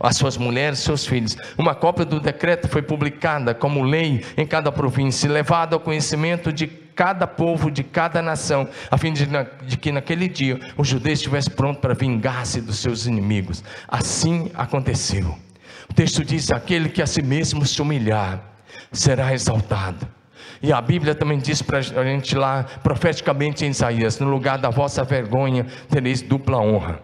as 0.00 0.16
suas 0.16 0.36
mulheres, 0.36 0.80
seus 0.80 1.06
filhos. 1.06 1.36
Uma 1.56 1.74
cópia 1.74 2.04
do 2.04 2.20
decreto 2.20 2.68
foi 2.68 2.82
publicada 2.82 3.54
como 3.54 3.82
lei 3.82 4.24
em 4.36 4.46
cada 4.46 4.72
província, 4.72 5.30
levada 5.30 5.76
ao 5.76 5.80
conhecimento 5.80 6.52
de 6.52 6.66
cada 6.66 7.26
povo, 7.26 7.70
de 7.70 7.84
cada 7.84 8.20
nação, 8.20 8.68
a 8.90 8.98
fim 8.98 9.12
de, 9.12 9.24
de 9.64 9.76
que 9.76 9.92
naquele 9.92 10.28
dia 10.28 10.58
o 10.76 10.82
judeu 10.82 11.12
estivesse 11.12 11.50
pronto 11.50 11.80
para 11.80 11.94
vingar-se 11.94 12.60
dos 12.60 12.78
seus 12.78 13.06
inimigos. 13.06 13.62
Assim 13.86 14.50
aconteceu. 14.54 15.36
O 15.88 15.94
texto 15.94 16.24
diz: 16.24 16.50
aquele 16.50 16.88
que 16.88 17.00
a 17.00 17.06
si 17.06 17.22
mesmo 17.22 17.64
se 17.64 17.80
humilhar 17.80 18.42
será 18.90 19.32
exaltado. 19.32 20.17
E 20.62 20.72
a 20.72 20.80
Bíblia 20.80 21.14
também 21.14 21.38
diz 21.38 21.62
para 21.62 21.78
a 21.78 22.04
gente 22.04 22.34
lá, 22.36 22.64
profeticamente 22.82 23.64
em 23.64 23.70
Isaías: 23.70 24.18
no 24.18 24.28
lugar 24.28 24.58
da 24.58 24.70
vossa 24.70 25.04
vergonha 25.04 25.66
tereis 25.88 26.22
dupla 26.22 26.58
honra. 26.58 27.00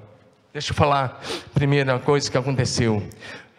Deixa 0.52 0.72
eu 0.72 0.76
falar 0.76 1.20
primeira 1.52 1.98
coisa 1.98 2.30
que 2.30 2.38
aconteceu. 2.38 3.02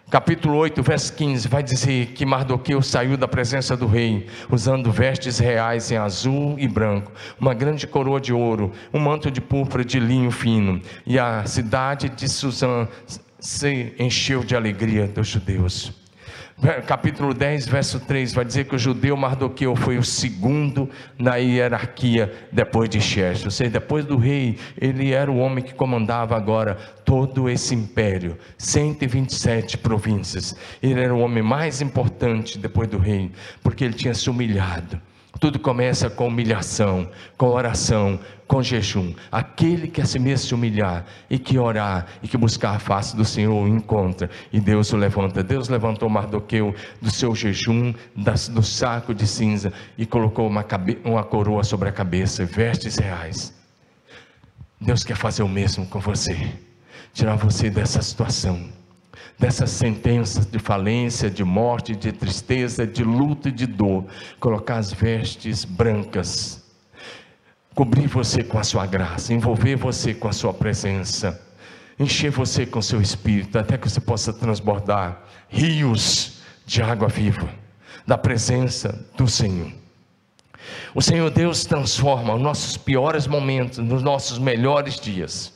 Capítulo 0.09 0.55
8, 0.57 0.83
verso 0.83 1.13
15, 1.13 1.47
vai 1.47 1.63
dizer 1.63 2.07
que 2.13 2.25
Mardoqueu 2.27 2.79
saiu 2.81 3.17
da 3.17 3.27
presença 3.27 3.75
do 3.75 3.87
rei, 3.87 4.27
usando 4.51 4.91
vestes 4.91 5.39
reais 5.39 5.91
em 5.91 5.97
azul 5.97 6.55
e 6.59 6.67
branco, 6.67 7.11
uma 7.41 7.55
grande 7.55 7.87
coroa 7.87 8.21
de 8.21 8.31
ouro, 8.31 8.71
um 8.93 8.99
manto 8.99 9.31
de 9.31 9.41
púrpura 9.41 9.83
de 9.83 9.99
linho 9.99 10.29
fino, 10.29 10.79
e 11.07 11.17
a 11.17 11.43
cidade 11.45 12.07
de 12.07 12.29
Suzã 12.29 12.87
se 13.39 13.95
encheu 13.97 14.43
de 14.43 14.55
alegria 14.55 15.07
dos 15.07 15.27
judeus 15.27 16.04
capítulo 16.87 17.33
10, 17.33 17.67
verso 17.67 17.99
3, 17.99 18.33
vai 18.33 18.45
dizer 18.45 18.65
que 18.65 18.75
o 18.75 18.79
judeu 18.79 19.15
Mardoqueu 19.17 19.75
foi 19.75 19.97
o 19.97 20.03
segundo 20.03 20.89
na 21.19 21.35
hierarquia 21.35 22.33
depois 22.51 22.89
de 22.89 23.01
Xerxes, 23.01 23.45
ou 23.45 23.51
seja, 23.51 23.71
depois 23.71 24.05
do 24.05 24.17
rei, 24.17 24.57
ele 24.79 25.11
era 25.11 25.29
o 25.29 25.37
homem 25.37 25.63
que 25.63 25.73
comandava 25.73 26.35
agora 26.35 26.75
todo 27.03 27.49
esse 27.49 27.75
império, 27.75 28.37
127 28.57 29.77
províncias. 29.77 30.55
Ele 30.81 31.01
era 31.01 31.13
o 31.13 31.19
homem 31.19 31.43
mais 31.43 31.81
importante 31.81 32.57
depois 32.57 32.87
do 32.87 32.97
rei, 32.97 33.31
porque 33.61 33.83
ele 33.83 33.93
tinha 33.93 34.13
se 34.13 34.29
humilhado. 34.29 34.99
Tudo 35.39 35.59
começa 35.59 36.09
com 36.09 36.27
humilhação, 36.27 37.09
com 37.37 37.47
oração, 37.47 38.19
com 38.47 38.63
jejum. 38.63 39.13
Aquele 39.31 39.87
que 39.87 40.01
a 40.01 40.05
si 40.05 40.17
mesmo 40.17 40.47
se 40.47 40.53
humilhar 40.53 41.05
e 41.29 41.37
que 41.37 41.59
orar 41.59 42.05
e 42.23 42.27
que 42.27 42.37
buscar 42.37 42.75
a 42.75 42.79
face 42.79 43.15
do 43.15 43.25
Senhor 43.25 43.67
encontra 43.67 44.29
e 44.51 44.59
Deus 44.59 44.93
o 44.93 44.97
levanta. 44.97 45.43
Deus 45.43 45.67
levantou 45.67 46.09
Mardoqueu 46.09 46.73
do 47.01 47.11
seu 47.11 47.35
jejum, 47.35 47.93
do 48.15 48.63
saco 48.63 49.13
de 49.13 49.27
cinza 49.27 49.73
e 49.97 50.05
colocou 50.05 50.47
uma, 50.47 50.65
uma 51.03 51.23
coroa 51.23 51.63
sobre 51.63 51.89
a 51.89 51.91
cabeça, 51.91 52.45
vestes 52.45 52.97
reais. 52.97 53.53
Deus 54.79 55.03
quer 55.03 55.15
fazer 55.15 55.43
o 55.43 55.49
mesmo 55.49 55.85
com 55.85 55.99
você, 55.99 56.53
tirar 57.13 57.35
você 57.35 57.69
dessa 57.69 58.01
situação 58.01 58.84
dessas 59.37 59.69
sentenças 59.69 60.45
de 60.45 60.59
falência, 60.59 61.29
de 61.29 61.43
morte, 61.43 61.95
de 61.95 62.11
tristeza, 62.11 62.85
de 62.85 63.03
luto 63.03 63.49
e 63.49 63.51
de 63.51 63.65
dor, 63.65 64.05
colocar 64.39 64.77
as 64.77 64.91
vestes 64.91 65.65
brancas, 65.65 66.63
cobrir 67.73 68.07
você 68.07 68.43
com 68.43 68.57
a 68.57 68.63
sua 68.63 68.85
graça, 68.85 69.33
envolver 69.33 69.75
você 69.75 70.13
com 70.13 70.27
a 70.27 70.33
sua 70.33 70.53
presença, 70.53 71.41
encher 71.99 72.31
você 72.31 72.65
com 72.65 72.81
seu 72.81 73.01
espírito, 73.01 73.57
até 73.57 73.77
que 73.77 73.89
você 73.89 74.01
possa 74.01 74.33
transbordar 74.33 75.21
rios 75.49 76.39
de 76.65 76.81
água 76.81 77.07
viva, 77.07 77.49
da 78.05 78.17
presença 78.17 79.05
do 79.17 79.27
Senhor. 79.27 79.71
O 80.93 81.01
Senhor 81.01 81.29
Deus 81.29 81.65
transforma 81.65 82.33
os 82.33 82.41
nossos 82.41 82.77
piores 82.77 83.27
momentos 83.27 83.79
nos 83.79 84.01
nossos 84.01 84.39
melhores 84.39 84.99
dias. 84.99 85.54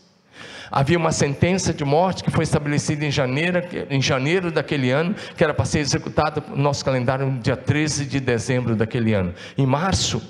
Havia 0.71 0.97
uma 0.97 1.11
sentença 1.11 1.73
de 1.73 1.83
morte 1.83 2.23
que 2.23 2.31
foi 2.31 2.43
estabelecida 2.43 3.05
em 3.05 3.11
janeiro, 3.11 3.61
em 3.89 4.01
janeiro 4.01 4.51
daquele 4.51 4.91
ano, 4.91 5.15
que 5.35 5.43
era 5.43 5.53
para 5.53 5.65
ser 5.65 5.79
executada 5.79 6.43
no 6.49 6.57
nosso 6.57 6.85
calendário 6.85 7.25
no 7.25 7.39
dia 7.39 7.57
13 7.57 8.05
de 8.05 8.19
dezembro 8.19 8.75
daquele 8.75 9.13
ano. 9.13 9.33
Em 9.57 9.65
março, 9.65 10.21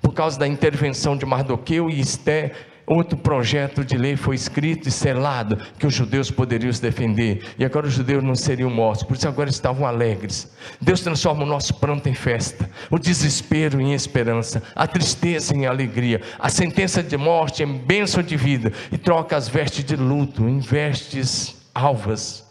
por 0.00 0.14
causa 0.14 0.38
da 0.38 0.46
intervenção 0.46 1.16
de 1.16 1.26
Mardoqueu 1.26 1.90
e 1.90 2.00
Esté, 2.00 2.52
Outro 2.88 3.18
projeto 3.18 3.84
de 3.84 3.98
lei 3.98 4.16
foi 4.16 4.34
escrito 4.34 4.88
e 4.88 4.90
selado 4.90 5.58
que 5.78 5.86
os 5.86 5.92
judeus 5.92 6.30
poderiam 6.30 6.72
se 6.72 6.80
defender. 6.80 7.44
E 7.58 7.64
agora 7.64 7.86
os 7.86 7.92
judeus 7.92 8.24
não 8.24 8.34
seriam 8.34 8.70
mortos, 8.70 9.02
por 9.02 9.14
isso 9.14 9.28
agora 9.28 9.50
estavam 9.50 9.86
alegres. 9.86 10.50
Deus 10.80 11.02
transforma 11.02 11.42
o 11.42 11.46
nosso 11.46 11.74
pranto 11.74 12.08
em 12.08 12.14
festa, 12.14 12.70
o 12.90 12.98
desespero 12.98 13.78
em 13.78 13.92
esperança, 13.92 14.62
a 14.74 14.86
tristeza 14.86 15.54
em 15.54 15.66
alegria, 15.66 16.22
a 16.38 16.48
sentença 16.48 17.02
de 17.02 17.18
morte 17.18 17.62
em 17.62 17.76
bênção 17.76 18.22
de 18.22 18.38
vida 18.38 18.72
e 18.90 18.96
troca 18.96 19.36
as 19.36 19.48
vestes 19.48 19.84
de 19.84 19.94
luto 19.94 20.48
em 20.48 20.58
vestes 20.58 21.56
alvas 21.74 22.42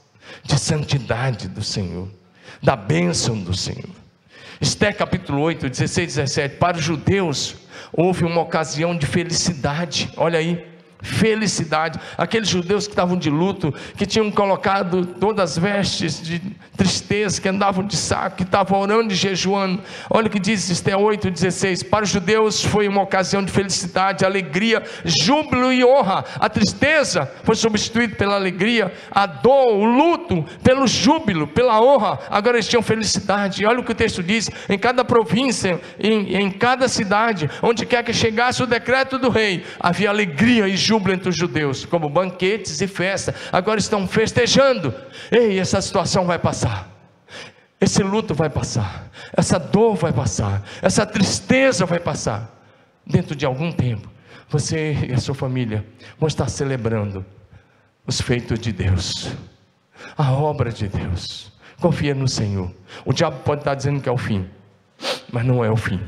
de 0.43 0.59
santidade 0.59 1.47
do 1.47 1.63
Senhor, 1.63 2.07
da 2.61 2.75
bênção 2.75 3.35
do 3.41 3.55
Senhor. 3.55 3.96
Esté 4.59 4.91
capítulo 4.91 5.41
8, 5.41 5.69
16 5.69 6.15
17. 6.15 6.55
Para 6.57 6.77
os 6.77 6.83
judeus, 6.83 7.55
houve 7.93 8.25
uma 8.25 8.41
ocasião 8.41 8.97
de 8.97 9.05
felicidade. 9.05 10.09
Olha 10.17 10.39
aí, 10.39 10.65
felicidade. 11.01 11.99
Aqueles 12.17 12.49
judeus 12.49 12.85
que 12.85 12.93
estavam 12.93 13.17
de 13.17 13.29
luto, 13.29 13.73
que 13.95 14.05
tinham 14.05 14.29
colocado 14.31 15.05
todas 15.05 15.51
as 15.51 15.57
vestes 15.57 16.21
de 16.21 16.41
tristeza, 16.75 17.41
que 17.41 17.49
andavam 17.49 17.85
de 17.85 17.95
saco, 17.95 18.37
que 18.37 18.43
estavam 18.43 18.79
orando 18.79 19.13
e 19.13 19.15
jejuando. 19.15 19.81
Olha 20.09 20.27
o 20.27 20.29
que 20.29 20.39
diz 20.39 20.69
Esté 20.69 20.93
8,16: 20.93 21.87
Para 21.87 22.03
os 22.03 22.09
judeus 22.09 22.63
foi 22.63 22.87
uma 22.87 23.01
ocasião 23.01 23.43
de 23.43 23.51
felicidade, 23.51 24.25
alegria, 24.25 24.83
júbilo 25.05 25.71
e 25.71 25.83
honra. 25.83 26.25
A 26.39 26.49
tristeza 26.49 27.31
foi 27.43 27.55
substituída 27.55 28.15
pela 28.15 28.35
alegria, 28.35 28.93
a 29.11 29.25
dor, 29.25 29.73
o 29.73 29.85
luto, 29.85 30.45
pelo 30.63 30.87
júbilo, 30.87 31.47
pela 31.47 31.81
honra. 31.81 32.19
Agora 32.29 32.57
eles 32.57 32.67
tinham 32.67 32.81
felicidade. 32.81 33.63
E 33.63 33.65
olha 33.65 33.79
o 33.79 33.83
que 33.83 33.91
o 33.91 33.95
texto 33.95 34.21
diz: 34.21 34.49
em 34.69 34.77
cada 34.77 35.03
província, 35.05 35.79
em, 35.99 36.35
em 36.35 36.51
cada 36.51 36.87
cidade, 36.87 37.49
onde 37.61 37.85
quer 37.85 38.03
que 38.03 38.13
chegasse 38.13 38.61
o 38.61 38.67
decreto 38.67 39.17
do 39.17 39.29
rei, 39.29 39.63
havia 39.79 40.09
alegria 40.09 40.67
e 40.67 40.75
júbilo 40.75 40.86
entre 40.95 41.29
os 41.29 41.35
judeus, 41.35 41.85
como 41.85 42.09
banquetes 42.09 42.81
e 42.81 42.87
festa. 42.87 43.33
Agora 43.51 43.79
estão 43.79 44.07
festejando. 44.07 44.93
Ei, 45.31 45.59
essa 45.59 45.81
situação 45.81 46.25
vai 46.25 46.39
passar. 46.39 46.89
Esse 47.79 48.01
luto 48.01 48.33
vai 48.33 48.49
passar. 48.49 49.09
Essa 49.35 49.59
dor 49.59 49.95
vai 49.95 50.11
passar. 50.11 50.63
Essa 50.81 51.05
tristeza 51.05 51.85
vai 51.85 51.99
passar. 51.99 52.53
Dentro 53.05 53.35
de 53.35 53.45
algum 53.45 53.71
tempo, 53.71 54.09
você 54.49 54.97
e 55.09 55.13
a 55.13 55.17
sua 55.17 55.35
família 55.35 55.85
vão 56.19 56.27
estar 56.27 56.49
celebrando 56.49 57.25
os 58.05 58.19
feitos 58.19 58.59
de 58.59 58.71
Deus, 58.71 59.31
a 60.17 60.31
obra 60.31 60.71
de 60.71 60.87
Deus 60.87 61.51
Confia 61.79 62.15
no 62.15 62.27
Senhor. 62.27 62.71
O 63.05 63.13
diabo 63.13 63.39
pode 63.43 63.61
estar 63.61 63.75
dizendo 63.75 64.01
que 64.01 64.09
é 64.09 64.11
o 64.11 64.17
fim, 64.17 64.47
mas 65.31 65.45
não 65.45 65.63
é 65.63 65.69
o 65.69 65.77
fim. 65.77 65.99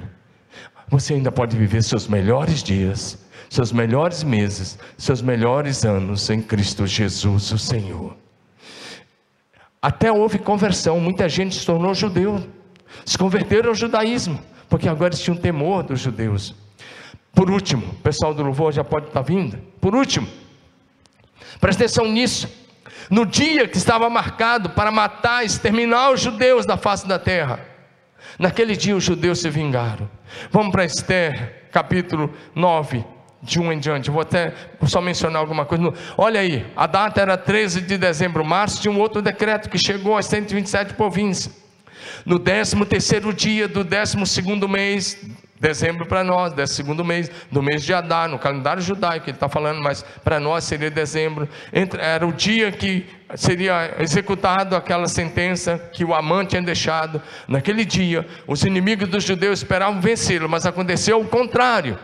Você 0.88 1.14
ainda 1.14 1.32
pode 1.32 1.56
viver 1.56 1.84
seus 1.84 2.08
melhores 2.08 2.64
dias, 2.64 3.20
seus 3.50 3.72
melhores 3.72 4.24
meses, 4.24 4.78
seus 4.98 5.22
melhores 5.22 5.84
anos 5.84 6.30
em 6.30 6.42
Cristo 6.42 6.86
Jesus, 6.86 7.52
o 7.52 7.58
Senhor. 7.58 8.16
Até 9.82 10.12
houve 10.12 10.38
conversão, 10.38 11.00
muita 11.00 11.28
gente 11.28 11.56
se 11.56 11.66
tornou 11.66 11.94
judeu, 11.94 12.46
se 13.06 13.18
converteram 13.18 13.70
ao 13.70 13.76
judaísmo, 13.76 14.40
porque 14.70 14.88
agora 14.88 15.10
eles 15.10 15.22
tinham 15.22 15.38
temor 15.38 15.84
dos 15.84 16.00
judeus. 16.00 16.54
Por 17.34 17.50
último, 17.50 17.88
o 17.88 17.96
pessoal 17.96 18.34
do 18.34 18.44
louvor 18.44 18.74
já 18.74 18.84
pode 18.84 19.08
estar 19.08 19.22
vindo. 19.22 19.58
Por 19.80 19.96
último, 19.96 20.28
presta 21.60 21.86
atenção 21.86 22.08
nisso. 22.08 22.50
No 23.10 23.26
dia 23.26 23.68
que 23.68 23.78
estava 23.78 24.10
marcado 24.10 24.70
para 24.72 24.92
matar, 24.92 25.44
exterminar 25.44 26.12
os 26.12 26.22
judeus 26.22 26.66
da 26.66 26.78
face 26.78 27.08
da 27.08 27.18
terra, 27.18 27.60
naquele 28.38 28.76
dia 28.76 28.96
os 28.96 29.04
judeus 29.04 29.40
se 29.40 29.50
vingaram. 29.50 30.10
Vamos 30.52 30.72
para 30.72 30.86
Esther, 30.86 31.70
capítulo 31.72 32.32
9, 32.54 33.04
de 33.42 33.60
um 33.60 33.72
em 33.72 33.80
diante. 33.80 34.12
Vou 34.12 34.22
até 34.22 34.54
só 34.86 35.02
mencionar 35.02 35.40
alguma 35.42 35.66
coisa. 35.66 35.94
Olha 36.18 36.40
aí, 36.40 36.66
a 36.76 36.88
data 36.88 37.22
era 37.22 37.38
13 37.38 37.82
de 37.82 37.98
dezembro, 37.98 38.44
março, 38.44 38.82
de 38.82 38.90
um 38.90 39.00
outro 39.00 39.22
decreto 39.22 39.70
que 39.70 39.78
chegou 39.78 40.18
às 40.18 40.26
127 40.26 40.94
províncias. 40.94 41.54
No 42.26 42.40
13 42.40 42.86
terceiro 42.86 43.34
dia 43.34 43.68
do 43.68 43.84
12 43.84 44.26
segundo 44.26 44.68
mês, 44.68 45.18
dezembro 45.60 46.06
para 46.06 46.24
nós, 46.24 46.54
12 46.54 46.74
segundo 46.74 47.04
mês, 47.04 47.30
do 47.52 47.62
mês 47.62 47.84
de 47.84 47.94
Adar, 47.94 48.28
no 48.28 48.40
calendário 48.40 48.82
judaico, 48.82 49.30
ele 49.30 49.36
está 49.36 49.50
falando, 49.50 49.82
mas 49.82 50.04
para 50.24 50.40
nós 50.40 50.64
seria 50.64 50.90
dezembro. 50.90 51.48
Era 51.72 52.28
o 52.28 52.34
dia 52.34 52.72
que 52.72 53.06
seria 53.36 53.96
executado 54.00 54.76
aquela 54.76 55.08
sentença 55.08 55.78
que 55.78 56.04
o 56.04 56.14
amante 56.14 56.52
tinha 56.52 56.62
deixado. 56.62 57.22
Naquele 57.48 57.86
dia, 57.86 58.26
os 58.48 58.64
inimigos 58.64 59.08
dos 59.08 59.24
judeus 59.24 59.60
esperavam 59.60 60.02
vencê-lo, 60.02 60.50
mas 60.50 60.66
aconteceu 60.66 61.20
o 61.20 61.28
contrário. 61.28 61.98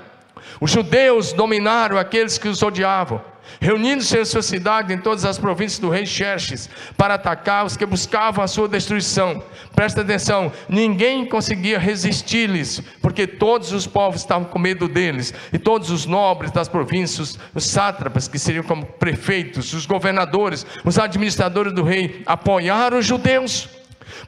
Os 0.59 0.71
judeus 0.71 1.33
dominaram 1.33 1.97
aqueles 1.97 2.37
que 2.37 2.47
os 2.47 2.61
odiavam, 2.61 3.21
reunindo-se 3.59 4.17
em 4.17 4.25
sua 4.25 4.41
cidade 4.41 4.93
em 4.93 4.97
todas 4.97 5.25
as 5.25 5.37
províncias 5.37 5.79
do 5.79 5.89
rei 5.89 6.05
Xerxes 6.05 6.69
para 6.97 7.15
atacar 7.15 7.65
os 7.65 7.77
que 7.77 7.85
buscavam 7.85 8.43
a 8.43 8.47
sua 8.47 8.67
destruição. 8.67 9.43
Presta 9.75 10.01
atenção, 10.01 10.51
ninguém 10.67 11.25
conseguia 11.25 11.77
resistir-lhes, 11.77 12.81
porque 13.01 13.27
todos 13.27 13.71
os 13.71 13.85
povos 13.85 14.21
estavam 14.21 14.47
com 14.47 14.57
medo 14.57 14.87
deles, 14.87 15.33
e 15.51 15.59
todos 15.59 15.89
os 15.89 16.05
nobres 16.05 16.51
das 16.51 16.67
províncias, 16.67 17.37
os 17.53 17.65
sátrapas, 17.65 18.27
que 18.27 18.39
seriam 18.39 18.63
como 18.63 18.85
prefeitos, 18.85 19.73
os 19.73 19.85
governadores, 19.85 20.65
os 20.83 20.97
administradores 20.97 21.73
do 21.73 21.83
rei, 21.83 22.23
apoiaram 22.25 22.99
os 22.99 23.05
judeus 23.05 23.69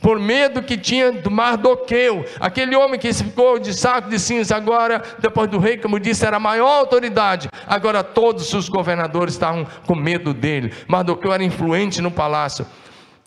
por 0.02 0.20
medo 0.20 0.62
que 0.62 0.78
tinha 0.78 1.12
do 1.12 1.32
Mardoqueu, 1.32 2.26
aquele 2.40 2.76
homem 2.76 3.00
que 3.00 3.14
ficou 3.14 3.60
de 3.60 3.74
saco 3.74 4.10
de 4.10 4.20
cinza 4.20 4.56
agora, 4.56 5.02
depois 5.20 5.50
do 5.50 5.60
rei, 5.60 5.78
como 5.78 6.00
disse, 6.00 6.26
era 6.26 6.38
a 6.38 6.40
maior 6.40 6.70
autoridade, 6.70 7.50
agora 7.66 8.04
todos 8.04 8.54
os 8.54 8.70
governadores 8.70 9.34
estavam 9.34 9.66
com 9.86 9.96
medo 9.96 10.34
dele, 10.34 10.74
Mardoqueu 10.88 11.34
era 11.34 11.44
influente 11.44 12.02
no 12.02 12.12
palácio, 12.12 12.66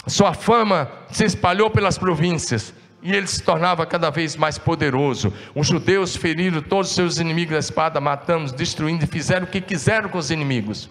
sua 0.07 0.33
fama 0.33 0.91
se 1.11 1.25
espalhou 1.25 1.71
pelas 1.71 1.99
províncias, 1.99 2.75
e 3.03 3.15
ele 3.15 3.27
se 3.27 3.43
tornava 3.43 3.87
cada 3.87 4.11
vez 4.11 4.37
mais 4.37 4.59
poderoso. 4.59 5.33
Os 5.55 5.67
judeus 5.67 6.15
feriram 6.17 6.61
todos 6.61 6.91
os 6.91 6.95
seus 6.95 7.19
inimigos 7.19 7.53
da 7.53 7.59
espada, 7.59 8.01
matando, 8.01 8.53
destruindo 8.53 9.05
e 9.05 9.07
fizeram 9.07 9.47
o 9.47 9.49
que 9.49 9.61
quiseram 9.61 10.09
com 10.09 10.19
os 10.19 10.31
inimigos. 10.31 10.91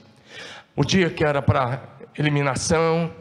O 0.75 0.83
dia 0.83 1.09
que 1.09 1.23
era 1.23 1.41
para 1.41 1.81
eliminação, 2.17 3.11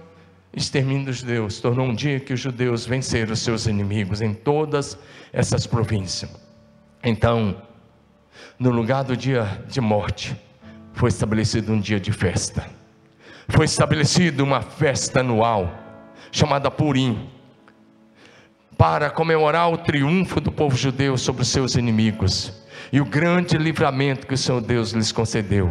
extermínio 0.53 1.07
dos 1.07 1.18
judeus 1.18 1.61
tornou 1.61 1.86
um 1.86 1.94
dia 1.94 2.18
que 2.18 2.32
os 2.32 2.40
judeus 2.40 2.86
venceram 2.86 3.34
seus 3.36 3.66
inimigos 3.66 4.20
em 4.20 4.32
todas 4.32 4.99
essas 5.32 5.66
províncias. 5.66 6.30
Então, 7.03 7.62
no 8.59 8.70
lugar 8.70 9.05
do 9.05 9.16
dia 9.16 9.62
de 9.68 9.80
morte, 9.80 10.36
foi 10.92 11.09
estabelecido 11.09 11.72
um 11.72 11.80
dia 11.80 12.01
de 12.01 12.12
festa. 12.12 12.66
Foi 13.49 13.64
estabelecida 13.64 14.42
uma 14.42 14.61
festa 14.61 15.20
anual, 15.20 15.72
chamada 16.32 16.70
Purim, 16.70 17.28
para 18.76 19.11
comemorar 19.11 19.72
o 19.72 19.78
triunfo 19.78 20.40
do 20.40 20.53
povo 20.53 20.76
judeu 20.76 21.16
sobre 21.16 21.42
os 21.42 21.49
seus 21.49 21.74
inimigos 21.74 22.53
e 22.92 23.01
o 23.01 23.05
grande 23.05 23.57
livramento 23.57 24.26
que 24.26 24.34
o 24.34 24.38
Senhor 24.38 24.61
Deus 24.61 24.90
lhes 24.90 25.12
concedeu. 25.12 25.70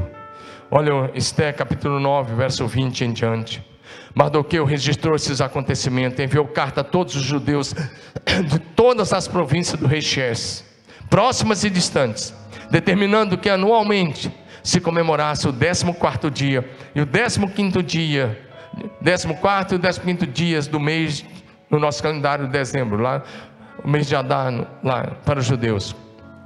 Olha, 0.69 1.11
Esté 1.13 1.51
capítulo 1.53 1.99
9, 1.99 2.35
verso 2.35 2.67
20 2.67 3.05
em 3.05 3.13
diante. 3.13 3.66
Mardoqueu 4.13 4.65
registrou 4.65 5.15
esses 5.15 5.41
acontecimentos, 5.41 6.19
enviou 6.19 6.45
carta 6.47 6.81
a 6.81 6.83
todos 6.83 7.15
os 7.15 7.23
judeus 7.23 7.73
de 8.47 8.59
todas 8.59 9.13
as 9.13 9.27
províncias 9.27 9.79
do 9.79 9.87
Xerxes, 10.01 10.63
próximas 11.09 11.63
e 11.63 11.69
distantes, 11.69 12.33
determinando 12.71 13.37
que 13.37 13.49
anualmente 13.49 14.31
se 14.63 14.81
comemorasse 14.81 15.47
o 15.47 15.53
14 15.53 16.29
dia 16.31 16.69
e 16.93 17.01
o 17.01 17.07
15 17.07 17.83
dia, 17.83 18.41
14 19.03 19.99
e 19.99 20.03
15 20.03 20.27
dias 20.27 20.67
do 20.67 20.79
mês 20.79 21.23
no 21.69 21.79
nosso 21.79 22.01
calendário 22.01 22.45
de 22.45 22.51
dezembro, 22.51 22.97
lá 22.97 23.23
o 23.83 23.87
mês 23.87 24.07
de 24.07 24.15
Adar, 24.15 24.51
lá 24.83 25.03
para 25.25 25.39
os 25.39 25.45
judeus. 25.45 25.95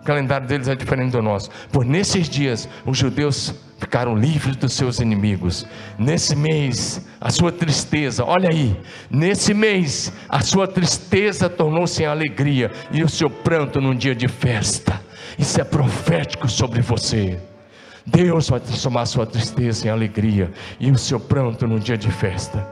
O 0.01 0.03
calendário 0.03 0.47
deles 0.47 0.67
é 0.67 0.75
diferente 0.75 1.11
do 1.11 1.21
nosso. 1.21 1.51
Por 1.71 1.85
nesses 1.85 2.27
dias 2.27 2.67
os 2.85 2.97
judeus 2.97 3.53
ficaram 3.77 4.15
livres 4.15 4.55
dos 4.55 4.73
seus 4.73 4.99
inimigos. 4.99 5.65
Nesse 5.97 6.35
mês, 6.35 7.07
a 7.19 7.29
sua 7.29 7.51
tristeza, 7.51 8.25
olha 8.25 8.49
aí, 8.49 8.75
nesse 9.11 9.53
mês, 9.53 10.11
a 10.27 10.41
sua 10.41 10.67
tristeza 10.67 11.47
tornou-se 11.47 12.01
em 12.01 12.07
alegria 12.07 12.71
e 12.91 13.03
o 13.03 13.09
seu 13.09 13.29
pranto 13.29 13.79
num 13.79 13.95
dia 13.95 14.15
de 14.15 14.27
festa. 14.27 14.99
Isso 15.37 15.61
é 15.61 15.63
profético 15.63 16.49
sobre 16.49 16.81
você. 16.81 17.39
Deus 18.03 18.49
vai 18.49 18.59
transformar 18.59 19.01
a 19.01 19.05
sua 19.05 19.27
tristeza 19.27 19.87
em 19.87 19.91
alegria 19.91 20.51
e 20.79 20.89
o 20.89 20.97
seu 20.97 21.19
pranto 21.19 21.67
num 21.67 21.77
dia 21.77 21.97
de 21.97 22.09
festa. 22.09 22.67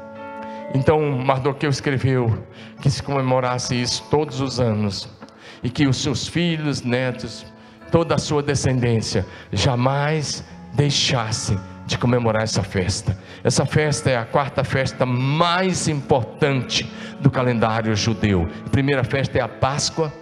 Então 0.73 0.99
Mardoqueu 1.11 1.69
escreveu 1.69 2.43
que 2.81 2.89
se 2.89 3.03
comemorasse 3.03 3.79
isso 3.79 4.03
todos 4.09 4.41
os 4.41 4.59
anos 4.59 5.18
e 5.63 5.69
que 5.69 5.87
os 5.87 5.97
seus 5.97 6.27
filhos, 6.27 6.81
netos, 6.81 7.45
toda 7.91 8.15
a 8.15 8.17
sua 8.17 8.41
descendência 8.41 9.25
jamais 9.51 10.43
deixassem 10.73 11.59
de 11.85 11.97
comemorar 11.97 12.43
essa 12.43 12.61
festa. 12.61 13.17
Essa 13.43 13.65
festa 13.65 14.09
é 14.09 14.17
a 14.17 14.23
quarta 14.23 14.63
festa 14.63 15.05
mais 15.05 15.87
importante 15.87 16.89
do 17.19 17.31
calendário 17.31 17.95
judeu. 17.95 18.47
A 18.65 18.69
primeira 18.69 19.03
festa 19.03 19.39
é 19.39 19.41
a 19.41 19.47
Páscoa, 19.47 20.13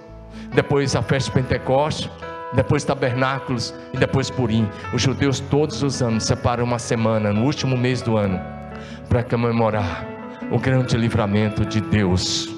depois 0.54 0.96
a 0.96 1.02
festa 1.02 1.30
de 1.30 1.42
Pentecostes, 1.42 2.10
depois 2.54 2.86
Tabernáculos 2.86 3.74
e 3.94 3.98
depois 3.98 4.30
Purim. 4.30 4.68
Os 4.94 5.02
judeus 5.02 5.42
todos 5.42 5.84
os 5.84 6.02
anos 6.02 6.24
separam 6.24 6.64
uma 6.64 6.80
semana 6.80 7.34
no 7.34 7.44
último 7.44 7.76
mês 7.76 8.02
do 8.02 8.18
ano 8.18 8.40
para 9.10 9.22
comemorar 9.22 10.08
o 10.50 10.58
grande 10.58 10.96
livramento 10.96 11.66
de 11.66 11.82
Deus 11.82 12.57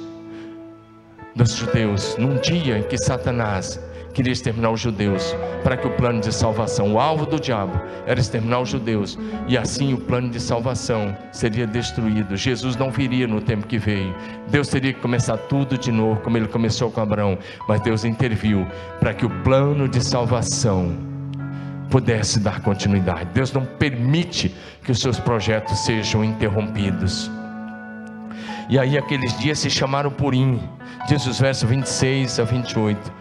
dos 1.39 1.55
judeus 1.55 2.17
num 2.17 2.35
dia 2.35 2.77
em 2.77 2.83
que 2.83 2.97
Satanás 2.97 3.79
queria 4.13 4.33
exterminar 4.33 4.71
os 4.71 4.81
judeus, 4.81 5.33
para 5.63 5.77
que 5.77 5.87
o 5.87 5.91
plano 5.91 6.19
de 6.19 6.33
salvação, 6.33 6.93
o 6.93 6.99
alvo 6.99 7.25
do 7.25 7.39
diabo, 7.39 7.79
era 8.05 8.19
exterminar 8.19 8.59
os 8.59 8.67
judeus, 8.67 9.17
e 9.47 9.57
assim 9.57 9.93
o 9.93 9.97
plano 9.97 10.29
de 10.29 10.39
salvação 10.41 11.15
seria 11.31 11.65
destruído. 11.65 12.35
Jesus 12.35 12.75
não 12.75 12.91
viria 12.91 13.25
no 13.25 13.39
tempo 13.39 13.67
que 13.67 13.77
veio, 13.77 14.13
Deus 14.49 14.67
teria 14.67 14.91
que 14.91 14.99
começar 14.99 15.37
tudo 15.37 15.77
de 15.77 15.91
novo, 15.91 16.19
como 16.19 16.35
ele 16.35 16.49
começou 16.49 16.91
com 16.91 16.99
Abraão, 16.99 17.37
mas 17.67 17.79
Deus 17.79 18.03
interviu 18.03 18.67
para 18.99 19.13
que 19.13 19.25
o 19.25 19.29
plano 19.41 19.87
de 19.87 20.03
salvação 20.03 20.91
pudesse 21.89 22.41
dar 22.41 22.61
continuidade. 22.61 23.29
Deus 23.33 23.53
não 23.53 23.63
permite 23.63 24.53
que 24.83 24.91
os 24.91 24.99
seus 24.99 25.19
projetos 25.19 25.79
sejam 25.85 26.25
interrompidos. 26.25 27.31
E 28.69 28.77
aí 28.77 28.99
aqueles 28.99 29.35
dias 29.39 29.57
se 29.57 29.69
chamaram 29.69 30.11
Purim, 30.11 30.61
diz 31.07 31.25
os 31.25 31.39
versos 31.39 31.67
26 31.67 32.39
a 32.39 32.43
28. 32.43 33.11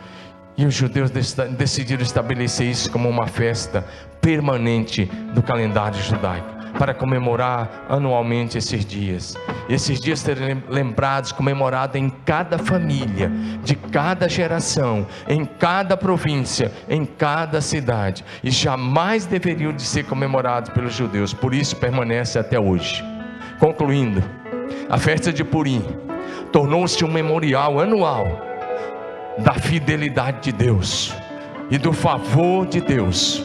E 0.58 0.66
os 0.66 0.74
judeus 0.74 1.10
decidiram 1.56 2.02
estabelecer 2.02 2.66
isso 2.66 2.90
como 2.90 3.08
uma 3.08 3.26
festa 3.26 3.82
permanente 4.20 5.06
do 5.32 5.42
calendário 5.42 5.98
judaico, 6.02 6.46
para 6.78 6.92
comemorar 6.92 7.86
anualmente 7.88 8.58
esses 8.58 8.84
dias. 8.84 9.36
Esses 9.70 10.00
dias 10.00 10.18
serem 10.18 10.62
lembrados, 10.68 11.32
comemorados 11.32 11.96
em 11.96 12.10
cada 12.10 12.58
família, 12.58 13.30
de 13.64 13.74
cada 13.74 14.28
geração, 14.28 15.06
em 15.26 15.46
cada 15.46 15.96
província, 15.96 16.70
em 16.90 17.06
cada 17.06 17.62
cidade, 17.62 18.22
e 18.44 18.50
jamais 18.50 19.24
deveriam 19.24 19.72
de 19.72 19.82
ser 19.82 20.04
comemorados 20.04 20.70
pelos 20.70 20.92
judeus, 20.92 21.32
por 21.32 21.54
isso 21.54 21.76
permanece 21.76 22.38
até 22.38 22.60
hoje. 22.60 23.02
Concluindo, 23.58 24.22
a 24.88 24.98
festa 24.98 25.32
de 25.32 25.44
Purim 25.44 25.84
tornou-se 26.52 27.04
um 27.04 27.12
memorial 27.12 27.80
anual 27.80 28.26
da 29.38 29.54
fidelidade 29.54 30.40
de 30.40 30.52
Deus 30.52 31.14
e 31.70 31.78
do 31.78 31.92
favor 31.92 32.66
de 32.66 32.80
Deus 32.80 33.44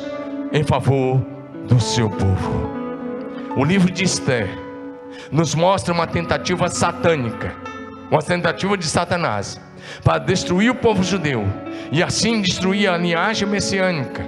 em 0.51 0.63
favor 0.63 1.24
do 1.67 1.80
seu 1.80 2.09
povo. 2.09 2.71
O 3.55 3.63
livro 3.63 3.91
de 3.91 4.03
Esther 4.03 4.49
nos 5.32 5.53
mostra 5.53 5.93
uma 5.93 6.07
tentativa 6.07 6.67
satânica, 6.69 7.53
uma 8.09 8.21
tentativa 8.21 8.78
de 8.78 8.86
Satanás 8.86 9.59
para 10.03 10.19
destruir 10.19 10.71
o 10.71 10.76
povo 10.76 11.03
judeu 11.03 11.45
e 11.91 12.01
assim 12.01 12.41
destruir 12.41 12.89
a 12.89 12.97
linhagem 12.97 13.47
messiânica. 13.47 14.26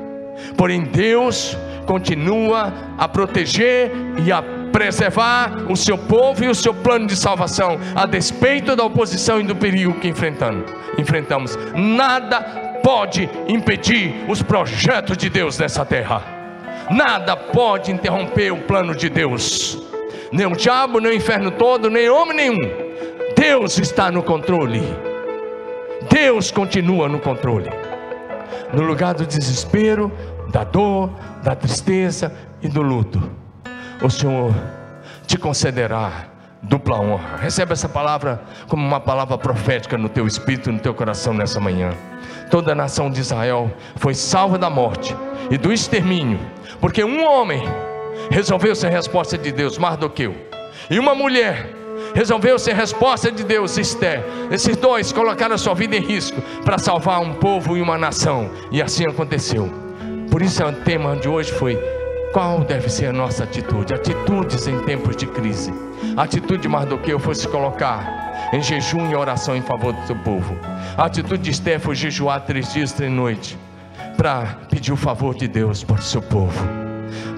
Porém, 0.57 0.83
Deus 0.83 1.57
continua 1.85 2.73
a 2.97 3.07
proteger 3.07 3.91
e 4.23 4.31
a 4.31 4.41
preservar 4.75 5.71
o 5.71 5.75
seu 5.77 5.97
povo 5.97 6.43
e 6.43 6.49
o 6.49 6.53
seu 6.53 6.73
plano 6.73 7.07
de 7.07 7.15
salvação, 7.15 7.79
a 7.95 8.05
despeito 8.05 8.75
da 8.75 8.83
oposição 8.83 9.39
e 9.39 9.43
do 9.43 9.55
perigo 9.55 10.01
que 10.01 10.09
enfrentamos. 10.09 11.57
Nada 11.73 12.41
pode 12.83 13.29
impedir 13.47 14.25
os 14.27 14.43
projetos 14.43 15.15
de 15.15 15.29
Deus 15.29 15.57
nessa 15.57 15.85
terra. 15.85 16.21
Nada 16.91 17.37
pode 17.37 17.89
interromper 17.89 18.51
o 18.51 18.63
plano 18.63 18.93
de 18.93 19.07
Deus. 19.07 19.81
Nem 20.29 20.45
o 20.45 20.57
diabo, 20.57 20.99
nem 20.99 21.13
o 21.13 21.15
inferno 21.15 21.51
todo, 21.51 21.89
nem 21.89 22.09
homem 22.09 22.35
nenhum. 22.35 22.69
Deus 23.33 23.79
está 23.79 24.11
no 24.11 24.21
controle. 24.21 24.81
Deus 26.11 26.51
continua 26.51 27.07
no 27.07 27.21
controle. 27.21 27.69
No 28.73 28.83
lugar 28.83 29.13
do 29.13 29.25
desespero, 29.25 30.11
da 30.51 30.65
dor, 30.65 31.11
da 31.41 31.55
tristeza 31.55 32.35
e 32.61 32.67
do 32.67 32.81
luto, 32.81 33.44
o 34.01 34.09
Senhor 34.09 34.53
te 35.25 35.37
concederá 35.37 36.25
dupla 36.61 36.99
honra. 36.99 37.37
Recebe 37.37 37.73
essa 37.73 37.87
palavra 37.87 38.41
como 38.67 38.85
uma 38.85 38.99
palavra 38.99 39.37
profética 39.37 39.97
no 39.97 40.09
teu 40.09 40.25
espírito, 40.27 40.71
no 40.71 40.79
teu 40.79 40.93
coração 40.93 41.33
nessa 41.33 41.59
manhã. 41.59 41.91
Toda 42.49 42.71
a 42.71 42.75
nação 42.75 43.09
de 43.09 43.19
Israel 43.19 43.71
foi 43.95 44.13
salva 44.13 44.57
da 44.57 44.69
morte 44.69 45.15
e 45.49 45.57
do 45.57 45.71
extermínio, 45.71 46.39
porque 46.79 47.03
um 47.03 47.23
homem 47.23 47.63
resolveu 48.29 48.75
ser 48.75 48.89
resposta 48.89 49.37
de 49.37 49.51
Deus, 49.51 49.77
Mardoqueu, 49.77 50.35
e 50.89 50.99
uma 50.99 51.13
mulher 51.13 51.69
resolveu 52.13 52.57
ser 52.57 52.73
resposta 52.73 53.31
de 53.31 53.43
Deus, 53.43 53.77
Esther. 53.77 54.23
Esses 54.51 54.75
dois 54.77 55.11
colocaram 55.11 55.55
a 55.55 55.57
sua 55.57 55.73
vida 55.73 55.95
em 55.95 56.01
risco 56.01 56.41
para 56.63 56.77
salvar 56.77 57.19
um 57.19 57.33
povo 57.33 57.77
e 57.77 57.81
uma 57.81 57.97
nação, 57.97 58.49
e 58.71 58.81
assim 58.81 59.05
aconteceu. 59.07 59.69
Por 60.31 60.41
isso 60.41 60.63
o 60.63 60.71
tema 60.71 61.15
de 61.15 61.27
hoje 61.27 61.51
foi 61.51 61.79
qual 62.35 62.65
deve 62.65 62.89
ser 62.89 63.05
a 63.05 63.13
nossa 63.13 63.45
atitude? 63.45 63.93
Atitudes 63.93 64.67
em 64.67 64.77
tempos 64.81 65.15
de 65.15 65.25
crise. 65.25 65.73
A 66.17 66.23
atitude 66.23 66.63
de 66.63 66.67
Mardoqueu 66.67 67.17
foi 67.17 67.33
se 67.33 67.47
colocar 67.47 68.51
em 68.51 68.61
jejum 68.61 69.09
e 69.09 69.15
oração 69.15 69.55
em 69.55 69.61
favor 69.61 69.93
do 69.93 70.05
seu 70.05 70.17
povo. 70.17 70.53
A 70.97 71.05
atitude 71.05 71.43
de 71.43 71.51
Esther 71.51 71.79
foi 71.79 71.95
jejuar 71.95 72.41
três 72.41 72.73
dias, 72.73 72.91
três 72.91 73.09
noites, 73.09 73.57
para 74.17 74.57
pedir 74.69 74.91
o 74.91 74.97
favor 74.97 75.33
de 75.33 75.47
Deus 75.47 75.81
para 75.81 75.95
o 75.95 76.01
seu 76.01 76.21
povo, 76.21 76.61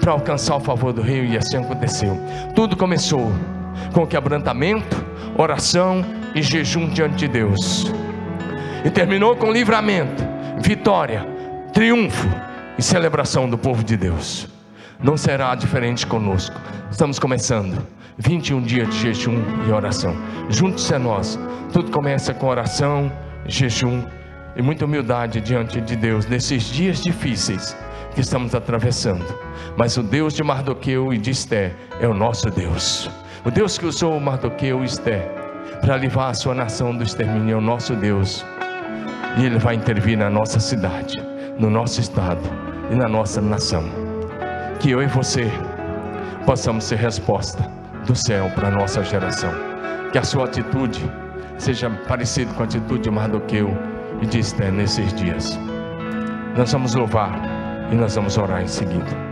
para 0.00 0.10
alcançar 0.10 0.56
o 0.56 0.60
favor 0.60 0.92
do 0.92 1.00
rei, 1.00 1.28
e 1.28 1.38
assim 1.38 1.58
aconteceu. 1.58 2.18
Tudo 2.56 2.76
começou 2.76 3.30
com 3.94 4.04
quebrantamento, 4.04 4.96
oração 5.36 6.04
e 6.34 6.42
jejum 6.42 6.88
diante 6.88 7.18
de 7.18 7.28
Deus. 7.28 7.86
E 8.84 8.90
terminou 8.90 9.36
com 9.36 9.52
livramento, 9.52 10.24
vitória, 10.60 11.24
triunfo 11.72 12.28
e 12.76 12.82
celebração 12.82 13.48
do 13.48 13.56
povo 13.56 13.84
de 13.84 13.96
Deus. 13.96 14.57
Não 15.02 15.16
será 15.16 15.54
diferente 15.54 16.04
conosco. 16.04 16.60
Estamos 16.90 17.20
começando 17.20 17.86
21 18.18 18.62
dias 18.62 18.88
de 18.88 18.98
jejum 18.98 19.40
e 19.66 19.70
oração. 19.70 20.12
Juntos 20.48 20.92
a 20.92 20.98
nós. 20.98 21.38
Tudo 21.72 21.92
começa 21.92 22.34
com 22.34 22.48
oração, 22.48 23.12
jejum 23.46 24.02
e 24.56 24.62
muita 24.62 24.86
humildade 24.86 25.40
diante 25.40 25.80
de 25.80 25.94
Deus 25.94 26.26
nesses 26.26 26.64
dias 26.64 27.00
difíceis 27.00 27.76
que 28.12 28.22
estamos 28.22 28.56
atravessando. 28.56 29.24
Mas 29.76 29.96
o 29.96 30.02
Deus 30.02 30.34
de 30.34 30.42
Mardoqueu 30.42 31.12
e 31.12 31.18
de 31.18 31.30
Esté 31.30 31.76
é 32.00 32.08
o 32.08 32.14
nosso 32.14 32.50
Deus. 32.50 33.08
O 33.44 33.52
Deus 33.52 33.78
que 33.78 33.86
usou 33.86 34.18
Mardoqueu 34.18 34.82
e 34.82 34.86
Esté 34.86 35.30
para 35.80 35.96
livrar 35.96 36.30
a 36.30 36.34
sua 36.34 36.56
nação 36.56 36.96
do 36.96 37.04
extermínio 37.04 37.54
é 37.54 37.56
o 37.56 37.60
nosso 37.60 37.94
Deus. 37.94 38.44
E 39.36 39.44
Ele 39.44 39.60
vai 39.60 39.76
intervir 39.76 40.18
na 40.18 40.28
nossa 40.28 40.58
cidade, 40.58 41.14
no 41.56 41.70
nosso 41.70 42.00
estado 42.00 42.42
e 42.90 42.96
na 42.96 43.06
nossa 43.06 43.40
nação. 43.40 44.07
Que 44.80 44.90
eu 44.90 45.02
e 45.02 45.06
você 45.06 45.50
possamos 46.46 46.84
ser 46.84 46.96
resposta 46.96 47.62
do 48.06 48.14
céu 48.14 48.50
para 48.54 48.68
a 48.68 48.70
nossa 48.70 49.02
geração. 49.02 49.52
Que 50.12 50.18
a 50.18 50.22
sua 50.22 50.44
atitude 50.44 51.04
seja 51.58 51.90
parecida 52.08 52.52
com 52.54 52.62
a 52.62 52.64
atitude 52.64 53.02
de 53.02 53.10
Mardoqueu 53.10 53.76
e 54.22 54.26
de 54.26 54.38
Esté 54.38 54.70
nesses 54.70 55.12
dias. 55.14 55.58
Nós 56.56 56.72
vamos 56.72 56.94
louvar 56.94 57.32
e 57.90 57.94
nós 57.94 58.14
vamos 58.14 58.38
orar 58.38 58.62
em 58.62 58.68
seguida. 58.68 59.27